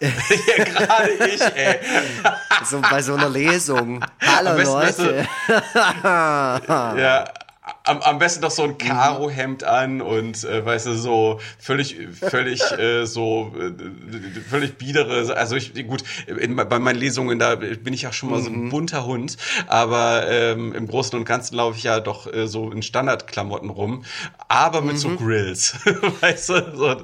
Ja, 0.01 0.65
gerade 0.65 1.13
ich, 1.29 1.41
ey. 1.41 1.79
So 2.65 2.81
bei 2.81 3.01
so 3.01 3.15
einer 3.15 3.31
Lesung. 3.31 4.05
Hallo 4.21 4.61
Leute. 4.61 5.27
Ja, 6.03 7.25
am, 7.85 8.01
am 8.01 8.19
besten 8.19 8.43
noch 8.43 8.51
so 8.51 8.65
ein 8.65 8.79
Karohemd 8.79 9.65
an 9.65 10.01
und 10.01 10.45
äh, 10.45 10.65
weißt 10.65 10.87
du 10.87 10.95
so 10.95 11.41
völlig 11.59 11.97
völlig 12.21 12.63
äh, 12.79 13.07
so 13.07 13.53
äh, 13.59 13.73
völlig 14.49 14.77
biedere 14.77 15.37
also 15.37 15.57
ich 15.57 15.75
gut 15.87 16.03
in, 16.27 16.57
bei 16.57 16.79
meinen 16.79 16.99
Lesungen 16.99 17.39
da 17.39 17.55
bin 17.55 17.95
ich 17.95 18.03
ja 18.03 18.13
schon 18.13 18.31
mal 18.31 18.43
so 18.43 18.51
ein 18.51 18.71
bunter 18.71 19.07
Hund 19.07 19.37
aber 19.67 20.29
ähm, 20.29 20.73
im 20.75 20.89
Großen 20.89 21.19
und 21.19 21.25
Ganzen 21.25 21.57
laufe 21.57 21.79
ich 21.79 21.85
ja 21.85 22.01
doch 22.01 22.33
äh, 22.33 22.47
so 22.47 22.71
in 22.71 22.83
Standardklamotten 22.83 23.71
rum 23.71 24.05
aber 24.49 24.81
mit 24.81 24.99
so 24.99 25.15
Grills 25.17 25.75
weißt 26.21 26.49
du 26.49 26.77
so, 26.77 26.97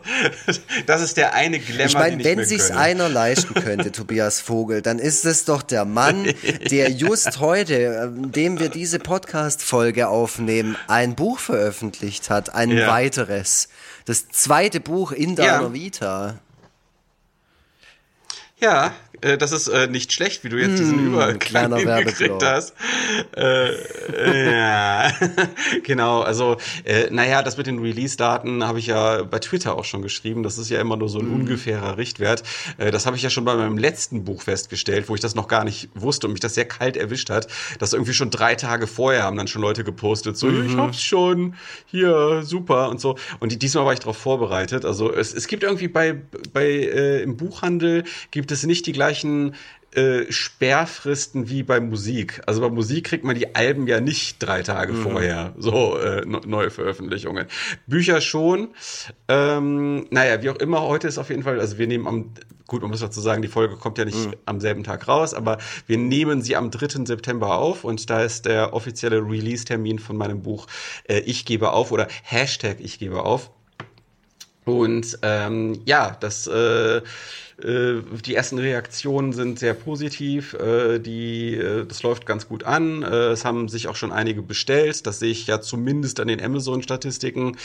das 0.87 1.03
ist 1.03 1.17
der 1.17 1.35
eine 1.35 1.59
Glamour 1.59 1.87
Ich 1.87 1.95
meine, 1.95 2.17
ich 2.19 2.25
wenn 2.25 2.39
mir 2.39 2.47
sich's 2.47 2.71
einer 2.71 3.09
leisten 3.09 3.55
könnte, 3.55 3.93
Tobias 3.93 4.41
Vogel, 4.41 4.83
dann 4.83 4.99
ist 4.99 5.25
es 5.25 5.45
doch 5.45 5.63
der 5.63 5.85
Mann, 5.85 6.33
der 6.71 6.91
just 6.91 7.41
heute, 7.41 7.75
äh, 7.75 8.09
dem 8.11 8.59
wir 8.59 8.69
diese 8.69 8.99
Podcast-Folge 8.99 10.09
aufnehmen, 10.09 10.70
ein 10.89 11.15
Buch 11.15 11.39
veröffentlicht 11.39 12.31
hat, 12.31 12.55
ein 12.55 12.71
Ja. 12.71 12.89
weiteres. 12.89 13.69
Das 14.05 14.29
zweite 14.29 14.81
Buch 14.81 15.13
in 15.13 15.37
deiner 15.37 15.63
Ja. 15.63 15.73
Vita. 15.73 16.39
Ja, 18.61 18.93
äh, 19.23 19.39
das 19.39 19.53
ist 19.53 19.69
äh, 19.69 19.87
nicht 19.87 20.13
schlecht, 20.13 20.45
wie 20.45 20.49
du 20.51 20.59
jetzt 20.59 20.79
diesen 20.79 20.99
Übergang 20.99 21.41
Hm, 21.41 21.75
hingekriegt 21.77 22.43
Werbeblock. 22.43 22.43
hast. 22.45 22.75
Äh, 23.37 23.69
äh, 23.71 24.51
ja, 24.57 25.13
genau. 25.85 26.21
Also, 26.21 26.57
äh, 26.85 27.09
naja, 27.11 27.43
das 27.43 27.57
mit 27.57 27.67
den 27.67 27.79
Release-Daten 27.79 28.67
habe 28.67 28.79
ich 28.79 28.87
ja 28.89 29.23
bei 29.23 29.39
Twitter 29.39 29.77
auch 29.77 29.85
schon 29.85 30.03
geschrieben. 30.03 30.43
Das 30.43 30.59
ist 30.59 30.69
ja 30.71 30.81
immer 30.81 30.97
nur 30.97 31.09
so 31.09 31.21
ein 31.21 31.27
Hm. 31.27 31.35
ungefährer 31.35 31.97
Richtwert. 31.97 32.43
Äh, 32.79 32.91
das 32.91 33.07
habe 33.07 33.17
ich 33.17 33.23
ja 33.23 33.31
schon 33.31 33.45
bei 33.45 33.55
meinem 33.55 33.79
letzten 33.79 34.25
Buch 34.25 34.43
festgestellt, 34.43 35.09
wo 35.09 35.15
ich 35.15 35.21
das 35.21 35.35
noch 35.35 35.49
gar 35.49 35.65
nicht 35.65 35.89
wusste 35.95 36.27
und 36.27 36.33
mich 36.35 36.41
das 36.41 36.55
sehr 36.55 36.67
kalt 36.67 36.97
erwischt 36.97 37.31
hat. 37.31 37.47
Dass 37.79 37.93
irgendwie 37.95 38.13
schon 38.15 38.31
drei 38.31 38.55
Tage 38.57 38.87
vorher 38.87 39.23
haben 39.23 39.37
dann 39.37 39.49
schon 39.49 39.63
Leute 39.63 39.85
gepostet, 39.85 40.37
so, 40.37 40.49
Mhm. 40.49 40.67
ich 40.67 40.77
hab's 40.77 41.03
schon, 41.03 41.55
hier, 41.87 42.43
super 42.43 42.89
und 42.91 43.01
so. 43.01 43.17
Und 43.39 43.53
die, 43.53 43.59
diesmal 43.59 43.85
war 43.87 43.93
ich 43.95 44.01
darauf 44.01 44.17
vorbereitet. 44.19 44.85
Also 44.85 45.13
es, 45.13 45.33
es 45.33 45.47
gibt 45.47 45.63
irgendwie 45.63 45.89
bei, 45.89 46.15
bei 46.53 46.65
äh, 46.67 47.23
im 47.23 47.37
Buchhandel 47.37 48.05
gibt 48.31 48.50
es 48.51 48.65
nicht 48.65 48.87
die 48.87 48.93
gleichen 48.93 49.55
äh, 49.93 50.31
Sperrfristen 50.31 51.49
wie 51.49 51.63
bei 51.65 51.81
Musik. 51.81 52.41
Also 52.47 52.61
bei 52.61 52.69
Musik 52.71 53.07
kriegt 53.07 53.25
man 53.25 53.35
die 53.35 53.55
Alben 53.57 53.87
ja 53.89 54.01
nicht 54.01 54.37
drei 54.39 54.63
Tage 54.63 54.95
vorher, 54.95 55.53
so 55.59 55.99
äh, 55.99 56.25
ne- 56.25 56.41
neue 56.47 56.71
Veröffentlichungen. 56.71 57.47
Bücher 57.89 58.21
schon. 58.21 58.69
Ähm, 59.29 60.07
naja, 60.11 60.43
wie 60.43 60.51
auch 60.51 60.57
immer, 60.57 60.83
heute 60.83 61.09
ist 61.09 61.19
auf 61.19 61.29
jeden 61.31 61.43
Fall, 61.43 61.59
also 61.59 61.77
wir 61.79 61.89
nehmen 61.89 62.07
am, 62.07 62.33
gut, 62.69 62.83
man 62.83 62.91
muss 62.93 63.01
dazu 63.01 63.21
sagen, 63.21 63.43
die 63.43 63.49
Folge 63.49 63.75
kommt 63.77 63.99
ja 63.99 64.05
nicht 64.05 64.29
am 64.47 64.61
selben 64.61 64.85
Tag 64.85 65.09
raus, 65.09 65.35
aber 65.35 65.59
wir 65.89 65.99
nehmen 65.99 66.41
sie 66.41 66.55
am 66.55 66.71
3. 66.71 67.05
September 67.05 67.57
auf 67.59 67.83
und 67.83 68.09
da 68.11 68.23
ist 68.23 68.47
der 68.47 68.73
offizielle 68.75 69.19
Release-Termin 69.19 69.99
von 69.99 70.17
meinem 70.17 70.43
Buch 70.43 70.69
äh, 71.09 71.19
Ich 71.21 71.45
gebe 71.45 71.73
auf 71.73 71.91
oder 71.91 72.07
Hashtag 72.23 72.77
Ich 72.79 73.01
gebe 73.01 73.25
auf. 73.25 73.51
Und 74.67 75.19
ähm, 75.23 75.81
ja, 75.87 76.17
das 76.21 76.47
äh, 76.47 77.01
die 77.65 78.35
ersten 78.35 78.59
Reaktionen 78.59 79.33
sind 79.33 79.59
sehr 79.59 79.75
positiv. 79.75 80.55
Äh, 80.55 80.99
die, 80.99 81.55
äh, 81.55 81.85
das 81.87 82.03
läuft 82.03 82.27
ganz 82.27 82.49
gut 82.49 82.65
an. 82.65 83.03
Äh, 83.03 83.31
es 83.31 83.45
haben 83.45 83.69
sich 83.69 83.89
auch 83.89 83.97
schon 83.97 84.13
einige 84.13 84.43
bestellt. 84.43 85.07
Das 85.07 85.19
sehe 85.19 85.31
ich 85.31 85.47
ja 85.47 85.61
zumindest 85.61 86.21
an 86.21 86.29
den 86.29 86.43
Amazon-Statistiken. 86.43 87.57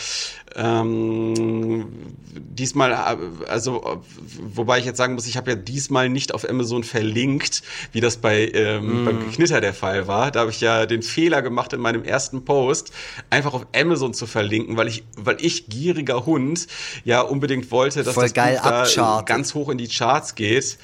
Ähm, 0.56 1.88
diesmal, 2.34 2.92
äh, 2.92 3.48
also, 3.50 4.02
wobei 4.40 4.80
ich 4.80 4.86
jetzt 4.86 4.98
sagen 4.98 5.16
muss, 5.16 5.28
ich 5.28 5.38
habe 5.38 5.52
ja 5.52 5.56
diesmal 5.56 6.10
nicht 6.10 6.34
auf 6.34 6.48
Amazon 6.50 6.84
verlinkt, 6.84 7.64
wie 7.92 8.02
das 8.02 8.18
bei 8.18 8.50
ähm, 8.54 9.04
mm. 9.04 9.06
beim 9.06 9.20
Geknitter 9.20 9.62
der 9.62 9.74
Fall 9.74 10.08
war. 10.08 10.32
Da 10.32 10.42
habe 10.42 10.52
ich 10.52 10.62
ja 10.62 10.86
den 10.86 11.02
Fehler 11.02 11.42
gemacht 11.42 11.74
in 11.74 11.80
meinem 11.80 12.04
ersten 12.04 12.46
Post, 12.46 12.92
einfach 13.30 13.54
auf 13.54 13.68
Amazon 13.76 14.14
zu 14.14 14.28
verlinken, 14.28 14.78
weil 14.78 14.88
ich, 14.88 15.04
weil 15.18 15.38
ich 15.40 15.68
gieriger 15.68 16.26
Hund 16.26 16.68
ja 17.04 17.22
unbedingt 17.22 17.72
wollte, 17.72 18.04
dass 18.04 18.14
Voll 18.14 18.26
das 18.26 18.34
geil 18.34 18.60
Buch 18.62 18.96
da 18.96 19.22
ganz 19.26 19.54
hoch 19.54 19.70
in 19.70 19.78
die 19.78 19.85
Charts 19.88 20.36
geht. 20.36 20.78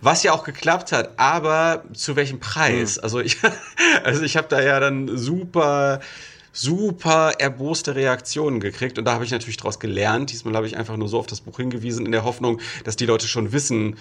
Was 0.00 0.22
ja 0.22 0.32
auch 0.32 0.44
geklappt 0.44 0.92
hat, 0.92 1.18
aber 1.18 1.84
zu 1.94 2.16
welchem 2.16 2.40
Preis? 2.40 2.96
Mhm. 2.96 3.04
Also 3.04 3.20
ich, 3.20 3.38
also 4.04 4.22
ich 4.22 4.36
habe 4.36 4.48
da 4.48 4.60
ja 4.60 4.80
dann 4.80 5.16
super 5.16 6.00
super 6.56 7.34
erboste 7.38 7.94
Reaktionen 7.94 8.60
gekriegt 8.60 8.98
und 8.98 9.04
da 9.04 9.12
habe 9.12 9.24
ich 9.24 9.30
natürlich 9.30 9.58
daraus 9.58 9.78
gelernt. 9.78 10.32
Diesmal 10.32 10.56
habe 10.56 10.66
ich 10.66 10.76
einfach 10.76 10.96
nur 10.96 11.08
so 11.08 11.18
auf 11.18 11.26
das 11.26 11.42
Buch 11.42 11.58
hingewiesen 11.58 12.06
in 12.06 12.12
der 12.12 12.24
Hoffnung, 12.24 12.60
dass 12.84 12.96
die 12.96 13.04
Leute 13.04 13.28
schon 13.28 13.52
wissen, 13.52 13.96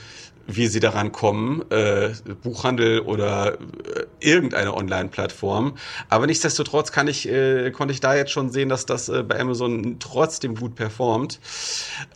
wie 0.47 0.67
sie 0.67 0.79
daran 0.79 1.11
kommen, 1.11 1.63
äh, 1.71 2.09
Buchhandel 2.43 2.99
oder 3.01 3.53
äh, 3.53 4.05
irgendeine 4.19 4.75
Online-Plattform. 4.75 5.75
Aber 6.09 6.27
nichtsdestotrotz 6.27 6.91
kann 6.91 7.07
ich, 7.07 7.27
äh, 7.27 7.71
konnte 7.71 7.93
ich 7.93 7.99
da 7.99 8.15
jetzt 8.15 8.31
schon 8.31 8.49
sehen, 8.49 8.69
dass 8.69 8.85
das 8.85 9.09
äh, 9.09 9.23
bei 9.23 9.39
Amazon 9.39 9.97
trotzdem 9.99 10.55
gut 10.55 10.75
performt. 10.75 11.39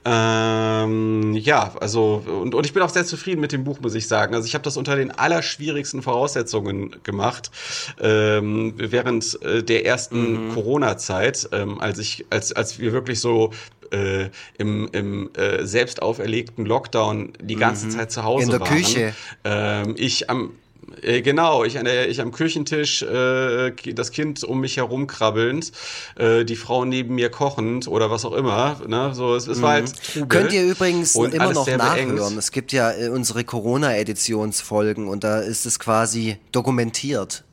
Ähm, 0.06 1.34
ja, 1.34 1.74
also 1.80 2.24
und, 2.26 2.54
und 2.54 2.66
ich 2.66 2.74
bin 2.74 2.84
auch 2.84 2.90
sehr 2.90 3.06
zufrieden 3.06 3.42
mit 3.42 3.52
dem 3.52 3.64
Buch, 3.64 3.80
muss 3.82 3.96
ich 3.96 4.08
sagen. 4.08 4.36
Also 4.36 4.46
ich 4.46 4.54
habe 4.54 4.64
das 4.64 4.78
unter 4.78 4.96
den 4.96 5.12
allerschwierigsten 5.12 6.02
Voraussetzungen 6.02 6.96
gemacht 7.04 7.52
ähm, 8.00 8.74
während 8.78 9.42
äh, 9.42 9.64
der 9.64 9.86
ersten 9.86 10.50
mhm. 10.50 10.54
Corona-Zeit, 10.54 11.50
ähm, 11.52 11.80
als 11.80 12.00
ich, 12.00 12.26
als 12.30 12.54
als 12.54 12.80
wir 12.80 12.92
wirklich 12.92 13.20
so 13.20 13.52
äh, 13.92 14.30
im, 14.58 14.90
im 14.92 15.30
äh, 15.36 15.66
selbst 15.66 16.02
auferlegten 16.02 16.66
Lockdown 16.66 17.34
die 17.42 17.56
ganze 17.56 17.88
mhm. 17.88 17.92
Zeit 17.92 18.12
zu 18.12 18.24
Hause 18.24 18.46
In 18.46 18.52
der 18.52 18.60
waren. 18.62 18.70
Küche. 18.70 19.14
Ähm, 19.44 19.96
ich 19.98 20.30
am 20.30 20.52
äh, 21.02 21.22
Genau, 21.22 21.64
ich, 21.64 21.78
an 21.78 21.86
der, 21.86 22.10
ich 22.10 22.22
am 22.22 22.32
Küchentisch, 22.32 23.02
äh, 23.02 23.72
das 23.94 24.12
Kind 24.12 24.44
um 24.44 24.62
mich 24.62 24.78
herum 24.78 25.08
krabbelnd, 25.08 25.72
äh, 26.18 26.46
die 26.46 26.56
Frau 26.56 26.86
neben 26.86 27.16
mir 27.16 27.30
kochend 27.30 27.88
oder 27.88 28.10
was 28.10 28.26
auch 28.26 28.34
immer. 28.34 28.82
Ne? 28.88 29.12
So, 29.14 29.36
es, 29.36 29.48
es 29.48 29.62
war 29.62 29.74
halt 29.74 29.86
mhm. 29.86 30.14
Trubel 30.14 30.28
Könnt 30.28 30.54
ihr 30.54 30.64
übrigens 30.64 31.16
immer 31.16 31.54
noch 31.54 31.68
nachhören. 31.68 32.16
Beengt. 32.16 32.38
Es 32.38 32.52
gibt 32.52 32.72
ja 32.72 32.92
äh, 32.92 33.10
unsere 33.10 33.44
Corona-Editionsfolgen 33.44 35.08
und 35.08 35.24
da 35.24 35.40
ist 35.40 35.66
es 35.66 35.80
quasi 35.80 36.38
dokumentiert. 36.52 37.44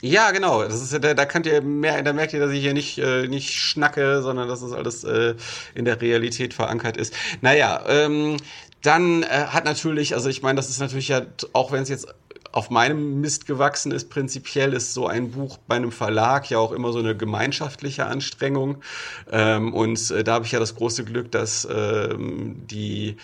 Ja, 0.00 0.30
genau. 0.30 0.62
Das 0.62 0.80
ist, 0.80 0.92
da, 1.02 1.14
da 1.14 1.24
könnt 1.26 1.46
ihr 1.46 1.60
mehr, 1.60 2.02
da 2.02 2.12
merkt 2.12 2.32
ihr, 2.32 2.40
dass 2.40 2.52
ich 2.52 2.60
hier 2.60 2.74
nicht, 2.74 2.98
äh, 2.98 3.26
nicht 3.26 3.52
schnacke, 3.54 4.22
sondern 4.22 4.48
dass 4.48 4.62
es 4.62 4.72
alles 4.72 5.02
äh, 5.02 5.34
in 5.74 5.84
der 5.84 6.00
Realität 6.00 6.54
verankert 6.54 6.96
ist. 6.96 7.12
Naja, 7.40 7.84
ähm, 7.88 8.36
dann 8.82 9.24
äh, 9.24 9.26
hat 9.26 9.64
natürlich, 9.64 10.14
also 10.14 10.28
ich 10.28 10.42
meine, 10.42 10.56
das 10.56 10.70
ist 10.70 10.78
natürlich 10.78 11.08
ja, 11.08 11.22
auch 11.52 11.72
wenn 11.72 11.82
es 11.82 11.88
jetzt 11.88 12.14
auf 12.52 12.70
meinem 12.70 13.20
Mist 13.20 13.46
gewachsen 13.46 13.92
ist, 13.92 14.08
prinzipiell 14.08 14.72
ist 14.72 14.94
so 14.94 15.06
ein 15.06 15.32
Buch 15.32 15.58
bei 15.66 15.76
einem 15.76 15.92
Verlag 15.92 16.48
ja 16.48 16.58
auch 16.58 16.72
immer 16.72 16.92
so 16.92 16.98
eine 17.00 17.16
gemeinschaftliche 17.16 18.06
Anstrengung. 18.06 18.82
Ähm, 19.30 19.74
und 19.74 20.10
äh, 20.12 20.24
da 20.24 20.34
habe 20.34 20.46
ich 20.46 20.52
ja 20.52 20.60
das 20.60 20.76
große 20.76 21.04
Glück, 21.04 21.30
dass 21.32 21.68
ähm, 21.70 22.66
die 22.66 23.16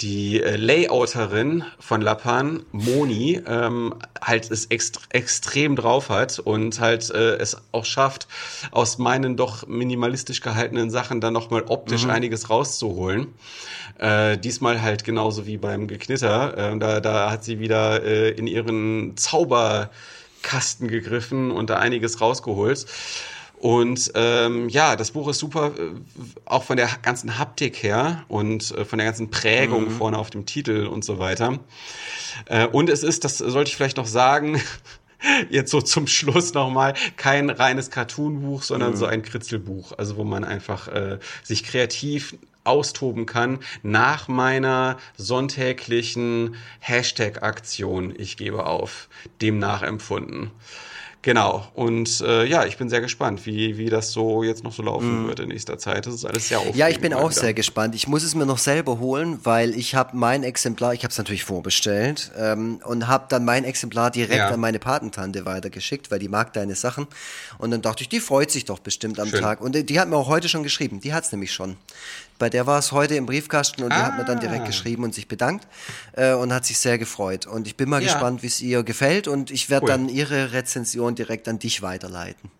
die 0.00 0.42
äh, 0.42 0.56
Layouterin 0.56 1.64
von 1.78 2.00
Lapan, 2.00 2.64
Moni, 2.72 3.40
ähm, 3.46 3.94
halt 4.20 4.50
es 4.50 4.66
ext 4.66 5.00
extrem 5.10 5.76
drauf 5.76 6.08
hat 6.08 6.38
und 6.38 6.80
halt 6.80 7.10
äh, 7.10 7.36
es 7.36 7.56
auch 7.70 7.84
schafft, 7.84 8.26
aus 8.72 8.98
meinen 8.98 9.36
doch 9.36 9.66
minimalistisch 9.66 10.40
gehaltenen 10.40 10.90
Sachen 10.90 11.20
dann 11.20 11.32
nochmal 11.32 11.64
optisch 11.68 12.04
mhm. 12.04 12.10
einiges 12.10 12.50
rauszuholen. 12.50 13.28
Äh, 13.98 14.38
diesmal 14.38 14.82
halt 14.82 15.04
genauso 15.04 15.46
wie 15.46 15.58
beim 15.58 15.86
Geknitter. 15.86 16.72
Äh, 16.72 16.78
da, 16.78 17.00
da 17.00 17.30
hat 17.30 17.44
sie 17.44 17.60
wieder 17.60 18.02
äh, 18.02 18.30
in 18.30 18.46
ihren 18.46 19.16
Zauberkasten 19.16 20.88
gegriffen 20.88 21.50
und 21.52 21.70
da 21.70 21.76
einiges 21.76 22.20
rausgeholt. 22.20 22.86
Und 23.62 24.10
ähm, 24.16 24.68
ja, 24.68 24.96
das 24.96 25.12
Buch 25.12 25.28
ist 25.28 25.38
super, 25.38 25.70
äh, 25.78 25.92
auch 26.46 26.64
von 26.64 26.76
der 26.76 26.88
ganzen 27.00 27.38
Haptik 27.38 27.80
her 27.84 28.24
und 28.26 28.72
äh, 28.72 28.84
von 28.84 28.98
der 28.98 29.06
ganzen 29.06 29.30
Prägung 29.30 29.84
mhm. 29.84 29.90
vorne 29.92 30.18
auf 30.18 30.30
dem 30.30 30.46
Titel 30.46 30.88
und 30.88 31.04
so 31.04 31.20
weiter. 31.20 31.60
Äh, 32.46 32.66
und 32.66 32.90
es 32.90 33.04
ist, 33.04 33.22
das 33.22 33.38
sollte 33.38 33.68
ich 33.68 33.76
vielleicht 33.76 33.98
noch 33.98 34.08
sagen, 34.08 34.60
jetzt 35.48 35.70
so 35.70 35.80
zum 35.80 36.08
Schluss 36.08 36.54
nochmal, 36.54 36.94
kein 37.16 37.50
reines 37.50 37.92
Cartoon-Buch, 37.92 38.64
sondern 38.64 38.94
mhm. 38.94 38.96
so 38.96 39.06
ein 39.06 39.22
Kritzelbuch, 39.22 39.92
also 39.96 40.16
wo 40.16 40.24
man 40.24 40.42
einfach 40.42 40.88
äh, 40.88 41.20
sich 41.44 41.62
kreativ 41.62 42.34
austoben 42.64 43.26
kann 43.26 43.60
nach 43.84 44.26
meiner 44.26 44.98
sonntäglichen 45.16 46.56
Hashtag-Aktion, 46.80 48.12
ich 48.18 48.36
gebe 48.36 48.66
auf, 48.66 49.08
dem 49.40 49.60
nachempfunden. 49.60 50.50
Genau. 51.22 51.64
Und 51.74 52.20
äh, 52.20 52.44
ja, 52.46 52.66
ich 52.66 52.76
bin 52.76 52.88
sehr 52.88 53.00
gespannt, 53.00 53.46
wie, 53.46 53.78
wie 53.78 53.88
das 53.88 54.10
so 54.10 54.42
jetzt 54.42 54.64
noch 54.64 54.72
so 54.72 54.82
laufen 54.82 55.24
mm. 55.24 55.28
wird 55.28 55.38
in 55.38 55.48
nächster 55.48 55.78
Zeit. 55.78 56.06
Das 56.06 56.14
ist 56.14 56.24
alles 56.24 56.48
sehr 56.48 56.58
aufregend. 56.58 56.78
Ja, 56.78 56.88
ich 56.88 56.98
bin 56.98 57.14
auch 57.14 57.30
wieder. 57.30 57.40
sehr 57.40 57.54
gespannt. 57.54 57.94
Ich 57.94 58.08
muss 58.08 58.24
es 58.24 58.34
mir 58.34 58.44
noch 58.44 58.58
selber 58.58 58.98
holen, 58.98 59.38
weil 59.44 59.76
ich 59.76 59.94
habe 59.94 60.16
mein 60.16 60.42
Exemplar, 60.42 60.94
ich 60.94 61.04
habe 61.04 61.12
es 61.12 61.18
natürlich 61.18 61.44
vorbestellt 61.44 62.32
ähm, 62.36 62.80
und 62.84 63.06
habe 63.06 63.26
dann 63.28 63.44
mein 63.44 63.62
Exemplar 63.62 64.10
direkt 64.10 64.34
ja. 64.34 64.48
an 64.48 64.58
meine 64.58 64.80
Patentante 64.80 65.44
weitergeschickt, 65.46 66.10
weil 66.10 66.18
die 66.18 66.28
mag 66.28 66.52
deine 66.54 66.74
Sachen. 66.74 67.06
Und 67.58 67.70
dann 67.70 67.82
dachte 67.82 68.02
ich, 68.02 68.08
die 68.08 68.18
freut 68.18 68.50
sich 68.50 68.64
doch 68.64 68.80
bestimmt 68.80 69.20
am 69.20 69.28
Schön. 69.28 69.40
Tag. 69.40 69.60
Und 69.60 69.76
die, 69.76 69.86
die 69.86 70.00
hat 70.00 70.08
mir 70.08 70.16
auch 70.16 70.28
heute 70.28 70.48
schon 70.48 70.64
geschrieben. 70.64 71.00
Die 71.00 71.14
hat 71.14 71.22
es 71.22 71.30
nämlich 71.30 71.52
schon. 71.52 71.76
Bei 72.42 72.50
der 72.50 72.66
war 72.66 72.80
es 72.80 72.90
heute 72.90 73.14
im 73.14 73.26
Briefkasten 73.26 73.84
und 73.84 73.92
ah. 73.92 73.96
die 73.96 74.02
hat 74.02 74.18
mir 74.18 74.24
dann 74.24 74.40
direkt 74.40 74.64
ah. 74.64 74.66
geschrieben 74.66 75.04
und 75.04 75.14
sich 75.14 75.28
bedankt 75.28 75.68
äh, 76.14 76.32
und 76.32 76.52
hat 76.52 76.64
sich 76.64 76.76
sehr 76.76 76.98
gefreut. 76.98 77.46
Und 77.46 77.68
ich 77.68 77.76
bin 77.76 77.88
mal 77.88 78.02
ja. 78.02 78.08
gespannt, 78.12 78.42
wie 78.42 78.48
es 78.48 78.60
ihr 78.60 78.82
gefällt 78.82 79.28
und 79.28 79.52
ich 79.52 79.70
werde 79.70 79.84
cool. 79.84 79.90
dann 79.92 80.08
ihre 80.08 80.52
Rezension 80.52 81.14
direkt 81.14 81.46
an 81.46 81.60
dich 81.60 81.82
weiterleiten. 81.82 82.50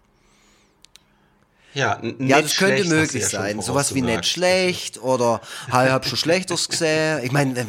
Ja, 1.75 2.01
ja, 2.21 2.41
das 2.41 2.59
könnte 2.59 2.85
möglich 2.85 3.27
sein. 3.27 3.61
Sowas 3.61 3.93
wie 3.93 4.03
nicht 4.03 4.25
schlecht 4.25 5.03
oder 5.03 5.41
ich 5.67 5.73
hab 5.73 6.07
schon 6.07 6.17
Schlechtes 6.17 6.69
gesehen. 6.69 7.25
Ich 7.25 7.33
meine, 7.33 7.67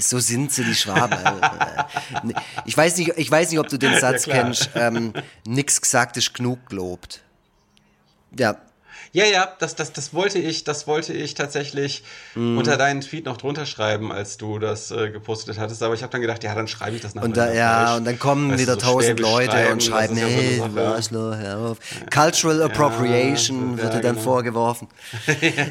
so 0.00 0.18
sind 0.18 0.50
sie 0.50 0.64
die 0.64 0.74
Schwaben. 0.74 1.16
Ich 2.64 2.76
weiß 2.76 2.96
nicht, 2.96 3.12
ich 3.16 3.30
weiß 3.30 3.50
nicht, 3.50 3.60
ob 3.60 3.68
du 3.68 3.78
den 3.78 3.96
Satz 4.00 4.26
ja, 4.26 4.42
kennst. 4.42 4.70
Ähm, 4.74 5.12
nix 5.46 5.80
gesagt 5.80 6.16
ist 6.16 6.34
genug 6.34 6.66
gelobt. 6.68 7.20
Ja, 8.36 8.56
ja, 9.14 9.26
ja, 9.26 9.48
das, 9.60 9.76
das, 9.76 9.92
das 9.92 10.12
wollte 10.12 10.40
ich, 10.40 10.64
das 10.64 10.88
wollte 10.88 11.12
ich 11.12 11.34
tatsächlich 11.34 12.02
mm. 12.34 12.58
unter 12.58 12.76
deinen 12.76 13.00
Tweet 13.00 13.26
noch 13.26 13.36
drunter 13.36 13.64
schreiben, 13.64 14.10
als 14.10 14.38
du 14.38 14.58
das 14.58 14.90
äh, 14.90 15.08
gepostet 15.08 15.56
hattest. 15.56 15.84
Aber 15.84 15.94
ich 15.94 16.02
habe 16.02 16.10
dann 16.10 16.20
gedacht, 16.20 16.42
ja, 16.42 16.52
dann 16.52 16.66
schreibe 16.66 16.96
ich 16.96 17.02
das 17.02 17.14
nachher. 17.14 17.24
Und 17.24 17.36
da, 17.36 17.54
ja, 17.54 17.86
falsch. 17.86 17.98
und 17.98 18.04
dann 18.06 18.18
kommen 18.18 18.50
weißt 18.50 18.60
wieder 18.60 18.76
tausend 18.76 19.20
so 19.20 19.24
Leute 19.24 19.70
und 19.70 19.84
schreiben, 19.84 20.16
hey, 20.16 20.58
ja 20.58 21.00
so 21.00 21.32
hör 21.32 21.58
auf. 21.58 21.78
Cultural 22.12 22.62
Appropriation 22.62 23.76
ja, 23.76 23.84
wird 23.84 23.94
dir 23.94 24.00
dann 24.00 24.16
genau. 24.16 24.24
vorgeworfen. 24.24 24.88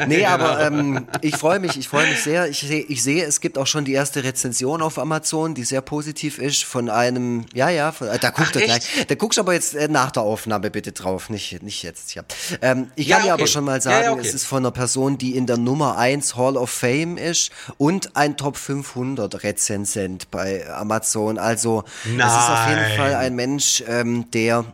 nee, 0.08 0.20
genau. 0.20 0.30
aber 0.30 0.62
ähm, 0.66 1.08
ich 1.20 1.36
freue 1.36 1.60
mich, 1.60 1.76
ich 1.76 1.90
freue 1.90 2.08
mich 2.08 2.24
sehr. 2.24 2.48
Ich 2.48 2.62
sehe, 2.62 2.84
ich 2.84 3.04
sehe, 3.04 3.26
es 3.26 3.42
gibt 3.42 3.58
auch 3.58 3.68
schon 3.68 3.84
die 3.84 3.92
erste 3.92 4.24
Rezension 4.24 4.82
auf 4.82 4.98
Amazon, 4.98 5.54
die 5.54 5.66
sehr 5.66 5.82
positiv 5.82 6.40
ist 6.40 6.64
von 6.64 6.90
einem, 6.90 7.46
ja, 7.54 7.68
ja, 7.68 7.92
von, 7.92 8.08
äh, 8.08 8.20
da 8.20 8.30
guckt 8.30 8.56
er 8.56 8.62
gleich. 8.62 9.06
Da 9.06 9.16
guckst 9.16 9.38
du 9.38 9.42
aber 9.42 9.52
jetzt 9.52 9.76
äh, 9.76 9.90
nach 9.90 10.12
der 10.12 10.24
Aufnahme 10.24 10.72
bitte 10.72 10.94
drauf, 10.94 11.30
nicht, 11.30 11.62
nicht 11.62 11.84
jetzt. 11.84 12.16
Ja. 12.16 12.24
Ähm, 12.62 12.90
ich 12.96 13.08
ja, 13.08 13.18
kann 13.18 13.28
ja 13.28 13.33
okay. 13.34 13.42
aber 13.42 13.48
schon 13.48 13.66
mal 13.66 13.82
sagen, 13.82 13.98
ja, 13.98 14.04
ja, 14.06 14.12
okay. 14.12 14.28
es 14.28 14.34
ist 14.34 14.46
von 14.46 14.60
einer 14.60 14.72
Person, 14.72 15.18
die 15.18 15.36
in 15.36 15.46
der 15.46 15.58
Nummer 15.58 15.98
1 15.98 16.36
Hall 16.36 16.58
of 16.58 16.70
Fame 16.70 17.18
ist 17.18 17.52
und 17.78 18.16
ein 18.16 18.38
Top 18.38 18.58
500 18.58 19.44
Rezensent 19.44 20.32
bei 20.32 20.68
Amazon. 20.70 21.38
Also 21.38 21.84
Nein. 22.06 22.28
es 22.28 22.34
ist 22.34 22.50
auf 22.50 22.70
jeden 22.70 22.98
Fall 22.98 23.16
ein 23.16 23.36
Mensch, 23.36 23.84
ähm, 23.88 24.30
der 24.32 24.66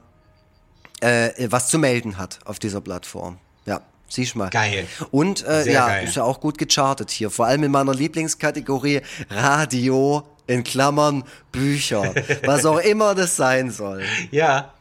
äh, 1.02 1.48
was 1.50 1.70
zu 1.70 1.80
melden 1.80 2.18
hat 2.18 2.40
auf 2.46 2.60
dieser 2.60 2.82
Plattform. 2.82 3.38
Ja. 3.66 3.82
Siehst 4.08 4.36
mal. 4.36 4.50
Geil. 4.50 4.88
Und 5.12 5.46
äh, 5.46 5.72
ja, 5.72 5.88
geil. 5.88 6.06
ist 6.06 6.16
ja 6.16 6.24
auch 6.24 6.40
gut 6.40 6.58
gechartet 6.58 7.12
hier. 7.12 7.30
Vor 7.30 7.46
allem 7.46 7.64
in 7.64 7.72
meiner 7.72 7.94
Lieblingskategorie 7.94 9.02
Radio 9.30 10.24
in 10.48 10.64
Klammern 10.64 11.24
Bücher. 11.52 12.14
was 12.44 12.66
auch 12.66 12.80
immer 12.80 13.14
das 13.14 13.36
sein 13.36 13.70
soll. 13.70 14.04
Ja, 14.32 14.74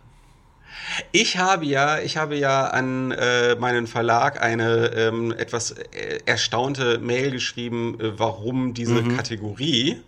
Ich 1.12 1.38
habe 1.38 1.64
ja, 1.64 1.98
ich 1.98 2.16
habe 2.16 2.36
ja 2.36 2.66
an 2.66 3.12
äh, 3.12 3.54
meinen 3.56 3.86
Verlag 3.86 4.40
eine 4.42 4.92
ähm, 4.94 5.32
etwas 5.36 5.72
äh, 5.72 6.20
erstaunte 6.26 6.98
Mail 6.98 7.30
geschrieben, 7.30 7.98
äh, 8.00 8.18
warum 8.18 8.74
diese 8.74 9.02
mhm. 9.02 9.16
Kategorie. 9.16 10.00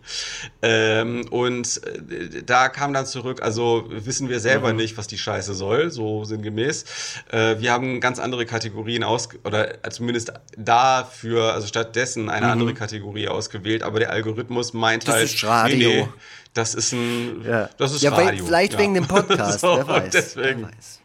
Ähm, 0.63 1.27
und 1.31 1.81
äh, 2.11 2.43
da 2.45 2.69
kam 2.69 2.93
dann 2.93 3.07
zurück, 3.07 3.43
also 3.43 3.85
wissen 3.89 4.29
wir 4.29 4.41
selber 4.41 4.73
mhm. 4.73 4.79
nicht, 4.79 4.97
was 4.97 5.07
die 5.07 5.19
Scheiße 5.19 5.55
soll, 5.55 5.91
so 5.91 6.25
sinngemäß. 6.25 6.85
Äh, 7.31 7.61
wir 7.61 7.73
haben 7.73 8.01
ganz 8.01 8.19
andere 8.19 8.47
Kategorien 8.47 9.05
aus 9.05 9.29
oder 9.45 9.83
zumindest 9.91 10.33
dafür, 10.57 11.55
also 11.55 11.67
stattdessen 11.67 12.29
eine 12.29 12.47
mhm. 12.47 12.53
andere 12.53 12.75
Kategorie 12.75 13.29
ausgewählt, 13.29 13.83
aber 13.83 13.99
der 13.99 14.11
Algorithmus 14.11 14.73
meint 14.73 15.07
das 15.07 15.15
halt, 15.15 15.25
ist 15.25 15.45
Radio. 15.45 15.89
Nee, 15.89 16.03
nee, 16.03 16.09
das 16.55 16.75
ist 16.75 16.93
ein, 16.93 17.45
ja. 17.45 17.69
das 17.77 17.93
ist 17.93 18.03
ja, 18.03 18.11
Radio. 18.11 18.45
Vielleicht 18.45 18.75
ja. 18.75 18.79
wegen 18.79 18.95
dem 18.95 19.07
Podcast, 19.07 19.61
so, 19.61 19.77
wer 19.77 19.87
weiß. 19.87 20.11
Deswegen. 20.11 20.63
Wer 20.63 20.69
weiß. 20.69 21.01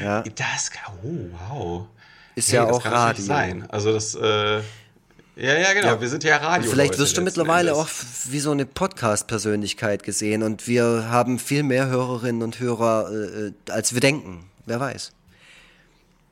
Ja. 0.00 0.22
Das, 0.22 0.70
oh, 1.02 1.30
wow. 1.50 1.86
Ist 2.34 2.48
hey, 2.48 2.56
ja 2.56 2.70
auch 2.70 2.84
Radio. 2.84 3.24
Sein. 3.24 3.70
Also 3.70 3.92
das, 3.92 4.14
äh, 4.14 4.60
ja, 5.34 5.54
ja, 5.58 5.72
genau. 5.72 5.88
Ja. 5.88 6.00
Wir 6.00 6.08
sind 6.08 6.24
ja 6.24 6.36
Radio. 6.36 6.68
Und 6.68 6.74
vielleicht 6.74 6.98
wirst 6.98 7.16
du 7.16 7.22
mittlerweile 7.22 7.70
Endes. 7.70 7.84
auch 7.84 7.88
wie 8.30 8.40
so 8.40 8.50
eine 8.50 8.66
Podcast-Persönlichkeit 8.66 10.02
gesehen 10.02 10.42
und 10.42 10.66
wir 10.68 11.08
haben 11.08 11.38
viel 11.38 11.62
mehr 11.62 11.86
Hörerinnen 11.86 12.42
und 12.42 12.60
Hörer, 12.60 13.10
äh, 13.10 13.46
äh 13.46 13.52
als 13.70 13.94
wir 13.94 14.00
denken. 14.00 14.44
Wer 14.66 14.78
weiß. 14.78 15.12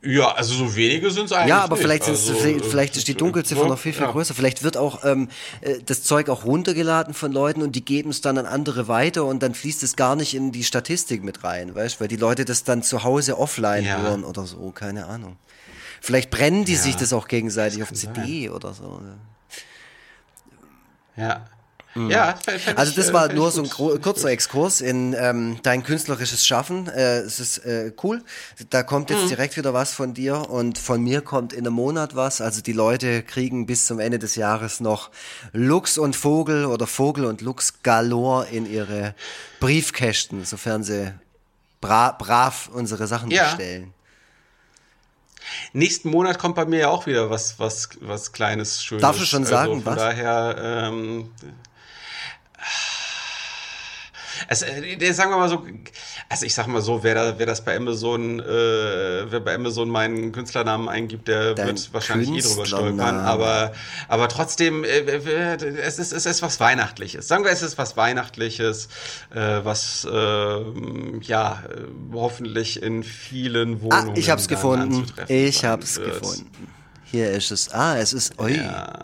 Ja, 0.02 0.32
also 0.32 0.54
so 0.54 0.76
wenige 0.76 1.10
sind 1.10 1.26
es 1.26 1.32
eigentlich. 1.32 1.50
Ja, 1.50 1.60
aber 1.60 1.74
nicht. 1.74 1.82
vielleicht, 1.82 2.08
also, 2.08 2.32
vielleicht, 2.32 2.64
vielleicht 2.64 2.96
ist 2.96 3.06
die 3.06 3.14
Dunkelziffer 3.14 3.66
noch 3.66 3.78
viel, 3.78 3.92
viel 3.92 4.04
ja. 4.04 4.10
größer. 4.10 4.32
Vielleicht 4.32 4.62
wird 4.62 4.78
auch 4.78 5.04
ähm, 5.04 5.28
äh, 5.60 5.78
das 5.84 6.04
Zeug 6.04 6.30
auch 6.30 6.44
runtergeladen 6.46 7.12
von 7.12 7.32
Leuten 7.32 7.60
und 7.60 7.76
die 7.76 7.84
geben 7.84 8.08
es 8.08 8.22
dann 8.22 8.38
an 8.38 8.46
andere 8.46 8.88
weiter 8.88 9.26
und 9.26 9.42
dann 9.42 9.54
fließt 9.54 9.82
es 9.82 9.96
gar 9.96 10.16
nicht 10.16 10.34
in 10.34 10.52
die 10.52 10.64
Statistik 10.64 11.22
mit 11.22 11.44
rein, 11.44 11.74
weißt 11.74 11.96
du, 11.96 12.00
weil 12.00 12.08
die 12.08 12.16
Leute 12.16 12.46
das 12.46 12.64
dann 12.64 12.82
zu 12.82 13.04
Hause 13.04 13.38
offline 13.38 13.84
ja. 13.84 14.00
hören 14.00 14.24
oder 14.24 14.46
so, 14.46 14.70
keine 14.70 15.04
Ahnung. 15.06 15.36
Vielleicht 16.00 16.30
brennen 16.30 16.64
die 16.64 16.72
ja, 16.72 16.78
sich 16.78 16.96
das 16.96 17.12
auch 17.12 17.28
gegenseitig 17.28 17.82
auf 17.82 17.92
CD 17.92 18.46
sein. 18.46 18.50
oder 18.56 18.72
so. 18.72 19.02
Ja. 21.16 21.46
Ja, 21.94 22.38
also 22.76 22.94
das 22.94 23.12
war 23.12 23.32
nur 23.32 23.50
so 23.50 23.62
ein 23.62 23.68
kurzer 23.68 24.28
Exkurs 24.30 24.80
in 24.80 25.12
ähm, 25.18 25.58
dein 25.64 25.82
künstlerisches 25.82 26.46
Schaffen. 26.46 26.86
Äh, 26.88 27.18
es 27.18 27.40
ist 27.40 27.58
äh, 27.58 27.92
cool. 28.04 28.22
Da 28.70 28.84
kommt 28.84 29.10
jetzt 29.10 29.24
mhm. 29.24 29.28
direkt 29.28 29.56
wieder 29.56 29.74
was 29.74 29.92
von 29.92 30.14
dir 30.14 30.48
und 30.50 30.78
von 30.78 31.02
mir 31.02 31.20
kommt 31.20 31.52
in 31.52 31.66
einem 31.66 31.74
Monat 31.74 32.14
was. 32.14 32.40
Also 32.40 32.62
die 32.62 32.72
Leute 32.72 33.24
kriegen 33.24 33.66
bis 33.66 33.86
zum 33.86 33.98
Ende 33.98 34.20
des 34.20 34.36
Jahres 34.36 34.78
noch 34.78 35.10
Lux 35.52 35.98
und 35.98 36.14
Vogel 36.14 36.64
oder 36.64 36.86
Vogel 36.86 37.24
und 37.24 37.40
Lux 37.40 37.82
galore 37.82 38.46
in 38.50 38.70
ihre 38.70 39.14
Briefkästen, 39.58 40.44
sofern 40.44 40.84
sie 40.84 41.12
bra 41.80 42.12
brav 42.12 42.70
unsere 42.72 43.08
Sachen 43.08 43.32
ja. 43.32 43.44
bestellen. 43.44 43.92
Nächsten 45.72 46.10
Monat 46.10 46.38
kommt 46.38 46.54
bei 46.54 46.64
mir 46.64 46.80
ja 46.80 46.88
auch 46.88 47.06
wieder 47.06 47.30
was, 47.30 47.58
was, 47.58 47.88
was 48.00 48.32
Kleines, 48.32 48.84
Schönes. 48.84 49.02
Darfst 49.02 49.20
du 49.22 49.26
schon 49.26 49.44
sagen, 49.44 49.72
also 49.72 49.82
von 49.82 49.92
was? 49.92 49.98
daher, 49.98 50.56
ähm, 50.88 51.30
also, 54.48 54.66
sagen 54.66 55.30
wir 55.30 55.36
mal 55.36 55.48
so, 55.48 55.64
also 56.28 56.46
ich 56.46 56.54
sag 56.54 56.66
mal 56.66 56.80
so, 56.80 57.02
wer, 57.02 57.14
da, 57.14 57.38
wer 57.38 57.46
das 57.46 57.64
bei 57.64 57.76
Amazon, 57.76 58.40
äh, 58.40 58.44
wer 58.44 59.40
bei 59.40 59.54
Amazon 59.54 59.88
meinen 59.88 60.32
Künstlernamen 60.32 60.88
eingibt, 60.88 61.28
der 61.28 61.54
Dein 61.54 61.68
wird 61.68 61.92
wahrscheinlich 61.92 62.30
eh 62.30 62.40
drüber 62.40 62.66
stolpern. 62.66 63.20
Aber, 63.20 63.72
aber 64.08 64.28
trotzdem, 64.28 64.84
äh, 64.84 65.00
es, 65.82 65.98
ist, 65.98 66.12
es 66.12 66.26
ist 66.26 66.42
was 66.42 66.60
Weihnachtliches. 66.60 67.28
Sagen 67.28 67.44
wir, 67.44 67.50
es 67.50 67.62
ist 67.62 67.78
was 67.78 67.96
Weihnachtliches, 67.96 68.88
äh, 69.34 69.60
was 69.62 70.06
äh, 70.10 71.18
ja 71.20 71.62
hoffentlich 72.12 72.82
in 72.82 73.02
vielen 73.02 73.82
Wohnungen. 73.82 74.10
Ah, 74.10 74.14
ich 74.16 74.30
hab's 74.30 74.48
gefunden. 74.48 75.06
Ich 75.28 75.64
hab's 75.64 75.98
wird. 75.98 76.20
gefunden. 76.20 76.50
Hier 77.04 77.30
ist 77.30 77.50
es. 77.50 77.72
Ah, 77.72 77.98
es 77.98 78.12
ist. 78.12 78.38
Ui. 78.40 78.56
Ja. 78.56 78.98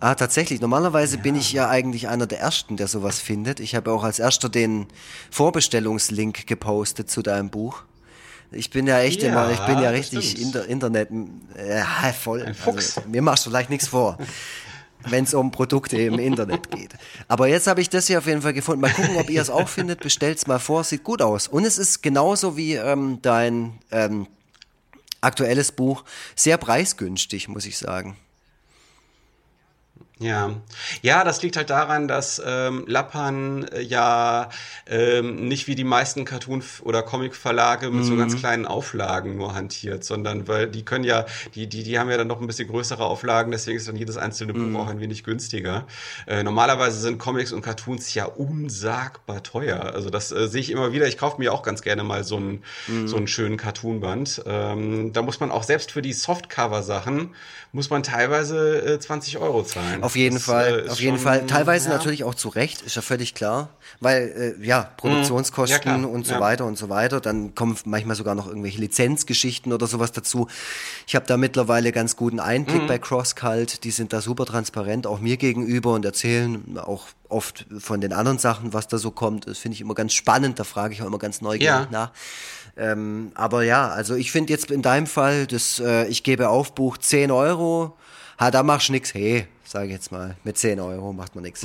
Ah, 0.00 0.14
tatsächlich. 0.14 0.60
Normalerweise 0.60 1.16
ja. 1.16 1.22
bin 1.22 1.36
ich 1.36 1.52
ja 1.52 1.68
eigentlich 1.68 2.08
einer 2.08 2.26
der 2.26 2.40
Ersten, 2.40 2.76
der 2.76 2.88
sowas 2.88 3.20
findet. 3.20 3.60
Ich 3.60 3.74
habe 3.74 3.90
auch 3.92 4.04
als 4.04 4.18
Erster 4.18 4.48
den 4.48 4.86
Vorbestellungslink 5.30 6.46
gepostet 6.46 7.10
zu 7.10 7.22
deinem 7.22 7.50
Buch. 7.50 7.82
Ich 8.52 8.70
bin 8.70 8.86
ja 8.86 9.00
echt 9.00 9.22
ja, 9.22 9.30
immer, 9.30 9.50
ich 9.50 9.60
bin 9.60 9.80
ja 9.80 9.90
richtig 9.90 10.40
Inter 10.40 10.66
Internet, 10.66 11.08
ja, 11.56 12.12
voll. 12.12 12.42
Ein 12.42 12.54
Fuchs. 12.54 12.96
Also, 12.96 13.08
mir 13.08 13.22
machst 13.22 13.44
du 13.44 13.50
vielleicht 13.50 13.70
nichts 13.70 13.88
vor, 13.88 14.18
wenn 15.08 15.24
es 15.24 15.34
um 15.34 15.50
Produkte 15.50 15.96
im 15.98 16.18
Internet 16.18 16.70
geht. 16.70 16.94
Aber 17.26 17.48
jetzt 17.48 17.66
habe 17.66 17.80
ich 17.80 17.90
das 17.90 18.06
hier 18.06 18.18
auf 18.18 18.26
jeden 18.26 18.42
Fall 18.42 18.52
gefunden. 18.52 18.80
Mal 18.82 18.92
gucken, 18.92 19.16
ob 19.16 19.30
ihr 19.30 19.42
es 19.42 19.50
auch 19.50 19.68
findet. 19.68 20.00
Bestellt's 20.00 20.46
mal 20.46 20.60
vor, 20.60 20.84
sieht 20.84 21.02
gut 21.02 21.22
aus. 21.22 21.48
Und 21.48 21.64
es 21.64 21.76
ist 21.76 22.02
genauso 22.02 22.56
wie 22.56 22.74
ähm, 22.74 23.18
dein 23.22 23.78
ähm, 23.90 24.28
aktuelles 25.20 25.72
Buch 25.72 26.04
sehr 26.36 26.56
preisgünstig, 26.56 27.48
muss 27.48 27.66
ich 27.66 27.76
sagen. 27.78 28.16
Ja, 30.18 30.50
ja, 31.02 31.24
das 31.24 31.42
liegt 31.42 31.58
halt 31.58 31.68
daran, 31.68 32.08
dass 32.08 32.40
ähm, 32.44 32.84
Lappan 32.86 33.64
äh, 33.64 33.82
ja 33.82 34.48
ähm, 34.86 35.46
nicht 35.46 35.66
wie 35.66 35.74
die 35.74 35.84
meisten 35.84 36.24
Cartoon- 36.24 36.62
oder 36.84 37.02
Comic-Verlage 37.02 37.90
mit 37.90 38.04
mhm. 38.04 38.04
so 38.04 38.16
ganz 38.16 38.34
kleinen 38.34 38.64
Auflagen 38.64 39.36
nur 39.36 39.54
hantiert, 39.54 40.04
sondern 40.04 40.48
weil 40.48 40.68
die 40.68 40.86
können 40.86 41.04
ja, 41.04 41.26
die, 41.54 41.66
die, 41.66 41.82
die 41.82 41.98
haben 41.98 42.08
ja 42.08 42.16
dann 42.16 42.28
noch 42.28 42.40
ein 42.40 42.46
bisschen 42.46 42.66
größere 42.66 43.04
Auflagen, 43.04 43.50
deswegen 43.50 43.76
ist 43.76 43.88
dann 43.88 43.96
jedes 43.96 44.16
einzelne 44.16 44.54
Buch 44.54 44.62
mhm. 44.62 44.76
auch 44.76 44.88
ein 44.88 45.00
wenig 45.00 45.22
günstiger. 45.22 45.86
Äh, 46.26 46.42
normalerweise 46.42 46.98
sind 46.98 47.18
Comics 47.18 47.52
und 47.52 47.60
Cartoons 47.60 48.14
ja 48.14 48.24
unsagbar 48.24 49.42
teuer. 49.42 49.92
Also 49.92 50.08
das 50.08 50.32
äh, 50.32 50.48
sehe 50.48 50.62
ich 50.62 50.70
immer 50.70 50.92
wieder. 50.92 51.06
Ich 51.06 51.18
kaufe 51.18 51.38
mir 51.38 51.52
auch 51.52 51.62
ganz 51.62 51.82
gerne 51.82 52.04
mal 52.04 52.24
so 52.24 52.38
einen, 52.38 52.62
mhm. 52.86 53.06
so 53.06 53.18
einen 53.18 53.26
schönen 53.26 53.58
Cartoon-Band. 53.58 54.44
Ähm, 54.46 55.12
da 55.12 55.20
muss 55.20 55.40
man 55.40 55.50
auch 55.50 55.62
selbst 55.62 55.92
für 55.92 56.00
die 56.00 56.14
Softcover-Sachen 56.14 57.34
muss 57.76 57.90
man 57.90 58.02
teilweise 58.02 58.94
äh, 58.94 58.98
20 58.98 59.38
Euro 59.38 59.62
zahlen. 59.62 60.02
Auf 60.06 60.16
jeden 60.16 60.36
das, 60.36 60.44
Fall, 60.44 60.86
äh, 60.86 60.88
auf 60.88 61.00
jeden 61.00 61.18
Fall. 61.18 61.46
Teilweise 61.46 61.88
ja. 61.88 61.96
natürlich 61.96 62.24
auch 62.24 62.34
zu 62.34 62.48
Recht, 62.48 62.82
ist 62.82 62.96
ja 62.96 63.02
völlig 63.02 63.34
klar, 63.34 63.70
weil 64.00 64.56
äh, 64.60 64.64
ja 64.66 64.82
Produktionskosten 64.96 66.02
ja, 66.02 66.08
und 66.08 66.26
so 66.26 66.38
weiter 66.40 66.64
und 66.64 66.78
so 66.78 66.88
weiter. 66.88 67.20
Dann 67.20 67.54
kommen 67.54 67.76
manchmal 67.84 68.16
sogar 68.16 68.34
noch 68.34 68.46
irgendwelche 68.46 68.80
Lizenzgeschichten 68.80 69.72
oder 69.72 69.86
sowas 69.86 70.12
dazu. 70.12 70.48
Ich 71.06 71.16
habe 71.16 71.26
da 71.26 71.36
mittlerweile 71.36 71.92
ganz 71.92 72.16
guten 72.16 72.40
Einblick 72.40 72.82
mhm. 72.82 72.86
bei 72.86 72.98
CrossCult. 72.98 73.84
Die 73.84 73.90
sind 73.90 74.12
da 74.12 74.20
super 74.20 74.46
transparent, 74.46 75.06
auch 75.06 75.20
mir 75.20 75.36
gegenüber 75.36 75.92
und 75.94 76.04
erzählen 76.04 76.78
auch 76.78 77.06
oft 77.28 77.66
von 77.78 78.00
den 78.00 78.12
anderen 78.12 78.38
Sachen, 78.38 78.72
was 78.72 78.88
da 78.88 78.98
so 78.98 79.10
kommt. 79.10 79.48
Das 79.48 79.58
finde 79.58 79.74
ich 79.74 79.80
immer 79.80 79.94
ganz 79.94 80.12
spannend. 80.12 80.58
Da 80.58 80.64
frage 80.64 80.94
ich 80.94 81.02
auch 81.02 81.06
immer 81.06 81.18
ganz 81.18 81.40
neugierig 81.40 81.90
nach. 81.90 82.12
Ähm, 82.76 83.32
aber 83.34 83.62
ja, 83.64 83.88
also 83.88 84.14
ich 84.14 84.30
finde 84.30 84.52
jetzt 84.52 84.70
in 84.70 84.82
deinem 84.82 85.06
Fall, 85.06 85.46
das, 85.46 85.80
äh, 85.80 86.06
ich 86.08 86.22
gebe 86.22 86.48
auf 86.50 86.74
Buch 86.74 86.98
10 86.98 87.30
Euro, 87.30 87.96
ha, 88.38 88.50
da 88.50 88.62
machst 88.62 88.88
du 88.88 88.92
nix, 88.92 89.14
hey, 89.14 89.46
sage 89.66 89.86
ich 89.86 89.92
jetzt 89.92 90.12
mal, 90.12 90.36
mit 90.44 90.56
10 90.56 90.80
Euro 90.80 91.12
macht 91.12 91.34
man 91.34 91.44
nichts. 91.44 91.62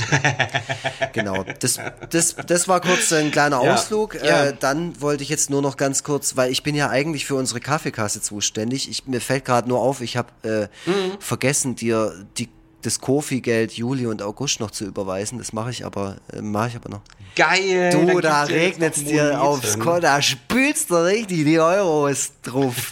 genau, 1.13 1.45
das, 1.59 1.79
das, 2.09 2.35
das 2.35 2.67
war 2.67 2.81
kurz 2.81 3.11
ein 3.13 3.31
kleiner 3.31 3.59
Ausflug. 3.59 4.15
Ja, 4.15 4.25
ja. 4.25 4.45
Äh, 4.45 4.55
dann 4.59 4.99
wollte 5.01 5.23
ich 5.23 5.29
jetzt 5.29 5.49
nur 5.49 5.61
noch 5.61 5.77
ganz 5.77 6.03
kurz, 6.03 6.35
weil 6.35 6.51
ich 6.51 6.63
bin 6.63 6.75
ja 6.75 6.89
eigentlich 6.89 7.25
für 7.25 7.35
unsere 7.35 7.59
Kaffeekasse 7.59 8.21
zuständig. 8.21 8.89
Ich, 8.89 9.07
mir 9.07 9.21
fällt 9.21 9.45
gerade 9.45 9.69
nur 9.69 9.79
auf, 9.79 10.01
ich 10.01 10.17
habe 10.17 10.29
äh, 10.43 10.89
mhm. 10.89 11.19
vergessen, 11.19 11.75
dir 11.75 12.13
die 12.37 12.49
das 12.83 12.99
Kofi-Geld 12.99 13.73
Juli 13.73 14.07
und 14.07 14.23
August 14.23 14.59
noch 14.59 14.71
zu 14.71 14.85
überweisen. 14.85 15.37
Das 15.37 15.53
mache 15.53 15.69
ich 15.69 15.85
aber, 15.85 16.17
äh, 16.33 16.41
mache 16.41 16.69
ich 16.69 16.75
aber 16.75 16.89
noch. 16.89 17.01
Geil! 17.35 17.91
Du, 17.91 18.19
da 18.19 18.43
regnet 18.43 18.97
es 18.97 19.05
dir 19.05 19.39
aufs 19.39 19.77
Konto, 19.77 20.01
da 20.01 20.21
spülst 20.21 20.89
du 20.89 20.95
richtig 20.95 21.45
die 21.45 21.59
Euros 21.59 22.31
drauf. 22.41 22.75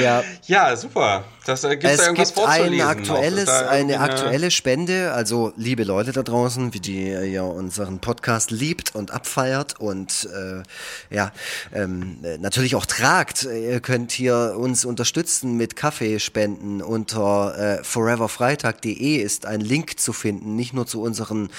ja. 0.00 0.24
ja, 0.46 0.76
super. 0.76 1.24
Das, 1.46 1.62
äh, 1.62 1.76
gibt's 1.76 1.90
es 1.90 1.96
da 1.98 2.06
irgendwas 2.06 2.34
gibt 2.34 2.48
ein 2.48 2.80
aktuelles, 2.80 3.48
eine 3.48 4.00
aktuelle 4.00 4.50
Spende, 4.50 5.12
also 5.12 5.52
liebe 5.56 5.84
Leute 5.84 6.10
da 6.10 6.24
draußen, 6.24 6.74
wie 6.74 6.80
die 6.80 7.06
ja 7.06 7.42
unseren 7.42 8.00
Podcast 8.00 8.50
liebt 8.50 8.96
und 8.96 9.12
abfeiert 9.12 9.78
und 9.78 10.28
äh, 10.34 11.14
ja, 11.14 11.30
ähm, 11.72 12.18
natürlich 12.40 12.74
auch 12.74 12.86
tragt. 12.86 13.44
Ihr 13.44 13.78
könnt 13.80 14.10
hier 14.10 14.56
uns 14.58 14.84
unterstützen 14.84 15.56
mit 15.56 15.76
Kaffeespenden 15.76 16.82
unter 16.82 17.56
äh, 17.56 17.84
foreverfreitag.de 17.84 19.16
ist 19.16 19.46
ein 19.46 19.60
Link 19.60 20.00
zu 20.00 20.12
finden, 20.12 20.56
nicht 20.56 20.74
nur 20.74 20.86
zu 20.86 21.00
unseren 21.00 21.50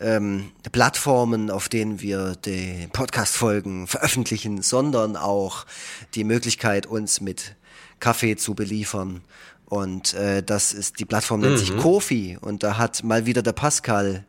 ähm, 0.00 0.50
Plattformen, 0.72 1.50
auf 1.50 1.68
denen 1.68 2.00
wir 2.00 2.34
die 2.44 2.88
Podcast-Folgen 2.92 3.86
veröffentlichen, 3.86 4.62
sondern 4.62 5.16
auch 5.16 5.64
die 6.14 6.24
Möglichkeit, 6.24 6.86
uns 6.86 7.20
mit 7.20 7.54
Kaffee 8.00 8.36
zu 8.36 8.54
beliefern. 8.54 9.22
Und 9.66 10.14
äh, 10.14 10.42
das 10.42 10.72
ist, 10.72 10.98
die 10.98 11.04
Plattform 11.04 11.40
nennt 11.40 11.54
mhm. 11.54 11.58
sich 11.58 11.76
Kofi. 11.76 12.38
Und 12.40 12.62
da 12.62 12.78
hat 12.78 13.04
mal 13.04 13.26
wieder 13.26 13.42
der 13.42 13.52
Pascal, 13.52 14.24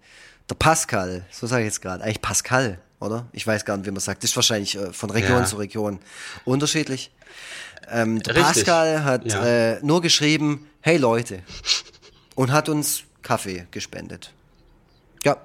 der 0.49 0.55
Pascal, 0.55 1.25
so 1.31 1.47
sage 1.47 1.63
ich 1.63 1.67
jetzt 1.67 1.81
gerade, 1.81 2.03
eigentlich 2.03 2.21
Pascal, 2.21 2.79
oder? 2.99 3.27
Ich 3.31 3.47
weiß 3.47 3.63
gar 3.63 3.77
nicht, 3.77 3.85
wie 3.85 3.91
man 3.91 4.01
sagt. 4.01 4.23
Das 4.23 4.31
ist 4.31 4.35
wahrscheinlich 4.35 4.75
äh, 4.75 4.91
von 4.91 5.09
Region 5.09 5.39
ja. 5.39 5.45
zu 5.45 5.55
Region 5.57 5.99
unterschiedlich. 6.43 7.11
Ähm, 7.89 8.21
der 8.21 8.35
Richtig. 8.35 8.65
Pascal 8.65 9.03
hat 9.03 9.31
ja. 9.31 9.45
äh, 9.45 9.79
nur 9.81 10.01
geschrieben, 10.01 10.67
hey 10.81 10.97
Leute, 10.97 11.41
und 12.35 12.51
hat 12.51 12.69
uns 12.69 13.03
Kaffee 13.21 13.67
gespendet. 13.71 14.33
Ja, 15.23 15.37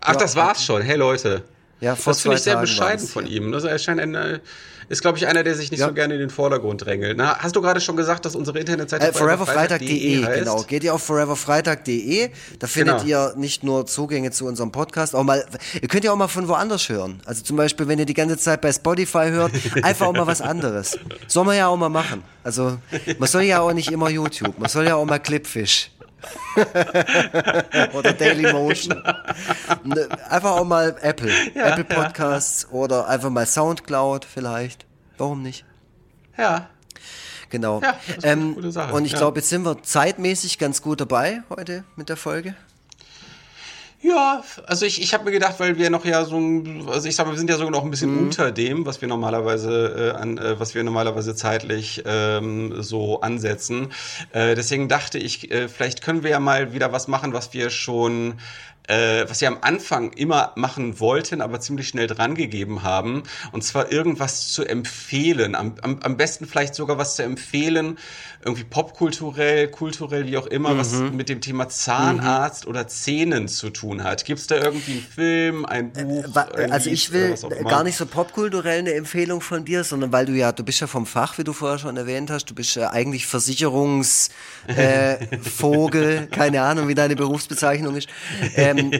Ach, 0.00 0.14
ja, 0.14 0.18
das 0.18 0.34
war's 0.34 0.64
schon. 0.64 0.82
Hey 0.82 0.96
Leute. 0.96 1.44
Ja, 1.80 1.96
vor 1.96 2.12
das 2.12 2.22
finde 2.22 2.36
ich 2.36 2.42
sehr 2.42 2.56
bescheiden 2.56 3.06
von 3.06 3.26
ihm. 3.26 3.52
Also 3.52 3.68
er 3.68 3.78
scheint 3.78 4.00
ein, 4.00 4.40
ist, 4.88 5.02
glaube 5.02 5.18
ich, 5.18 5.26
einer, 5.26 5.42
der 5.42 5.54
sich 5.54 5.70
nicht 5.70 5.80
ja. 5.80 5.88
so 5.88 5.94
gerne 5.94 6.14
in 6.14 6.20
den 6.20 6.30
Vordergrund 6.30 6.84
drängelt. 6.84 7.16
Na, 7.16 7.38
hast 7.38 7.56
du 7.56 7.62
gerade 7.62 7.80
schon 7.80 7.96
gesagt, 7.96 8.24
dass 8.24 8.34
unsere 8.34 8.58
Internetseite 8.58 9.08
äh, 9.08 9.12
foreverfreitag.de, 9.12 10.38
genau. 10.38 10.62
Geht 10.62 10.84
ihr 10.84 10.94
auf 10.94 11.02
foreverfreitag.de, 11.02 12.30
da 12.58 12.66
findet 12.66 12.98
genau. 13.04 13.08
ihr 13.08 13.34
nicht 13.36 13.64
nur 13.64 13.86
Zugänge 13.86 14.30
zu 14.30 14.46
unserem 14.46 14.72
Podcast, 14.72 15.14
auch 15.14 15.24
mal, 15.24 15.44
ihr 15.80 15.88
könnt 15.88 16.04
ja 16.04 16.12
auch 16.12 16.16
mal 16.16 16.28
von 16.28 16.48
woanders 16.48 16.88
hören. 16.88 17.20
Also 17.24 17.42
zum 17.42 17.56
Beispiel, 17.56 17.88
wenn 17.88 17.98
ihr 17.98 18.06
die 18.06 18.14
ganze 18.14 18.38
Zeit 18.38 18.60
bei 18.60 18.72
Spotify 18.72 19.28
hört, 19.30 19.52
einfach 19.82 20.06
auch 20.06 20.12
mal 20.12 20.26
was 20.26 20.40
anderes. 20.40 20.98
Soll 21.26 21.44
man 21.44 21.56
ja 21.56 21.68
auch 21.68 21.76
mal 21.76 21.88
machen. 21.88 22.22
Also, 22.44 22.78
man 23.18 23.28
soll 23.28 23.42
ja 23.42 23.60
auch 23.60 23.72
nicht 23.72 23.90
immer 23.90 24.10
YouTube, 24.10 24.58
man 24.58 24.68
soll 24.68 24.86
ja 24.86 24.96
auch 24.96 25.04
mal 25.04 25.18
Clipfish. 25.18 25.90
oder 27.94 28.12
Dailymotion. 28.12 29.02
Ne, 29.84 30.08
einfach 30.28 30.52
auch 30.52 30.64
mal 30.64 30.96
Apple. 31.00 31.32
Ja, 31.54 31.68
Apple 31.68 31.84
Podcasts 31.84 32.66
ja. 32.70 32.76
oder 32.76 33.08
einfach 33.08 33.30
mal 33.30 33.46
Soundcloud 33.46 34.24
vielleicht. 34.24 34.86
Warum 35.18 35.42
nicht? 35.42 35.64
Ja. 36.36 36.68
Genau. 37.50 37.82
Ja, 37.82 37.96
ähm, 38.22 38.56
und 38.92 39.04
ich 39.04 39.14
glaube, 39.14 39.40
jetzt 39.40 39.50
sind 39.50 39.64
wir 39.64 39.82
zeitmäßig 39.82 40.58
ganz 40.58 40.80
gut 40.80 41.00
dabei 41.00 41.42
heute 41.50 41.84
mit 41.96 42.08
der 42.08 42.16
Folge. 42.16 42.54
Ja, 44.02 44.42
also 44.66 44.84
ich, 44.84 45.00
ich 45.00 45.14
habe 45.14 45.24
mir 45.24 45.30
gedacht, 45.30 45.54
weil 45.58 45.78
wir 45.78 45.88
noch 45.88 46.04
ja 46.04 46.24
so, 46.24 46.36
also 46.88 47.08
ich 47.08 47.14
sag 47.14 47.26
mal, 47.26 47.32
wir 47.32 47.38
sind 47.38 47.48
ja 47.48 47.56
sogar 47.56 47.70
noch 47.70 47.84
ein 47.84 47.90
bisschen 47.90 48.12
mhm. 48.12 48.24
unter 48.24 48.50
dem, 48.50 48.84
was 48.84 49.00
wir 49.00 49.06
normalerweise 49.06 50.12
äh, 50.16 50.20
an, 50.20 50.38
äh, 50.38 50.58
was 50.58 50.74
wir 50.74 50.82
normalerweise 50.82 51.36
zeitlich 51.36 52.02
ähm, 52.04 52.82
so 52.82 53.20
ansetzen. 53.20 53.92
Äh, 54.32 54.56
deswegen 54.56 54.88
dachte 54.88 55.18
ich, 55.18 55.52
äh, 55.52 55.68
vielleicht 55.68 56.02
können 56.02 56.24
wir 56.24 56.30
ja 56.30 56.40
mal 56.40 56.72
wieder 56.72 56.92
was 56.92 57.06
machen, 57.06 57.32
was 57.32 57.52
wir 57.54 57.70
schon 57.70 58.34
äh, 58.88 59.24
was 59.28 59.40
wir 59.40 59.48
am 59.48 59.58
Anfang 59.60 60.12
immer 60.12 60.52
machen 60.56 60.98
wollten, 61.00 61.40
aber 61.40 61.60
ziemlich 61.60 61.88
schnell 61.88 62.06
drangegeben 62.06 62.82
haben. 62.82 63.22
Und 63.52 63.62
zwar 63.62 63.92
irgendwas 63.92 64.48
zu 64.48 64.64
empfehlen. 64.64 65.54
Am, 65.54 65.74
am, 65.82 66.00
am 66.02 66.16
besten 66.16 66.46
vielleicht 66.46 66.74
sogar 66.74 66.98
was 66.98 67.16
zu 67.16 67.22
empfehlen, 67.22 67.98
irgendwie 68.44 68.64
popkulturell, 68.64 69.68
kulturell, 69.68 70.26
wie 70.26 70.36
auch 70.36 70.46
immer, 70.46 70.74
mhm. 70.74 70.78
was 70.78 70.92
mit 70.94 71.28
dem 71.28 71.40
Thema 71.40 71.68
Zahnarzt 71.68 72.64
mhm. 72.64 72.70
oder 72.70 72.88
Zähnen 72.88 73.46
zu 73.46 73.70
tun 73.70 74.02
hat. 74.02 74.24
Gibt 74.24 74.40
es 74.40 74.48
da 74.48 74.56
irgendwie 74.56 74.92
einen 74.92 75.02
Film, 75.02 75.64
ein 75.64 75.94
äh, 75.94 76.04
Buch? 76.04 76.24
Äh, 76.56 76.70
also 76.70 76.90
ich 76.90 77.12
will 77.12 77.36
gar 77.64 77.84
nicht 77.84 77.96
so 77.96 78.04
popkulturell 78.04 78.80
eine 78.80 78.94
Empfehlung 78.94 79.40
von 79.40 79.64
dir, 79.64 79.84
sondern 79.84 80.10
weil 80.10 80.26
du 80.26 80.32
ja, 80.32 80.50
du 80.50 80.64
bist 80.64 80.80
ja 80.80 80.88
vom 80.88 81.06
Fach, 81.06 81.38
wie 81.38 81.44
du 81.44 81.52
vorher 81.52 81.78
schon 81.78 81.96
erwähnt 81.96 82.30
hast, 82.30 82.46
du 82.46 82.54
bist 82.54 82.74
ja 82.74 82.90
eigentlich 82.90 83.26
Versicherungsvogel, 83.26 84.28
äh, 84.72 86.26
keine 86.30 86.62
Ahnung, 86.62 86.88
wie 86.88 86.96
deine 86.96 87.14
Berufsbezeichnung 87.14 87.94
ist. 87.94 88.08
Ähm, 88.56 88.90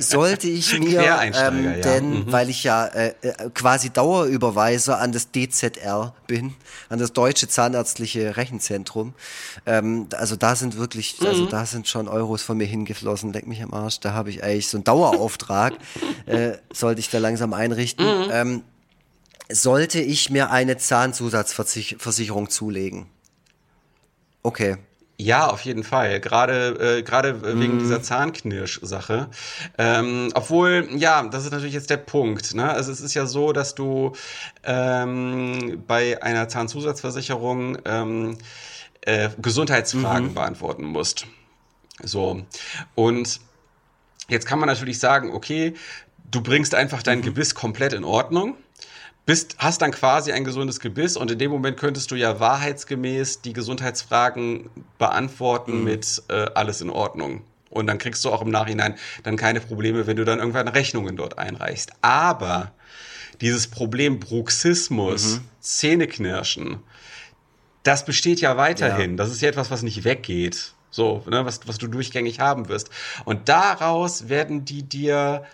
sollte 0.00 0.48
ich 0.48 0.78
mir, 0.78 1.02
ähm, 1.02 1.64
ja. 1.64 1.72
denn 1.72 2.10
mhm. 2.10 2.32
weil 2.32 2.48
ich 2.48 2.64
ja 2.64 2.86
äh, 2.86 3.14
äh 3.20 3.50
quasi 3.52 3.90
Dauerüberweiser 3.90 4.98
an 4.98 5.12
das 5.12 5.30
DZR 5.30 6.14
bin, 6.26 6.54
an 6.88 6.98
das 6.98 7.12
Deutsche 7.12 7.48
Zahnärztliche 7.48 8.36
Rechenzentrum, 8.62 9.14
Zentrum. 9.14 9.14
Ähm, 9.66 10.08
also 10.12 10.36
da 10.36 10.56
sind 10.56 10.76
wirklich, 10.76 11.16
also 11.20 11.44
mhm. 11.44 11.48
da 11.48 11.66
sind 11.66 11.88
schon 11.88 12.08
Euros 12.08 12.42
von 12.42 12.56
mir 12.56 12.66
hingeflossen, 12.66 13.32
leck 13.32 13.46
mich 13.46 13.62
am 13.62 13.74
Arsch. 13.74 14.00
Da 14.00 14.12
habe 14.12 14.30
ich 14.30 14.42
eigentlich 14.42 14.68
so 14.68 14.76
einen 14.76 14.84
Dauerauftrag, 14.84 15.74
äh, 16.26 16.52
sollte 16.72 17.00
ich 17.00 17.10
da 17.10 17.18
langsam 17.18 17.52
einrichten. 17.52 18.06
Mhm. 18.06 18.30
Ähm, 18.30 18.62
sollte 19.50 20.00
ich 20.00 20.30
mir 20.30 20.50
eine 20.50 20.76
Zahnzusatzversicherung 20.78 22.48
zulegen? 22.48 23.06
Okay. 24.42 24.78
Ja, 25.22 25.46
auf 25.46 25.60
jeden 25.64 25.84
Fall. 25.84 26.18
Gerade 26.18 26.98
äh, 26.98 27.02
gerade 27.02 27.42
wegen 27.42 27.76
mm. 27.76 27.78
dieser 27.78 28.02
Zahnknirsch-Sache. 28.02 29.28
Ähm, 29.78 30.30
obwohl, 30.34 30.88
ja, 30.96 31.22
das 31.22 31.44
ist 31.44 31.52
natürlich 31.52 31.74
jetzt 31.74 31.90
der 31.90 31.98
Punkt. 31.98 32.54
Ne? 32.54 32.68
Also 32.68 32.90
es 32.90 33.00
ist 33.00 33.14
ja 33.14 33.26
so, 33.26 33.52
dass 33.52 33.76
du 33.76 34.14
ähm, 34.64 35.84
bei 35.86 36.20
einer 36.20 36.48
Zahnzusatzversicherung 36.48 37.78
ähm, 37.84 38.36
äh, 39.02 39.28
Gesundheitsfragen 39.38 40.30
mhm. 40.30 40.34
beantworten 40.34 40.84
musst. 40.84 41.26
So 42.02 42.42
und 42.96 43.40
jetzt 44.28 44.46
kann 44.46 44.58
man 44.58 44.68
natürlich 44.68 44.98
sagen, 44.98 45.30
okay, 45.30 45.74
du 46.32 46.42
bringst 46.42 46.74
einfach 46.74 47.02
dein 47.04 47.18
mhm. 47.18 47.22
Gebiss 47.22 47.54
komplett 47.54 47.92
in 47.92 48.02
Ordnung 48.02 48.56
bist, 49.24 49.56
hast 49.58 49.82
dann 49.82 49.92
quasi 49.92 50.32
ein 50.32 50.44
gesundes 50.44 50.80
Gebiss 50.80 51.16
und 51.16 51.30
in 51.30 51.38
dem 51.38 51.50
Moment 51.50 51.76
könntest 51.76 52.10
du 52.10 52.16
ja 52.16 52.40
wahrheitsgemäß 52.40 53.42
die 53.42 53.52
Gesundheitsfragen 53.52 54.68
beantworten 54.98 55.78
mhm. 55.78 55.84
mit 55.84 56.22
äh, 56.28 56.46
alles 56.54 56.80
in 56.80 56.90
Ordnung. 56.90 57.42
Und 57.70 57.86
dann 57.86 57.98
kriegst 57.98 58.24
du 58.24 58.30
auch 58.30 58.42
im 58.42 58.50
Nachhinein 58.50 58.96
dann 59.22 59.36
keine 59.36 59.60
Probleme, 59.60 60.06
wenn 60.06 60.16
du 60.16 60.24
dann 60.24 60.40
irgendwann 60.40 60.68
Rechnungen 60.68 61.16
dort 61.16 61.38
einreichst. 61.38 61.92
Aber 62.02 62.72
dieses 63.40 63.68
Problem 63.68 64.20
Bruxismus, 64.20 65.36
mhm. 65.36 65.40
Zähneknirschen, 65.60 66.80
das 67.82 68.04
besteht 68.04 68.40
ja 68.40 68.56
weiterhin. 68.56 69.12
Ja. 69.12 69.16
Das 69.16 69.30
ist 69.30 69.40
ja 69.40 69.48
etwas, 69.48 69.70
was 69.70 69.82
nicht 69.82 70.04
weggeht. 70.04 70.74
So, 70.90 71.24
ne, 71.28 71.46
was, 71.46 71.66
was 71.66 71.78
du 71.78 71.86
durchgängig 71.86 72.38
haben 72.38 72.68
wirst. 72.68 72.90
Und 73.24 73.48
daraus 73.48 74.28
werden 74.28 74.66
die 74.66 74.82
dir 74.82 75.44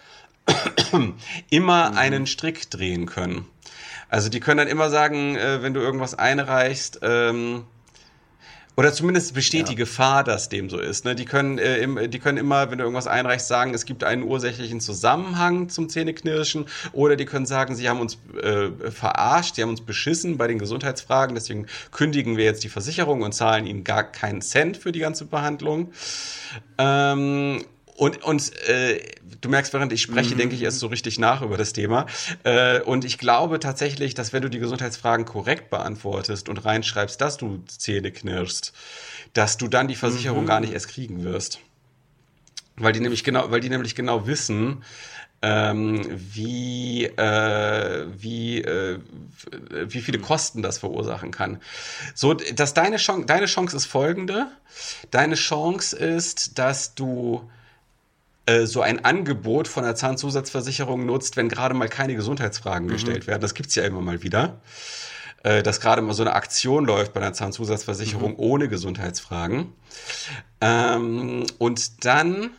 immer 1.50 1.90
mhm. 1.90 1.96
einen 1.96 2.26
Strick 2.26 2.68
drehen 2.70 3.06
können. 3.06 3.46
Also 4.08 4.28
die 4.28 4.40
können 4.40 4.58
dann 4.58 4.68
immer 4.68 4.90
sagen, 4.90 5.36
äh, 5.36 5.62
wenn 5.62 5.74
du 5.74 5.80
irgendwas 5.80 6.14
einreichst, 6.14 7.00
ähm, 7.02 7.64
oder 8.78 8.92
zumindest 8.92 9.34
besteht 9.34 9.62
ja. 9.62 9.66
die 9.70 9.74
Gefahr, 9.74 10.22
dass 10.22 10.50
dem 10.50 10.70
so 10.70 10.78
ist. 10.78 11.04
Ne? 11.04 11.16
Die, 11.16 11.24
können, 11.24 11.58
äh, 11.58 11.78
im, 11.78 12.12
die 12.12 12.20
können 12.20 12.38
immer, 12.38 12.70
wenn 12.70 12.78
du 12.78 12.84
irgendwas 12.84 13.08
einreichst, 13.08 13.48
sagen, 13.48 13.74
es 13.74 13.86
gibt 13.86 14.04
einen 14.04 14.22
ursächlichen 14.22 14.80
Zusammenhang 14.80 15.68
zum 15.68 15.88
Zähneknirschen. 15.88 16.66
Oder 16.92 17.16
die 17.16 17.24
können 17.24 17.44
sagen, 17.44 17.74
sie 17.74 17.88
haben 17.88 17.98
uns 17.98 18.18
äh, 18.40 18.68
verarscht, 18.88 19.56
sie 19.56 19.62
haben 19.62 19.70
uns 19.70 19.80
beschissen 19.80 20.38
bei 20.38 20.46
den 20.46 20.60
Gesundheitsfragen. 20.60 21.34
Deswegen 21.34 21.66
kündigen 21.90 22.36
wir 22.36 22.44
jetzt 22.44 22.62
die 22.62 22.68
Versicherung 22.68 23.22
und 23.22 23.32
zahlen 23.32 23.66
ihnen 23.66 23.82
gar 23.82 24.04
keinen 24.04 24.42
Cent 24.42 24.76
für 24.76 24.92
die 24.92 25.00
ganze 25.00 25.24
Behandlung. 25.24 25.90
Ähm, 26.78 27.64
und, 27.96 28.22
und 28.22 28.52
äh, 28.68 29.00
du 29.40 29.48
merkst, 29.48 29.72
während 29.72 29.92
ich 29.92 30.02
spreche, 30.02 30.34
mhm. 30.34 30.38
denke 30.38 30.54
ich 30.54 30.62
erst 30.62 30.78
so 30.78 30.86
richtig 30.86 31.18
nach 31.18 31.42
über 31.42 31.56
das 31.56 31.72
Thema. 31.72 32.06
Äh, 32.44 32.80
und 32.80 33.04
ich 33.04 33.18
glaube 33.18 33.60
tatsächlich, 33.60 34.14
dass 34.14 34.32
wenn 34.32 34.42
du 34.42 34.50
die 34.50 34.58
Gesundheitsfragen 34.58 35.24
korrekt 35.24 35.70
beantwortest 35.70 36.48
und 36.48 36.64
reinschreibst, 36.64 37.20
dass 37.20 37.36
du 37.36 37.62
Zähne 37.66 38.12
knirschst, 38.12 38.72
dass 39.34 39.56
du 39.56 39.68
dann 39.68 39.88
die 39.88 39.96
Versicherung 39.96 40.42
mhm. 40.42 40.48
gar 40.48 40.60
nicht 40.60 40.72
erst 40.72 40.88
kriegen 40.88 41.24
wirst. 41.24 41.60
Weil 42.76 42.92
die 42.92 43.00
nämlich 43.00 43.24
genau, 43.24 43.50
weil 43.50 43.60
die 43.60 43.70
nämlich 43.70 43.94
genau 43.94 44.26
wissen, 44.26 44.84
ähm, 45.40 46.04
wie, 46.10 47.04
äh, 47.04 48.06
wie, 48.16 48.60
äh, 48.62 48.98
wie 49.70 50.00
viele 50.00 50.18
Kosten 50.18 50.62
das 50.62 50.78
verursachen 50.78 51.30
kann. 51.30 51.60
So, 52.14 52.34
dass 52.34 52.74
deine 52.74 52.96
Chance, 52.96 53.26
deine 53.26 53.46
Chance 53.46 53.76
ist 53.76 53.86
folgende. 53.86 54.46
Deine 55.10 55.36
Chance 55.36 55.96
ist, 55.96 56.58
dass 56.58 56.94
du 56.94 57.48
äh, 58.48 58.66
so 58.66 58.80
ein 58.80 59.04
Angebot 59.04 59.68
von 59.68 59.84
der 59.84 59.94
Zahnzusatzversicherung 59.94 61.04
nutzt, 61.04 61.36
wenn 61.36 61.48
gerade 61.48 61.74
mal 61.74 61.88
keine 61.88 62.14
Gesundheitsfragen 62.14 62.86
mhm. 62.86 62.92
gestellt 62.92 63.26
werden. 63.26 63.42
Das 63.42 63.54
gibt's 63.54 63.74
ja 63.74 63.84
immer 63.84 64.00
mal 64.00 64.22
wieder. 64.22 64.60
Äh, 65.44 65.62
dass 65.62 65.80
gerade 65.80 66.02
mal 66.02 66.14
so 66.14 66.22
eine 66.22 66.32
Aktion 66.34 66.84
läuft 66.84 67.12
bei 67.12 67.20
einer 67.20 67.32
Zahnzusatzversicherung 67.32 68.32
mhm. 68.32 68.38
ohne 68.38 68.68
Gesundheitsfragen. 68.68 69.72
Ähm, 70.60 71.46
und 71.58 72.04
dann 72.06 72.50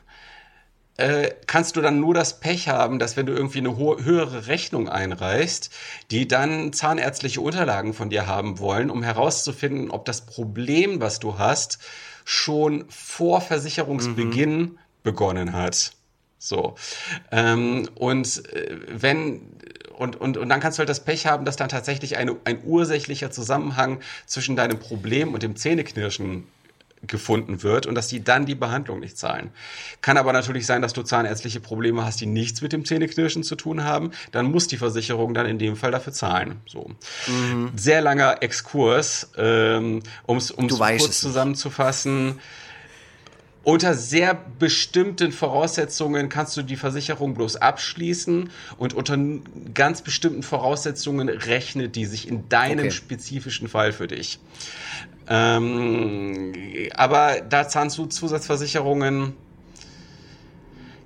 äh, 0.98 1.32
kannst 1.48 1.76
du 1.76 1.82
dann 1.82 2.00
nur 2.00 2.14
das 2.14 2.40
Pech 2.40 2.70
haben, 2.70 3.00
dass 3.00 3.18
wenn 3.18 3.26
du 3.26 3.34
irgendwie 3.34 3.60
eine 3.60 3.76
höhere 3.76 4.48
Rechnung 4.48 4.88
einreichst, 4.88 5.72
die 6.12 6.28
dann 6.28 6.72
zahnärztliche 6.72 7.42
Unterlagen 7.42 7.94
von 7.94 8.10
dir 8.10 8.28
haben 8.28 8.60
wollen, 8.60 8.90
um 8.92 9.02
herauszufinden, 9.02 9.90
ob 9.92 10.06
das 10.06 10.26
Problem, 10.26 11.02
was 11.02 11.20
du 11.20 11.38
hast, 11.38 11.80
schon 12.26 12.86
vor 12.90 13.42
Versicherungsbeginn 13.42 14.60
mhm 14.60 14.78
begonnen 15.04 15.54
hat. 15.54 15.94
So. 16.38 16.76
Ähm, 17.32 17.90
und 17.96 18.46
äh, 18.54 18.78
wenn, 18.88 19.42
und, 19.98 20.16
und, 20.16 20.38
und 20.38 20.50
dann 20.50 20.60
kannst 20.62 20.78
du 20.78 20.80
halt 20.80 20.90
das 20.90 21.04
Pech 21.04 21.26
haben, 21.26 21.46
dass 21.46 21.58
dann 21.58 21.70
tatsächlich 21.70 22.18
eine, 22.18 22.38
ein 22.46 22.64
ursächlicher 22.64 23.30
Zusammenhang 23.32 24.00
zwischen 24.26 24.56
deinem 24.56 24.80
Problem 24.80 25.34
und 25.34 25.44
dem 25.44 25.58
Zähneknirschen 25.58 26.48
gefunden 27.08 27.64
wird 27.64 27.86
und 27.86 27.96
dass 27.96 28.08
die 28.08 28.24
dann 28.24 28.46
die 28.46 28.56
Behandlung 28.56 29.00
nicht 29.00 29.18
zahlen. 29.18 29.52
Kann 30.02 30.18
aber 30.18 30.34
natürlich 30.34 30.66
sein, 30.66 30.82
dass 30.82 30.94
du 30.94 31.02
zahnärztliche 31.02 31.60
Probleme 31.60 32.04
hast, 32.04 32.20
die 32.20 32.26
nichts 32.26 32.62
mit 32.62 32.74
dem 32.74 32.84
Zähneknirschen 32.86 33.44
zu 33.44 33.56
tun 33.56 33.84
haben. 33.84 34.12
Dann 34.32 34.52
muss 34.52 34.68
die 34.68 34.78
Versicherung 34.78 35.34
dann 35.34 35.46
in 35.46 35.60
dem 35.60 35.76
Fall 35.76 35.92
dafür 35.92 36.14
zahlen. 36.14 36.58
So. 36.66 36.92
Mhm. 37.28 37.72
Sehr 37.76 38.02
langer 38.02 38.44
Exkurs, 38.44 39.32
ähm, 39.38 40.04
um 40.26 40.38
es 40.38 40.54
kurz 40.56 41.22
zusammenzufassen. 41.22 42.28
Nicht 42.28 42.40
unter 43.70 43.94
sehr 43.94 44.34
bestimmten 44.34 45.32
Voraussetzungen 45.32 46.30
kannst 46.30 46.58
du 46.58 46.64
die 46.64 46.76
Versicherung 46.76 47.36
bloß 47.36 47.58
abschließen 47.58 48.50
und 48.78 48.94
unter 48.96 49.18
ganz 49.74 50.02
bestimmten 50.02 50.44
Voraussetzungen 50.44 51.30
rechnet 51.30 51.96
die 51.96 52.06
sich 52.06 52.28
in 52.28 52.50
deinem 52.50 52.80
okay. 52.80 52.92
spezifischen 52.92 53.68
Fall 53.68 53.92
für 53.92 54.08
dich. 54.08 54.40
Ähm, 55.28 56.54
aber 56.96 57.42
da 57.48 57.68
Zahnzusatzversicherungen 57.68 59.36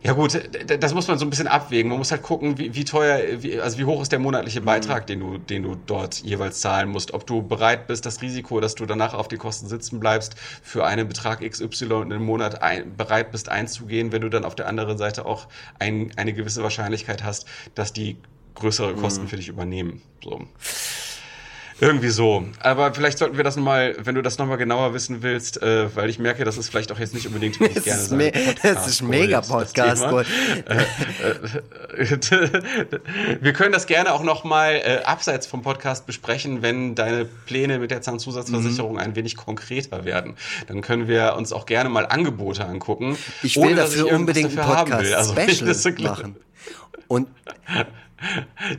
Ja 0.04 0.12
gut, 0.12 0.38
das 0.80 0.94
muss 0.94 1.08
man 1.08 1.18
so 1.18 1.26
ein 1.26 1.30
bisschen 1.30 1.48
abwägen. 1.48 1.90
Man 1.90 1.98
muss 1.98 2.12
halt 2.12 2.24
gucken, 2.24 2.58
wie, 2.58 2.76
wie 2.76 2.84
teuer, 2.84 3.42
wie, 3.42 3.62
also 3.62 3.78
wie 3.78 3.86
hoch 3.86 4.02
ist 4.02 4.12
der 4.12 4.20
monatliche 4.20 4.60
mhm. 4.60 4.66
Beitrag, 4.66 5.04
mhm. 5.04 5.08
den 5.08 5.20
du, 5.22 5.38
den 5.38 5.64
du 5.64 5.78
dort 5.86 6.18
jeweils 6.24 6.60
zahlen 6.60 6.90
musst. 6.90 7.14
Ob 7.14 7.26
du 7.26 7.42
bereit 7.42 7.88
bist, 7.88 8.06
das 8.06 8.22
Risiko, 8.22 8.60
dass 8.60 8.76
du 8.76 8.86
danach 8.86 9.14
auf 9.14 9.30
die 9.30 9.38
Kosten 9.38 9.68
sitzen 9.68 10.02
bleibst, 10.02 10.36
für 10.62 10.86
einen 10.86 11.08
Betrag 11.08 11.40
XY 11.40 12.04
im 12.10 12.24
Monat 12.26 12.62
ein, 12.62 12.98
bereit 12.98 13.32
bist 13.32 13.48
einzugehen, 13.48 14.12
wenn 14.12 14.22
du 14.22 14.30
dann 14.30 14.44
auf 14.44 14.56
der 14.56 14.68
anderen 14.68 14.98
Seite 14.98 15.26
auch 15.26 15.48
ein, 15.80 16.12
eine 16.18 16.34
gewisse 16.34 16.64
Wahrscheinlichkeit 16.64 17.24
hast, 17.24 17.48
dass 17.74 17.94
die 17.94 18.18
größere 18.56 18.96
Kosten 18.96 19.24
mhm. 19.24 19.28
für 19.30 19.38
dich 19.38 19.48
übernehmen. 19.48 20.02
So. 20.22 20.42
Irgendwie 21.84 22.10
so. 22.10 22.46
Aber 22.60 22.94
vielleicht 22.94 23.18
sollten 23.18 23.36
wir 23.36 23.44
das 23.44 23.58
nochmal, 23.58 23.96
wenn 24.00 24.16
du 24.16 24.22
das 24.22 24.38
nochmal 24.38 24.58
genauer 24.58 24.94
wissen 24.94 25.22
willst, 25.22 25.62
äh, 25.62 25.94
weil 25.96 26.10
ich 26.10 26.18
merke, 26.18 26.46
das 26.46 26.58
ist 26.58 26.70
vielleicht 26.70 26.92
auch 26.94 27.00
jetzt 27.00 27.14
nicht 27.14 27.28
unbedingt, 27.28 27.60
wie 27.60 27.66
ich 27.66 27.84
gerne 27.84 28.02
sage. 28.02 28.32
Das 28.64 28.88
ist 28.88 29.02
mega 29.02 29.42
Podcast. 29.42 30.04
Wir 33.42 33.54
können 33.54 33.74
das 33.74 33.86
gerne 33.86 34.14
auch 34.14 34.24
nochmal 34.24 34.76
äh, 34.76 35.04
abseits 35.04 35.46
vom 35.46 35.62
Podcast 35.62 36.06
besprechen, 36.06 36.62
wenn 36.62 36.96
deine 36.96 37.26
Pläne 37.26 37.80
mit 37.80 37.92
der 37.92 38.02
Zahnzusatzversicherung 38.02 38.94
mhm. 38.94 39.00
ein 39.00 39.16
wenig 39.16 39.36
konkreter 39.36 40.06
werden. 40.06 40.36
Dann 40.68 40.82
können 40.82 41.08
wir 41.10 41.36
uns 41.36 41.52
auch 41.52 41.66
gerne 41.66 41.90
mal 41.90 42.06
Angebote 42.06 42.66
angucken. 42.66 43.18
Ich 43.42 43.58
will 43.58 43.76
dafür 43.76 44.12
unbedingt 44.14 44.58
einen 44.58 44.68
Podcast-Special 44.68 45.68
also, 45.68 45.90
machen. 46.00 46.36
Und 47.08 47.28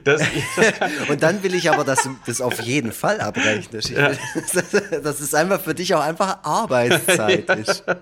das, 0.05 0.22
das 0.57 0.72
und 1.09 1.22
dann 1.22 1.42
will 1.42 1.55
ich 1.55 1.70
aber, 1.70 1.84
dass 1.84 2.05
du 2.05 2.16
das 2.26 2.40
auf 2.40 2.61
jeden 2.61 2.92
Fall 2.92 3.20
abrechnest. 3.20 3.90
Ja. 3.90 4.12
dass 5.03 5.20
es 5.20 5.34
einfach 5.34 5.61
für 5.61 5.74
dich 5.74 5.95
auch 5.95 6.01
einfach 6.01 6.38
Arbeitszeit 6.42 7.51
ist. 7.51 7.84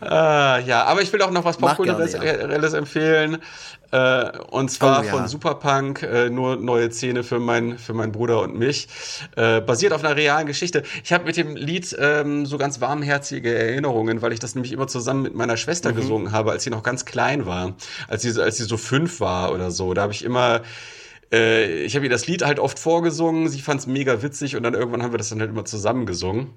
ah, 0.00 0.58
ja, 0.58 0.84
aber 0.84 1.02
ich 1.02 1.12
will 1.12 1.22
auch 1.22 1.30
noch 1.30 1.44
was 1.44 1.56
Popkulturelles 1.56 2.74
empfehlen. 2.74 3.38
Äh, 3.92 4.38
und 4.50 4.70
zwar 4.70 5.00
oh, 5.00 5.04
ja. 5.04 5.10
von 5.10 5.28
Superpunk, 5.28 6.02
äh, 6.02 6.30
nur 6.30 6.56
neue 6.56 6.90
Szene 6.90 7.22
für, 7.22 7.38
mein, 7.38 7.78
für 7.78 7.94
meinen 7.94 8.12
Bruder 8.12 8.40
und 8.40 8.58
mich. 8.58 8.88
Äh, 9.36 9.60
basiert 9.60 9.92
auf 9.92 10.04
einer 10.04 10.16
realen 10.16 10.46
Geschichte. 10.46 10.82
Ich 11.04 11.12
habe 11.12 11.24
mit 11.24 11.36
dem 11.36 11.56
Lied 11.56 11.96
ähm, 11.98 12.46
so 12.46 12.58
ganz 12.58 12.80
warmherzige 12.80 13.54
Erinnerungen, 13.54 14.22
weil 14.22 14.32
ich 14.32 14.40
das 14.40 14.54
nämlich 14.54 14.72
immer 14.72 14.86
zusammen 14.86 15.22
mit 15.22 15.34
meiner 15.34 15.56
Schwester 15.56 15.92
mhm. 15.92 15.96
gesungen 15.96 16.32
habe, 16.32 16.50
als 16.50 16.64
sie 16.64 16.70
noch 16.70 16.82
ganz 16.82 17.04
klein 17.04 17.46
war. 17.46 17.74
Als 18.08 18.22
sie, 18.22 18.40
als 18.40 18.56
sie 18.56 18.64
so 18.64 18.76
fünf 18.76 19.20
war 19.20 19.52
oder 19.52 19.70
so. 19.70 19.94
Da 19.94 20.02
habe 20.02 20.12
ich 20.12 20.24
immer 20.24 20.62
äh, 21.32 21.84
ich 21.84 21.94
habe 21.96 22.06
ihr 22.06 22.10
das 22.10 22.26
Lied 22.26 22.44
halt 22.44 22.58
oft 22.58 22.78
vorgesungen, 22.78 23.48
sie 23.48 23.60
fand 23.60 23.80
es 23.80 23.86
mega 23.86 24.22
witzig 24.22 24.56
und 24.56 24.62
dann 24.62 24.74
irgendwann 24.74 25.02
haben 25.02 25.12
wir 25.12 25.18
das 25.18 25.28
dann 25.28 25.40
halt 25.40 25.50
immer 25.50 25.64
zusammen 25.64 26.06
gesungen. 26.06 26.50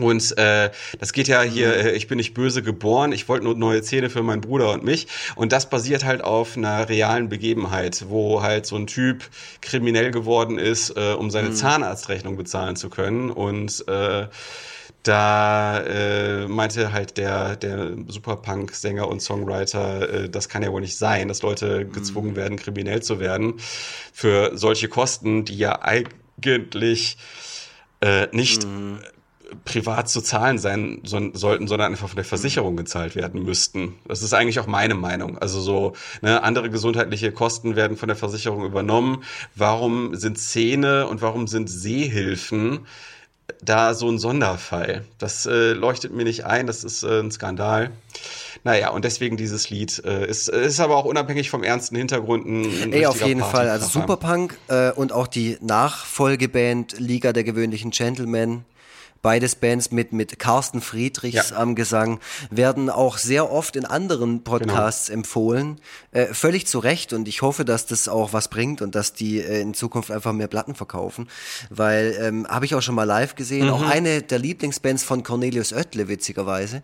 Und 0.00 0.36
äh, 0.38 0.70
das 0.98 1.12
geht 1.12 1.28
ja 1.28 1.42
hier, 1.42 1.68
mhm. 1.68 1.74
äh, 1.74 1.90
ich 1.92 2.08
bin 2.08 2.16
nicht 2.16 2.34
böse 2.34 2.62
geboren, 2.62 3.12
ich 3.12 3.28
wollte 3.28 3.44
nur 3.44 3.54
neue 3.54 3.82
Zähne 3.82 4.10
für 4.10 4.22
meinen 4.22 4.40
Bruder 4.40 4.72
und 4.72 4.82
mich. 4.82 5.06
Und 5.36 5.52
das 5.52 5.68
basiert 5.68 6.04
halt 6.04 6.24
auf 6.24 6.56
einer 6.56 6.88
realen 6.88 7.28
Begebenheit, 7.28 8.06
wo 8.08 8.42
halt 8.42 8.66
so 8.66 8.76
ein 8.76 8.86
Typ 8.86 9.24
kriminell 9.60 10.10
geworden 10.10 10.58
ist, 10.58 10.90
äh, 10.96 11.12
um 11.12 11.30
seine 11.30 11.50
mhm. 11.50 11.54
Zahnarztrechnung 11.54 12.36
bezahlen 12.36 12.76
zu 12.76 12.88
können. 12.88 13.30
Und 13.30 13.86
äh, 13.88 14.26
da 15.02 15.80
äh, 15.80 16.46
meinte 16.46 16.92
halt 16.92 17.16
der, 17.16 17.56
der 17.56 17.92
Superpunk-Sänger 18.06 19.08
und 19.08 19.20
Songwriter, 19.20 20.24
äh, 20.24 20.28
das 20.28 20.48
kann 20.48 20.62
ja 20.62 20.72
wohl 20.72 20.82
nicht 20.82 20.96
sein, 20.96 21.28
dass 21.28 21.42
Leute 21.42 21.84
mhm. 21.84 21.92
gezwungen 21.92 22.36
werden, 22.36 22.56
kriminell 22.56 23.02
zu 23.02 23.20
werden 23.20 23.54
für 24.12 24.56
solche 24.56 24.88
Kosten, 24.88 25.44
die 25.44 25.56
ja 25.56 25.82
eigentlich 25.82 27.16
äh, 28.00 28.28
nicht 28.32 28.64
mhm 28.64 28.98
privat 29.64 30.08
zu 30.08 30.20
zahlen 30.20 30.58
sein 30.58 31.00
so, 31.04 31.30
sollten, 31.32 31.66
sondern 31.66 31.92
einfach 31.92 32.08
von 32.08 32.16
der 32.16 32.24
Versicherung 32.24 32.76
gezahlt 32.76 33.16
werden 33.16 33.42
müssten. 33.42 33.94
Das 34.06 34.22
ist 34.22 34.32
eigentlich 34.32 34.60
auch 34.60 34.66
meine 34.66 34.94
Meinung. 34.94 35.38
Also 35.38 35.60
so 35.60 35.92
ne, 36.22 36.42
andere 36.42 36.70
gesundheitliche 36.70 37.32
Kosten 37.32 37.76
werden 37.76 37.96
von 37.96 38.08
der 38.08 38.16
Versicherung 38.16 38.64
übernommen. 38.64 39.22
Warum 39.54 40.14
sind 40.14 40.38
Zähne 40.38 41.06
und 41.06 41.22
warum 41.22 41.46
sind 41.46 41.68
Sehhilfen 41.68 42.86
da 43.62 43.94
so 43.94 44.08
ein 44.08 44.18
Sonderfall? 44.18 45.04
Das 45.18 45.46
äh, 45.46 45.72
leuchtet 45.72 46.12
mir 46.12 46.24
nicht 46.24 46.44
ein. 46.44 46.66
Das 46.66 46.84
ist 46.84 47.02
äh, 47.02 47.20
ein 47.20 47.30
Skandal. 47.30 47.90
Naja, 48.62 48.90
und 48.90 49.04
deswegen 49.04 49.36
dieses 49.36 49.70
Lied. 49.70 50.02
Äh, 50.04 50.26
ist, 50.26 50.48
ist 50.48 50.80
aber 50.80 50.96
auch 50.96 51.04
unabhängig 51.04 51.50
vom 51.50 51.62
ernsten 51.62 51.96
Hintergrund 51.96 52.46
ein, 52.46 52.92
Ey, 52.92 53.06
auf 53.06 53.24
jeden 53.24 53.40
Fall. 53.40 53.68
Also 53.68 53.86
Superpunk 53.86 54.58
äh, 54.68 54.92
und 54.92 55.12
auch 55.12 55.26
die 55.26 55.56
Nachfolgeband 55.60 56.98
Liga 56.98 57.32
der 57.32 57.44
gewöhnlichen 57.44 57.90
Gentlemen 57.90 58.64
Beides 59.22 59.54
Bands 59.54 59.90
mit, 59.90 60.12
mit 60.12 60.38
Carsten 60.38 60.80
Friedrichs 60.80 61.50
ja. 61.50 61.56
am 61.56 61.74
Gesang 61.74 62.20
werden 62.50 62.88
auch 62.88 63.18
sehr 63.18 63.50
oft 63.52 63.76
in 63.76 63.84
anderen 63.84 64.44
Podcasts 64.44 65.06
genau. 65.06 65.18
empfohlen. 65.18 65.80
Äh, 66.12 66.26
völlig 66.26 66.66
zu 66.66 66.78
Recht 66.78 67.12
und 67.12 67.28
ich 67.28 67.42
hoffe, 67.42 67.64
dass 67.64 67.86
das 67.86 68.08
auch 68.08 68.32
was 68.32 68.48
bringt 68.48 68.80
und 68.80 68.94
dass 68.94 69.12
die 69.12 69.40
äh, 69.40 69.60
in 69.60 69.74
Zukunft 69.74 70.10
einfach 70.10 70.32
mehr 70.32 70.48
Platten 70.48 70.74
verkaufen. 70.74 71.28
Weil, 71.68 72.16
ähm, 72.20 72.46
habe 72.48 72.64
ich 72.64 72.74
auch 72.74 72.82
schon 72.82 72.94
mal 72.94 73.04
live 73.04 73.34
gesehen, 73.34 73.66
mhm. 73.66 73.72
auch 73.72 73.82
eine 73.82 74.22
der 74.22 74.38
Lieblingsbands 74.38 75.02
von 75.02 75.22
Cornelius 75.22 75.72
Oettle, 75.72 76.08
witzigerweise. 76.08 76.82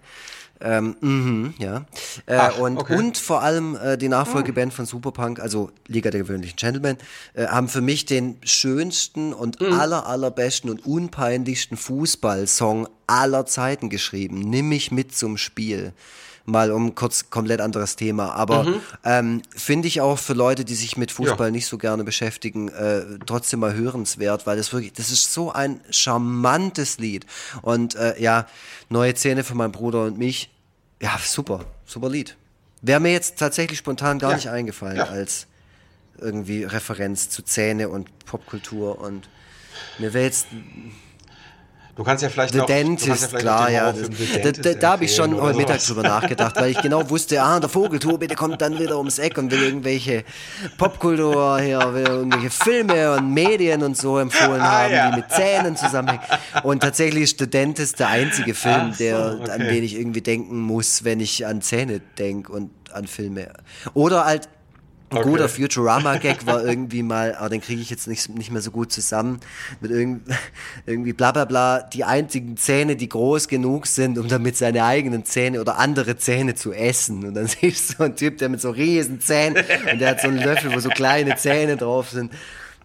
Ähm, 0.61 0.97
mh, 1.01 1.55
ja. 1.59 1.85
Äh, 2.27 2.37
Ach, 2.37 2.59
und, 2.59 2.79
okay. 2.79 2.97
und 2.97 3.19
vor 3.19 3.43
allem 3.43 3.77
äh, 3.77 3.99
die 3.99 4.09
Nachfolgeband 4.09 4.73
von 4.73 4.87
Superpunk, 4.87 5.41
also 5.41 5.71
Liga 5.87 6.11
der 6.11 6.23
gewöhnlichen 6.23 6.57
Gentlemen, 6.57 6.97
äh, 7.35 7.47
haben 7.47 7.69
für 7.69 7.81
mich 7.81 8.07
den 8.07 8.37
schönsten 8.43 9.33
und 9.33 9.61
mhm. 9.61 9.73
aller, 9.73 10.07
allerbesten 10.07 10.71
und 10.71 10.87
unpeinlichsten 10.87 11.77
Fußballsong 11.77 12.89
aller 13.07 13.47
Zeiten 13.47 13.91
geschrieben. 13.91 14.41
Nimm 14.41 14.69
mich 14.69 14.91
mit 14.91 15.15
zum 15.15 15.37
Spiel 15.37 15.93
mal 16.47 16.73
um 16.73 16.95
kurz 16.95 17.29
komplett 17.31 17.61
anderes 17.61 17.97
Thema. 17.97 18.33
Aber 18.33 18.65
mhm. 18.65 18.81
ähm, 19.05 19.43
finde 19.55 19.89
ich 19.89 20.01
auch 20.01 20.19
für 20.19 20.33
Leute, 20.33 20.65
die 20.65 20.75
sich 20.75 20.97
mit 20.97 21.13
Fußball 21.13 21.49
ja. 21.49 21.51
nicht 21.51 21.67
so 21.67 21.77
gerne 21.79 22.05
beschäftigen, 22.05 22.69
äh, 22.69 23.03
trotzdem 23.27 23.61
mal 23.61 23.75
hörenswert, 23.75 24.47
weil 24.47 24.57
das 24.57 24.73
wirklich, 24.73 24.93
das 24.93 25.11
ist 25.11 25.33
so 25.33 25.53
ein 25.53 25.81
charmantes 25.91 26.99
Lied. 26.99 27.27
Und 27.63 27.95
äh, 27.97 28.21
ja, 28.21 28.47
neue 28.89 29.15
Zähne 29.15 29.45
für 29.45 29.55
meinen 29.55 29.73
Bruder 29.73 30.05
und 30.05 30.19
mich. 30.19 30.51
Ja, 31.03 31.19
super, 31.23 31.67
super 31.85 32.09
Lied. 32.09 32.37
Wäre 32.81 33.01
mir 33.01 33.13
jetzt 33.13 33.39
tatsächlich 33.39 33.79
spontan 33.79 34.19
gar 34.19 34.31
ja. 34.31 34.37
nicht 34.37 34.49
eingefallen 34.49 34.97
ja. 34.97 35.05
als 35.05 35.47
irgendwie 36.19 36.65
Referenz 36.65 37.29
zu 37.29 37.43
Zähne 37.43 37.89
und 37.89 38.09
Popkultur 38.25 39.01
und 39.01 39.29
mir 39.99 40.15
wäre 40.15 40.25
jetzt 40.25 40.47
Du 41.97 42.05
kannst 42.05 42.23
ja 42.23 42.29
vielleicht 42.29 42.53
The 42.53 42.59
noch, 42.59 42.67
Dentist, 42.67 43.09
ja 43.09 43.17
vielleicht 43.17 43.39
klar, 43.39 43.71
ja. 43.71 43.91
Da, 43.91 44.53
da, 44.53 44.75
da 44.75 44.91
habe 44.91 45.07
ich 45.07 45.15
schon 45.15 45.41
heute 45.41 45.57
Mittag 45.57 45.83
drüber 45.83 46.03
nachgedacht, 46.03 46.55
weil 46.57 46.71
ich 46.71 46.83
genau 46.83 47.09
wusste, 47.09 47.43
ah, 47.43 47.59
der 47.59 47.71
Vogeltour, 47.71 48.19
der 48.19 48.37
kommt 48.37 48.61
dann 48.61 48.79
wieder 48.79 48.99
ums 48.99 49.19
Eck 49.19 49.39
und 49.39 49.51
will 49.51 49.63
irgendwelche 49.63 50.25
Popkultur 50.77 51.59
hier, 51.59 51.79
will 51.95 52.07
irgendwelche 52.07 52.51
Filme 52.51 53.17
und 53.17 53.33
Medien 53.33 53.83
und 53.83 53.97
so 53.97 54.19
empfohlen 54.19 54.61
ah, 54.61 54.83
haben, 54.83 54.93
ja. 54.93 55.11
die 55.11 55.17
mit 55.17 55.31
Zähnen 55.31 55.75
zusammenhängen. 55.75 56.21
Und 56.65 56.81
tatsächlich 56.81 57.23
ist 57.23 57.39
The 57.39 57.49
Dentist 57.49 57.99
der 57.99 58.09
einzige 58.09 58.53
Film, 58.53 58.93
so, 58.93 58.99
der, 58.99 59.39
okay. 59.41 59.51
an 59.53 59.61
den 59.61 59.83
ich 59.83 59.95
irgendwie 59.97 60.21
denken 60.21 60.61
muss, 60.61 61.03
wenn 61.03 61.21
ich 61.21 61.47
an 61.47 61.63
Zähne 61.63 62.03
denke 62.19 62.53
und 62.53 62.71
an 62.93 63.07
Filme. 63.07 63.49
Oder 63.95 64.27
halt 64.27 64.51
ein 65.11 65.19
okay. 65.19 65.29
guter 65.29 65.49
Futurama-Gag 65.49 66.47
war 66.47 66.65
irgendwie 66.65 67.05
mal, 67.05 67.35
aber 67.37 67.49
den 67.49 67.61
kriege 67.61 67.81
ich 67.81 67.91
jetzt 67.91 68.09
nicht, 68.09 68.29
nicht 68.31 68.51
mehr 68.51 68.61
so 68.61 68.73
gut 68.73 68.91
zusammen, 68.91 69.39
mit 69.81 69.93
irgendwie, 69.93 70.35
irgendwie 70.87 71.13
bla 71.13 71.31
bla 71.31 71.45
bla, 71.45 71.83
die 71.83 72.03
einzigen 72.03 72.57
Zähne, 72.57 72.97
die 72.97 73.09
groß 73.09 73.47
genug 73.47 73.87
sind, 73.87 74.19
um 74.19 74.27
damit 74.27 74.57
seine 74.57 74.85
eigenen 74.85 75.25
Zähne 75.25 75.61
oder 75.61 75.79
andere 75.79 76.17
Zähne 76.17 76.57
zu 76.57 76.73
essen. 76.73 77.25
Und 77.25 77.35
dann 77.35 77.47
siehst 77.61 77.91
du 77.91 77.97
so 77.99 78.03
einen 78.05 78.17
Typ, 78.17 78.39
der 78.39 78.49
mit 78.49 78.61
so 78.61 78.71
riesen 78.71 79.21
Zähnen 79.21 79.65
und 79.93 80.01
der 80.01 80.11
hat 80.11 80.21
so 80.23 80.29
einen 80.29 80.39
Löffel, 80.39 80.75
wo 80.75 80.81
so 80.81 80.89
kleine 80.89 81.37
Zähne 81.37 81.77
drauf 81.77 82.11
sind. 82.11 82.33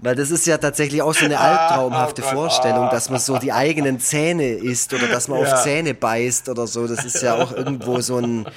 Weil 0.01 0.15
das 0.15 0.31
ist 0.31 0.47
ja 0.47 0.57
tatsächlich 0.57 1.03
auch 1.03 1.13
so 1.13 1.25
eine 1.25 1.39
ah, 1.39 1.67
albtraumhafte 1.67 2.23
oh 2.25 2.31
Vorstellung, 2.33 2.89
dass 2.89 3.11
man 3.11 3.19
so 3.19 3.37
die 3.37 3.53
eigenen 3.53 3.99
Zähne 3.99 4.53
isst 4.53 4.93
oder 4.95 5.07
dass 5.07 5.27
man 5.27 5.39
ja. 5.43 5.53
auf 5.53 5.63
Zähne 5.63 5.93
beißt 5.93 6.49
oder 6.49 6.65
so. 6.65 6.87
Das 6.87 7.05
ist 7.05 7.21
ja 7.21 7.35
auch 7.35 7.51
irgendwo 7.51 8.01
so 8.01 8.17
ein, 8.17 8.47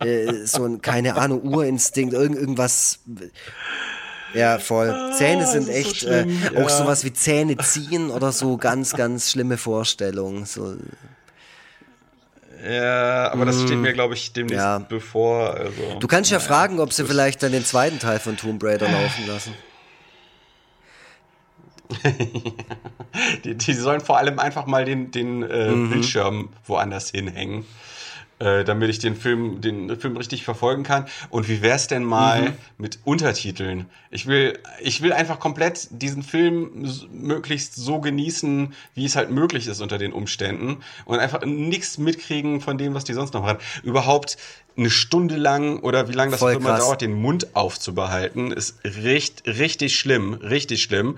äh, 0.00 0.32
so 0.46 0.64
ein, 0.64 0.80
keine 0.80 1.16
Ahnung, 1.16 1.42
Urinstinkt, 1.42 2.14
irgend, 2.14 2.38
irgendwas. 2.38 3.00
Ja, 4.32 4.58
voll. 4.58 4.90
Ah, 4.90 5.12
Zähne 5.12 5.46
sind 5.46 5.68
echt 5.68 6.00
so 6.00 6.08
äh, 6.08 6.26
auch 6.56 6.68
ja. 6.68 6.68
sowas 6.70 7.04
wie 7.04 7.12
Zähne 7.12 7.58
ziehen 7.58 8.10
oder 8.10 8.32
so 8.32 8.56
ganz, 8.56 8.94
ganz 8.94 9.30
schlimme 9.30 9.58
Vorstellungen. 9.58 10.46
So. 10.46 10.74
Ja, 12.66 13.30
aber 13.30 13.44
das 13.44 13.60
steht 13.60 13.76
mir, 13.76 13.92
glaube 13.92 14.14
ich, 14.14 14.32
demnächst 14.32 14.56
ja. 14.56 14.78
bevor. 14.78 15.52
Also, 15.52 15.98
du 16.00 16.06
kannst 16.06 16.30
ja 16.30 16.40
fragen, 16.40 16.80
ob 16.80 16.94
sie 16.94 17.04
vielleicht 17.04 17.42
dann 17.42 17.52
den 17.52 17.64
zweiten 17.64 17.98
Teil 17.98 18.18
von 18.20 18.38
Tomb 18.38 18.64
Raider 18.64 18.88
laufen 18.88 19.26
lassen. 19.26 19.54
Die, 23.44 23.54
die 23.54 23.72
sollen 23.72 24.00
vor 24.00 24.18
allem 24.18 24.38
einfach 24.38 24.66
mal 24.66 24.84
den, 24.84 25.10
den 25.10 25.42
äh, 25.42 25.70
mhm. 25.70 25.90
Bildschirm 25.90 26.48
woanders 26.66 27.10
hinhängen. 27.10 27.64
äh, 28.38 28.64
damit 28.64 28.90
ich 28.90 28.98
den 28.98 29.16
Film, 29.16 29.60
den 29.60 29.96
Film 29.98 30.16
richtig 30.16 30.44
verfolgen 30.44 30.82
kann. 30.82 31.06
Und 31.30 31.48
wie 31.48 31.62
wär's 31.62 31.86
denn 31.86 32.04
mal 32.04 32.50
mhm. 32.50 32.54
mit 32.78 32.98
Untertiteln? 33.04 33.86
Ich 34.10 34.26
will, 34.26 34.58
ich 34.80 35.02
will 35.02 35.12
einfach 35.12 35.38
komplett 35.38 35.88
diesen 35.90 36.22
Film 36.22 36.88
möglichst 37.12 37.76
so 37.76 38.00
genießen, 38.00 38.74
wie 38.94 39.04
es 39.04 39.16
halt 39.16 39.30
möglich 39.30 39.66
ist 39.66 39.80
unter 39.80 39.98
den 39.98 40.12
Umständen 40.12 40.78
und 41.04 41.18
einfach 41.18 41.44
nichts 41.44 41.98
mitkriegen 41.98 42.60
von 42.60 42.76
dem, 42.76 42.94
was 42.94 43.04
die 43.04 43.14
sonst 43.14 43.34
noch 43.34 43.42
machen. 43.42 43.58
Überhaupt 43.82 44.36
eine 44.76 44.90
Stunde 44.90 45.36
lang 45.36 45.78
oder 45.80 46.08
wie 46.08 46.12
lange 46.12 46.32
das 46.32 46.40
Voll 46.40 46.54
immer 46.54 46.76
dauert, 46.76 47.00
den 47.00 47.14
Mund 47.14 47.54
aufzubehalten, 47.54 48.50
ist 48.50 48.76
richtig, 48.84 49.58
richtig 49.58 49.96
schlimm, 49.96 50.34
richtig 50.34 50.82
schlimm. 50.82 51.16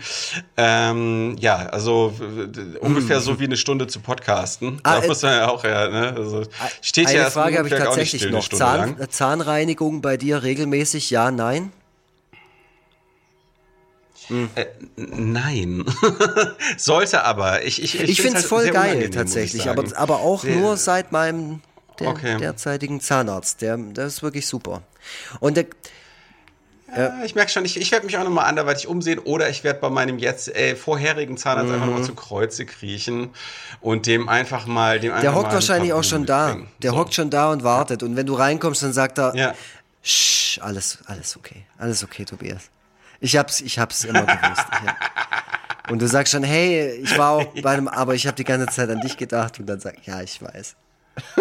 Ähm, 0.57 1.37
ja, 1.41 1.57
also 1.57 2.15
ungefähr 2.81 3.21
so 3.21 3.41
wie 3.41 3.45
eine 3.45 3.57
Stunde 3.57 3.87
zu 3.87 4.01
podcasten. 4.01 4.81
Ah, 4.83 4.99
da 4.99 5.05
äh, 5.05 5.09
muss 5.09 5.23
man 5.23 5.33
ja 5.33 5.49
auch, 5.49 5.65
ja, 5.65 5.89
ne? 5.89 6.15
Also, 6.17 6.43
steht 6.83 7.09
eine 7.09 7.19
ja 7.19 7.31
Frage 7.31 7.59
habe 7.59 7.69
ich 7.69 7.75
tatsächlich 7.75 8.23
still, 8.23 8.33
noch. 8.33 8.47
Zahn, 8.49 8.97
Zahnreinigung 9.09 10.03
bei 10.03 10.19
dir 10.19 10.43
regelmäßig, 10.43 11.09
ja, 11.11 11.31
nein? 11.31 11.73
Hm. 14.29 14.51
Äh, 14.55 14.67
nein. 14.97 15.85
Sollte 16.77 17.25
aber. 17.25 17.65
Ich, 17.65 17.83
ich, 17.83 17.95
ich, 17.95 18.11
ich 18.11 18.21
finde 18.21 18.39
es 18.39 18.51
halt 18.51 18.65
voll 18.65 18.71
geil 18.71 19.09
tatsächlich, 19.11 19.69
aber, 19.69 19.85
aber 19.97 20.19
auch 20.21 20.43
sehr, 20.43 20.57
nur 20.57 20.77
seit 20.77 21.13
meinem 21.13 21.61
der 22.01 22.09
okay. 22.09 22.37
derzeitigen 22.39 23.01
Zahnarzt. 23.01 23.63
Der, 23.63 23.77
der 23.77 24.07
ist 24.07 24.23
wirklich 24.23 24.47
super. 24.47 24.83
Und 25.41 25.57
der, 25.57 25.67
ja, 26.97 27.25
ich 27.25 27.35
merke 27.35 27.51
schon, 27.51 27.65
ich, 27.65 27.81
ich 27.81 27.91
werde 27.91 28.07
mich 28.07 28.17
auch 28.17 28.25
nochmal 28.25 28.47
anderweitig 28.47 28.87
umsehen 28.87 29.19
oder 29.19 29.51
ich 29.51 29.65
werde 29.65 29.81
bei 29.81 29.91
meinem 29.91 30.19
jetzt 30.19 30.55
äh, 30.55 30.77
vorherigen 30.77 31.37
Zahnarzt 31.37 31.69
mhm. 31.69 31.75
einfach 31.75 31.87
nochmal 31.87 32.05
zu 32.05 32.15
Kreuze 32.15 32.65
kriechen 32.65 33.31
und 33.81 34.07
dem 34.07 34.29
einfach 34.29 34.67
mal. 34.67 35.01
Dem 35.01 35.13
der 35.21 35.35
hockt 35.35 35.53
wahrscheinlich 35.53 35.93
auch 35.93 36.05
schon 36.05 36.27
da. 36.27 36.57
Der 36.83 36.93
so. 36.93 36.97
hockt 36.97 37.15
schon 37.15 37.31
da 37.31 37.51
und 37.51 37.65
wartet. 37.65 38.03
Und 38.03 38.17
wenn 38.17 38.27
du 38.27 38.35
reinkommst, 38.35 38.83
dann 38.83 38.93
sagt 38.93 39.19
er: 39.19 39.35
ja. 39.35 39.55
Shh, 40.03 40.61
alles, 40.61 40.99
alles 41.07 41.37
okay. 41.37 41.65
Alles 41.79 42.05
okay, 42.05 42.25
Tobias. 42.25 42.71
Ich 43.19 43.37
hab's, 43.37 43.61
ich 43.61 43.79
hab's 43.79 44.05
immer 44.05 44.25
gewusst. 44.25 44.67
Und 45.89 46.01
du 46.01 46.09
sagst 46.09 46.33
schon, 46.33 46.43
hey, 46.43 47.01
ich 47.03 47.17
war 47.17 47.31
auch 47.31 47.47
bei 47.63 47.71
einem, 47.71 47.89
aber 47.89 48.15
ich 48.15 48.27
habe 48.27 48.37
die 48.37 48.45
ganze 48.45 48.67
Zeit 48.67 48.91
an 48.91 49.01
dich 49.01 49.17
gedacht 49.17 49.61
und 49.61 49.67
dann 49.67 49.81
sag 49.81 49.99
ich, 49.99 50.07
ja, 50.07 50.21
ich 50.21 50.43
weiß. 50.43 50.77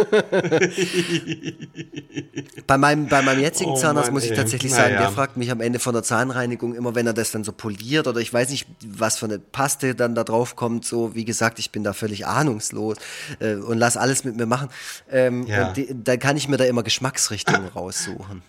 bei, 2.67 2.77
meinem, 2.77 3.07
bei 3.07 3.21
meinem 3.21 3.41
jetzigen 3.41 3.71
oh 3.71 3.75
Zahnarzt 3.75 4.07
Mann, 4.07 4.13
muss 4.13 4.23
ich 4.23 4.31
tatsächlich 4.35 4.71
ey. 4.71 4.77
sagen, 4.77 4.93
naja. 4.93 5.07
der 5.07 5.11
fragt 5.11 5.35
mich 5.35 5.51
am 5.51 5.59
Ende 5.59 5.79
von 5.79 5.93
der 5.93 6.03
Zahnreinigung 6.03 6.73
immer, 6.75 6.95
wenn 6.95 7.05
er 7.07 7.13
das 7.13 7.31
dann 7.31 7.43
so 7.43 7.51
poliert 7.51 8.07
oder 8.07 8.21
ich 8.21 8.33
weiß 8.33 8.49
nicht, 8.51 8.67
was 8.85 9.17
für 9.17 9.25
eine 9.25 9.37
Paste 9.39 9.93
dann 9.93 10.15
da 10.15 10.23
drauf 10.23 10.55
kommt. 10.55 10.85
So, 10.85 11.13
wie 11.13 11.25
gesagt, 11.25 11.59
ich 11.59 11.71
bin 11.71 11.83
da 11.83 11.91
völlig 11.91 12.25
ahnungslos 12.25 12.95
äh, 13.39 13.55
und 13.55 13.77
lass 13.77 13.97
alles 13.97 14.23
mit 14.23 14.37
mir 14.37 14.45
machen. 14.45 14.69
Ähm, 15.11 15.45
ja. 15.45 15.73
Die, 15.73 15.87
dann 15.91 16.19
kann 16.19 16.37
ich 16.37 16.47
mir 16.47 16.55
da 16.57 16.63
immer 16.63 16.83
Geschmacksrichtungen 16.83 17.67
raussuchen. 17.75 18.43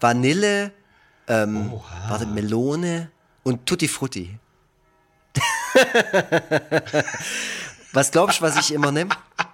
Vanille, 0.00 0.72
ähm, 1.28 1.72
warte, 2.08 2.26
Melone 2.26 3.10
und 3.44 3.66
Tutti 3.66 3.86
Frutti. 3.86 4.36
was 7.92 8.10
glaubst 8.10 8.40
du, 8.40 8.42
was 8.42 8.56
ich 8.56 8.74
immer 8.74 8.90
nehme? 8.90 9.10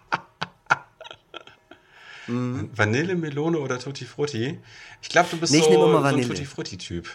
Mhm. 2.31 2.71
Vanille, 2.75 3.17
Melone 3.17 3.59
oder 3.59 3.79
Tutti 3.79 4.05
Frutti? 4.05 4.59
Ich 5.03 5.09
glaube, 5.09 5.29
du 5.31 5.39
bist 5.39 5.53
nee, 5.53 5.61
so, 5.61 5.73
so 5.73 5.97
ein 5.99 6.23
Tutti 6.23 6.45
Frutti-Typ. 6.45 7.09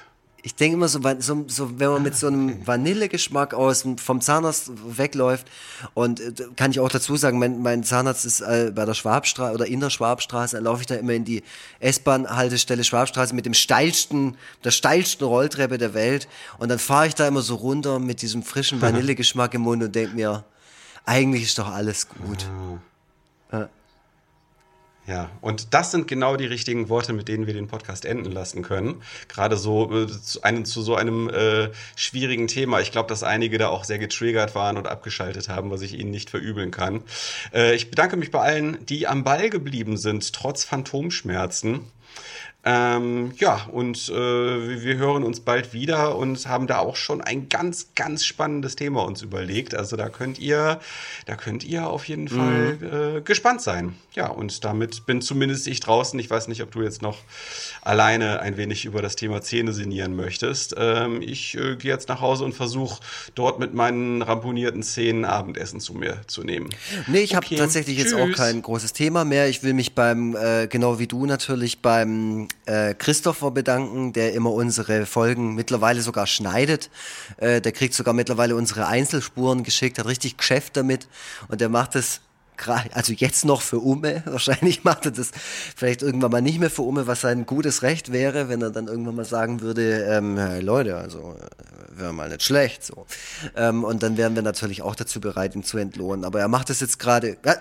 Ich 0.44 0.54
denke 0.54 0.76
immer 0.76 0.88
so, 0.88 1.00
so, 1.18 1.46
so, 1.48 1.80
wenn 1.80 1.90
man 1.90 2.04
mit 2.04 2.16
so 2.16 2.28
einem 2.28 2.50
okay. 2.50 2.62
Vanillegeschmack 2.66 3.56
aus 3.56 3.84
vom 3.98 4.22
Zahnarzt 4.22 4.70
wegläuft 4.96 5.48
und 5.96 6.20
äh, 6.20 6.34
kann 6.56 6.70
ich 6.70 6.80
auch 6.80 6.90
dazu 6.90 7.18
sagen, 7.18 7.40
mein, 7.40 7.64
mein 7.64 7.84
Zahnarzt 7.84 8.26
ist 8.26 8.42
äh, 8.42 8.72
bei 8.76 8.86
der 8.86 8.94
Schwabstraße 8.94 9.56
oder 9.56 9.66
in 9.66 9.80
der 9.80 9.90
Schwabstraße, 9.90 10.60
laufe 10.60 10.82
ich 10.82 10.88
da 10.88 10.96
immer 10.96 11.14
in 11.14 11.26
die 11.26 11.42
S-Bahn-Haltestelle 11.80 12.84
Schwabstraße 12.84 13.34
mit 13.34 13.48
dem 13.48 13.56
steilsten, 13.56 14.38
der 14.64 14.70
steilsten 14.70 15.26
Rolltreppe 15.26 15.80
der 15.80 15.96
Welt 15.96 16.28
und 16.60 16.70
dann 16.70 16.78
fahre 16.78 17.08
ich 17.08 17.16
da 17.16 17.28
immer 17.28 17.42
so 17.42 17.56
runter 17.56 17.98
mit 17.98 18.22
diesem 18.22 18.44
frischen 18.44 18.82
Vanillegeschmack 18.84 19.56
im 19.56 19.62
Mund 19.62 19.82
und 19.82 19.96
denke 19.96 20.16
mir, 20.16 20.44
eigentlich 21.06 21.42
ist 21.42 21.58
doch 21.58 21.72
alles 21.72 22.08
gut. 22.08 22.46
Ah. 23.52 23.58
Ja. 23.58 23.70
Ja, 25.08 25.30
und 25.42 25.76
das 25.76 25.92
sind 25.92 26.08
genau 26.08 26.36
die 26.36 26.48
richtigen 26.48 26.90
Worte, 26.90 27.14
mit 27.14 27.28
denen 27.28 27.46
wir 27.46 27.54
den 27.54 27.68
Podcast 27.68 28.06
enden 28.06 28.32
lassen 28.32 28.64
können. 28.64 29.04
Gerade 29.28 29.56
so 29.56 29.92
äh, 29.92 30.08
zu, 30.08 30.42
einem, 30.42 30.66
zu 30.66 30.82
so 30.82 30.96
einem 30.96 31.30
äh, 31.30 31.70
schwierigen 31.96 32.48
Thema. 32.48 32.82
Ich 32.82 32.92
glaube, 32.92 33.08
dass 33.08 33.22
einige 33.22 33.60
da 33.60 33.68
auch 33.68 33.84
sehr 33.84 34.00
getriggert 34.00 34.56
waren 34.56 34.78
und 34.78 34.88
abgeschaltet 34.88 35.48
haben, 35.48 35.70
was 35.70 35.82
ich 35.82 35.94
ihnen 35.94 36.10
nicht 36.10 36.32
verübeln 36.32 36.72
kann. 36.72 37.04
Äh, 37.54 37.76
ich 37.76 37.92
bedanke 37.92 38.18
mich 38.18 38.32
bei 38.32 38.40
allen, 38.40 38.84
die 38.88 39.06
am 39.06 39.24
Ball 39.24 39.52
geblieben 39.52 39.98
sind, 39.98 40.34
trotz 40.34 40.64
Phantomschmerzen. 40.64 41.82
Ähm, 42.68 43.32
ja, 43.38 43.68
und 43.72 44.10
äh, 44.10 44.14
wir 44.84 44.98
hören 44.98 45.24
uns 45.24 45.40
bald 45.40 45.72
wieder 45.72 46.18
und 46.18 46.48
haben 46.48 46.66
da 46.66 46.80
auch 46.80 46.96
schon 46.96 47.22
ein 47.22 47.48
ganz, 47.48 47.90
ganz 47.94 48.26
spannendes 48.26 48.76
Thema 48.76 49.06
uns 49.06 49.22
überlegt. 49.22 49.76
Also 49.76 49.96
da 49.96 50.10
könnt 50.10 50.40
ihr, 50.40 50.80
da 51.28 51.36
könnt 51.36 51.64
ihr 51.64 51.88
auf 51.88 52.08
jeden 52.08 52.24
mhm. 52.24 52.28
Fall 52.28 53.18
äh, 53.18 53.22
gespannt 53.22 53.62
sein. 53.62 53.94
Ja, 54.16 54.30
und 54.30 54.66
damit 54.66 55.06
bin 55.06 55.22
zumindest 55.22 55.68
ich 55.68 55.80
draußen. 55.80 56.20
Ich 56.20 56.28
weiß 56.28 56.48
nicht, 56.48 56.64
ob 56.64 56.72
du 56.72 56.82
jetzt 56.82 57.04
noch 57.04 57.20
alleine 57.84 58.40
ein 58.40 58.58
wenig 58.58 58.86
über 58.86 59.04
das 59.04 59.16
Thema 59.16 59.44
Zähne 59.44 59.72
sinnieren 59.72 60.16
möchtest. 60.16 60.74
Ähm, 60.76 61.22
ich 61.22 61.56
äh, 61.56 61.76
gehe 61.76 61.92
jetzt 61.92 62.10
nach 62.10 62.22
Hause 62.22 62.46
und 62.46 62.54
versuche 62.54 63.00
dort 63.36 63.60
mit 63.60 63.76
meinen 63.76 64.24
ramponierten 64.24 64.82
Zähnen 64.82 65.24
Abendessen 65.24 65.80
zu 65.80 65.94
mir 65.94 66.22
zu 66.26 66.44
nehmen. 66.44 66.70
Nee, 67.06 67.20
ich 67.20 67.38
okay. 67.38 67.46
habe 67.46 67.56
tatsächlich 67.58 67.98
Tschüss. 67.98 68.14
jetzt 68.14 68.20
auch 68.20 68.32
kein 68.32 68.64
großes 68.64 68.94
Thema 68.94 69.24
mehr. 69.24 69.50
Ich 69.50 69.62
will 69.62 69.74
mich 69.74 69.94
beim, 69.94 70.36
äh, 70.36 70.66
genau 70.68 70.98
wie 70.98 71.06
du 71.06 71.28
natürlich, 71.28 71.80
beim 71.84 72.48
äh, 72.66 72.94
Christopher 72.94 73.52
bedanken, 73.52 74.14
der 74.14 74.34
immer 74.34 74.52
unsere 74.52 75.06
Folgen 75.06 75.56
mittlerweile 75.56 76.02
sogar 76.02 76.28
schneidet. 76.28 76.90
Äh, 77.38 77.62
der 77.62 77.72
kriegt 77.72 77.94
sogar 77.94 78.14
mittlerweile 78.14 78.56
unsere 78.56 78.88
Einzelspuren 78.88 79.64
geschickt, 79.64 80.00
hat 80.00 80.08
richtig 80.08 80.38
Geschäft 80.38 80.78
damit 80.78 81.08
und 81.48 81.62
der 81.62 81.70
macht 81.70 81.96
es 81.96 82.22
also 82.94 83.12
jetzt 83.12 83.44
noch 83.44 83.62
für 83.62 83.80
Ume, 83.80 84.24
wahrscheinlich 84.26 84.84
macht 84.84 85.06
er 85.06 85.12
das 85.12 85.32
vielleicht 85.76 86.02
irgendwann 86.02 86.32
mal 86.32 86.42
nicht 86.42 86.60
mehr 86.60 86.70
für 86.70 86.84
Ume, 86.84 87.06
was 87.06 87.22
sein 87.22 87.46
gutes 87.46 87.82
Recht 87.82 88.12
wäre, 88.12 88.50
wenn 88.50 88.62
er 88.62 88.72
dann 88.72 88.88
irgendwann 88.88 89.16
mal 89.16 89.26
sagen 89.26 89.62
würde, 89.62 90.06
ähm, 90.06 90.38
hey 90.38 90.62
Leute, 90.62 90.96
also 90.96 91.36
äh, 91.38 92.00
wäre 92.00 92.14
mal 92.14 92.30
nicht 92.30 92.44
schlecht 92.44 92.84
so. 92.84 93.06
Ähm, 93.56 93.84
und 93.84 94.04
dann 94.04 94.18
wären 94.18 94.36
wir 94.36 94.42
natürlich 94.42 94.82
auch 94.82 94.96
dazu 94.96 95.20
bereit, 95.20 95.56
ihn 95.56 95.64
zu 95.64 95.78
entlohnen. 95.78 96.26
Aber 96.26 96.40
er 96.40 96.48
macht 96.48 96.70
das 96.70 96.80
jetzt 96.80 97.00
gerade. 97.00 97.38
Äh, 97.44 97.56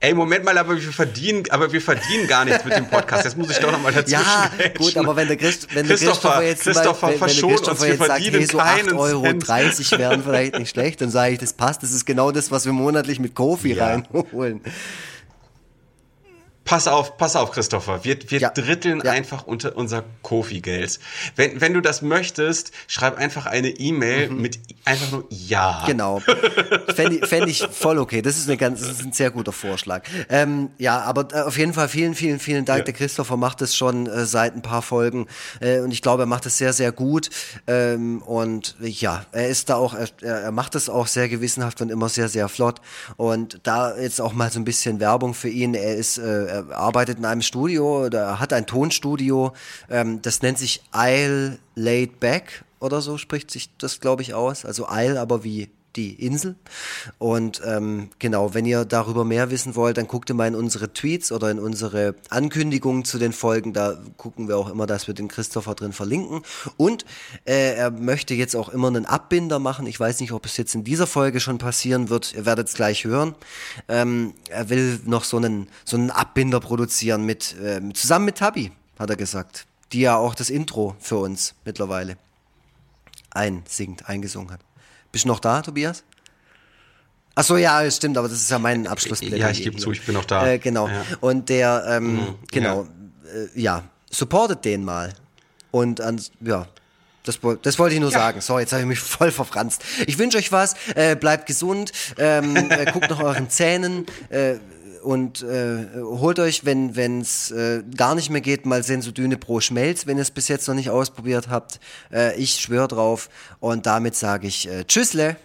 Ey, 0.00 0.14
Moment 0.14 0.44
mal, 0.44 0.56
aber 0.56 0.80
wir 0.80 0.92
verdienen, 0.92 1.42
aber 1.50 1.72
wir 1.72 1.80
verdienen 1.80 2.28
gar 2.28 2.44
nichts 2.44 2.64
mit 2.64 2.76
dem 2.76 2.88
Podcast. 2.88 3.26
Das 3.26 3.36
muss 3.36 3.50
ich 3.50 3.58
doch 3.58 3.72
nochmal 3.72 3.92
dazu 3.92 4.12
Ja, 4.12 4.48
gut, 4.76 4.96
aber 4.96 5.16
wenn 5.16 5.26
der, 5.26 5.36
Christ, 5.36 5.66
wenn 5.74 5.88
der 5.88 5.96
Christopher, 5.96 6.40
jetzt 6.44 6.62
Christopher 6.62 7.08
mal, 7.08 7.20
wenn, 7.20 7.20
wenn 7.20 7.36
der 7.36 7.48
Christopher 7.48 7.86
jetzt 7.88 8.06
sagt, 8.06 8.20
hey, 8.20 8.46
so 8.46 8.60
8 8.60 8.92
Euro 8.92 9.32
30 9.32 9.90
wären 9.98 10.22
vielleicht 10.22 10.56
nicht 10.56 10.70
schlecht, 10.70 11.00
dann 11.00 11.10
sage 11.10 11.32
ich, 11.32 11.38
das 11.40 11.52
passt. 11.52 11.82
Das 11.82 11.90
ist 11.90 12.04
genau 12.04 12.30
das, 12.30 12.52
was 12.52 12.64
wir 12.64 12.72
monatlich 12.72 13.18
mit 13.18 13.34
Kofi 13.34 13.72
ja. 13.72 13.86
reinholen. 13.86 14.60
Pass 16.68 16.86
auf, 16.86 17.16
pass 17.16 17.34
auf, 17.34 17.52
Christopher. 17.52 18.04
Wir, 18.04 18.18
wir 18.28 18.40
ja. 18.40 18.50
dritteln 18.50 19.00
ja. 19.02 19.12
einfach 19.12 19.46
unter 19.46 19.74
unser 19.74 20.04
Kofi-Geld. 20.20 21.00
Wenn, 21.34 21.62
wenn 21.62 21.72
du 21.72 21.80
das 21.80 22.02
möchtest, 22.02 22.72
schreib 22.88 23.16
einfach 23.16 23.46
eine 23.46 23.70
E-Mail 23.70 24.28
mhm. 24.28 24.42
mit 24.42 24.58
einfach 24.84 25.10
nur 25.10 25.24
Ja. 25.30 25.84
Genau. 25.86 26.20
Fände 26.94 27.26
fänd 27.26 27.48
ich 27.48 27.66
voll 27.70 27.98
okay. 27.98 28.20
Das 28.20 28.36
ist, 28.36 28.48
eine 28.48 28.58
ganz, 28.58 28.80
das 28.80 28.90
ist 28.90 29.02
ein 29.02 29.12
sehr 29.12 29.30
guter 29.30 29.52
Vorschlag. 29.52 30.02
Ähm, 30.28 30.68
ja, 30.76 31.00
aber 31.00 31.28
äh, 31.32 31.40
auf 31.40 31.56
jeden 31.56 31.72
Fall 31.72 31.88
vielen, 31.88 32.14
vielen, 32.14 32.38
vielen 32.38 32.66
Dank. 32.66 32.80
Ja. 32.80 32.84
Der 32.84 32.94
Christopher 32.94 33.38
macht 33.38 33.62
es 33.62 33.74
schon 33.74 34.06
äh, 34.06 34.26
seit 34.26 34.54
ein 34.54 34.60
paar 34.60 34.82
Folgen 34.82 35.26
äh, 35.60 35.80
und 35.80 35.90
ich 35.90 36.02
glaube, 36.02 36.24
er 36.24 36.26
macht 36.26 36.44
es 36.44 36.58
sehr, 36.58 36.74
sehr 36.74 36.92
gut. 36.92 37.30
Ähm, 37.66 38.20
und 38.20 38.76
ja, 38.82 39.24
er 39.32 39.48
ist 39.48 39.70
da 39.70 39.76
auch, 39.76 39.94
er, 39.94 40.10
er 40.20 40.52
macht 40.52 40.74
es 40.74 40.90
auch 40.90 41.06
sehr 41.06 41.30
gewissenhaft 41.30 41.80
und 41.80 41.90
immer 41.90 42.10
sehr, 42.10 42.28
sehr 42.28 42.50
flott. 42.50 42.82
Und 43.16 43.58
da 43.62 43.96
jetzt 43.96 44.20
auch 44.20 44.34
mal 44.34 44.52
so 44.52 44.60
ein 44.60 44.64
bisschen 44.64 45.00
Werbung 45.00 45.32
für 45.32 45.48
ihn. 45.48 45.72
Er 45.72 45.96
ist 45.96 46.18
äh, 46.18 46.57
er 46.58 46.76
arbeitet 46.76 47.18
in 47.18 47.24
einem 47.24 47.42
Studio 47.42 48.06
oder 48.06 48.40
hat 48.40 48.52
ein 48.52 48.66
Tonstudio. 48.66 49.52
Ähm, 49.90 50.22
das 50.22 50.42
nennt 50.42 50.58
sich 50.58 50.82
Isle 50.94 51.58
Laid 51.74 52.20
Back 52.20 52.64
oder 52.80 53.00
so 53.00 53.18
spricht 53.18 53.50
sich 53.50 53.70
das, 53.78 54.00
glaube 54.00 54.22
ich, 54.22 54.34
aus. 54.34 54.64
Also 54.64 54.86
Isle, 54.90 55.20
aber 55.20 55.44
wie 55.44 55.68
die 55.96 56.14
Insel. 56.24 56.56
Und 57.18 57.60
ähm, 57.64 58.10
genau, 58.18 58.54
wenn 58.54 58.66
ihr 58.66 58.84
darüber 58.84 59.24
mehr 59.24 59.50
wissen 59.50 59.74
wollt, 59.74 59.96
dann 59.96 60.06
guckt 60.06 60.30
ihr 60.30 60.34
mal 60.34 60.46
in 60.46 60.54
unsere 60.54 60.92
Tweets 60.92 61.32
oder 61.32 61.50
in 61.50 61.58
unsere 61.58 62.14
Ankündigungen 62.30 63.04
zu 63.04 63.18
den 63.18 63.32
Folgen. 63.32 63.72
Da 63.72 63.98
gucken 64.16 64.48
wir 64.48 64.58
auch 64.58 64.68
immer, 64.68 64.86
dass 64.86 65.06
wir 65.06 65.14
den 65.14 65.28
Christopher 65.28 65.74
drin 65.74 65.92
verlinken. 65.92 66.42
Und 66.76 67.04
äh, 67.44 67.74
er 67.74 67.90
möchte 67.90 68.34
jetzt 68.34 68.54
auch 68.54 68.68
immer 68.68 68.88
einen 68.88 69.06
Abbinder 69.06 69.58
machen. 69.58 69.86
Ich 69.86 69.98
weiß 69.98 70.20
nicht, 70.20 70.32
ob 70.32 70.46
es 70.46 70.56
jetzt 70.56 70.74
in 70.74 70.84
dieser 70.84 71.06
Folge 71.06 71.40
schon 71.40 71.58
passieren 71.58 72.10
wird. 72.10 72.34
Ihr 72.34 72.46
werdet 72.46 72.68
es 72.68 72.74
gleich 72.74 73.04
hören. 73.04 73.34
Ähm, 73.88 74.34
er 74.48 74.68
will 74.70 75.00
noch 75.04 75.24
so 75.24 75.38
einen, 75.38 75.68
so 75.84 75.96
einen 75.96 76.10
Abbinder 76.10 76.60
produzieren 76.60 77.24
mit, 77.24 77.56
äh, 77.60 77.80
zusammen 77.94 78.26
mit 78.26 78.38
Tabi, 78.38 78.72
hat 78.98 79.10
er 79.10 79.16
gesagt. 79.16 79.66
Die 79.92 80.00
ja 80.00 80.16
auch 80.16 80.34
das 80.34 80.50
Intro 80.50 80.96
für 81.00 81.16
uns 81.16 81.54
mittlerweile 81.64 82.18
einsingt, 83.30 84.08
eingesungen 84.08 84.50
hat. 84.50 84.60
Bist 85.12 85.24
du 85.24 85.28
noch 85.28 85.40
da, 85.40 85.62
Tobias? 85.62 86.04
Ach 87.34 87.44
so, 87.44 87.56
ja, 87.56 87.88
stimmt, 87.90 88.18
aber 88.18 88.28
das 88.28 88.38
ist 88.38 88.50
ja 88.50 88.58
mein 88.58 88.86
Abschluss. 88.88 89.20
Ja, 89.20 89.50
ich 89.50 89.62
gebe 89.62 89.76
zu, 89.76 89.92
ich 89.92 90.04
bin 90.04 90.14
noch 90.14 90.24
da. 90.24 90.46
Äh, 90.46 90.58
genau. 90.58 90.88
Ja. 90.88 91.04
Und 91.20 91.48
der, 91.48 91.84
ähm, 91.88 92.16
mhm, 92.16 92.34
genau, 92.50 92.82
ja. 92.82 93.40
Äh, 93.40 93.60
ja, 93.60 93.84
supportet 94.10 94.64
den 94.64 94.84
mal. 94.84 95.12
Und 95.70 96.00
an, 96.00 96.20
ja, 96.40 96.66
das, 97.22 97.38
das, 97.62 97.78
wollte 97.78 97.94
ich 97.94 98.00
nur 98.00 98.10
ja. 98.10 98.18
sagen. 98.18 98.40
So, 98.40 98.58
jetzt 98.58 98.72
habe 98.72 98.82
ich 98.82 98.88
mich 98.88 98.98
voll 99.00 99.30
verfranst. 99.30 99.84
Ich 100.06 100.18
wünsche 100.18 100.38
euch 100.38 100.50
was. 100.50 100.74
Äh, 100.94 101.14
bleibt 101.14 101.46
gesund. 101.46 101.92
Ähm, 102.16 102.56
äh, 102.56 102.90
guckt 102.90 103.10
nach 103.10 103.20
euren 103.22 103.50
Zähnen. 103.50 104.06
Äh, 104.30 104.56
und 105.08 105.42
äh, 105.42 105.86
holt 106.02 106.38
euch, 106.38 106.66
wenn 106.66 107.22
es 107.22 107.50
äh, 107.50 107.82
gar 107.96 108.14
nicht 108.14 108.28
mehr 108.28 108.42
geht, 108.42 108.66
mal 108.66 108.82
Sensodyne 108.82 109.38
Pro 109.38 109.60
Schmelz, 109.60 110.06
wenn 110.06 110.18
ihr 110.18 110.22
es 110.22 110.30
bis 110.30 110.48
jetzt 110.48 110.68
noch 110.68 110.74
nicht 110.74 110.90
ausprobiert 110.90 111.48
habt. 111.48 111.80
Äh, 112.12 112.38
ich 112.38 112.60
schwöre 112.60 112.88
drauf. 112.88 113.30
Und 113.58 113.86
damit 113.86 114.16
sage 114.16 114.46
ich 114.46 114.68
äh, 114.68 114.84
Tschüssle. 114.84 115.36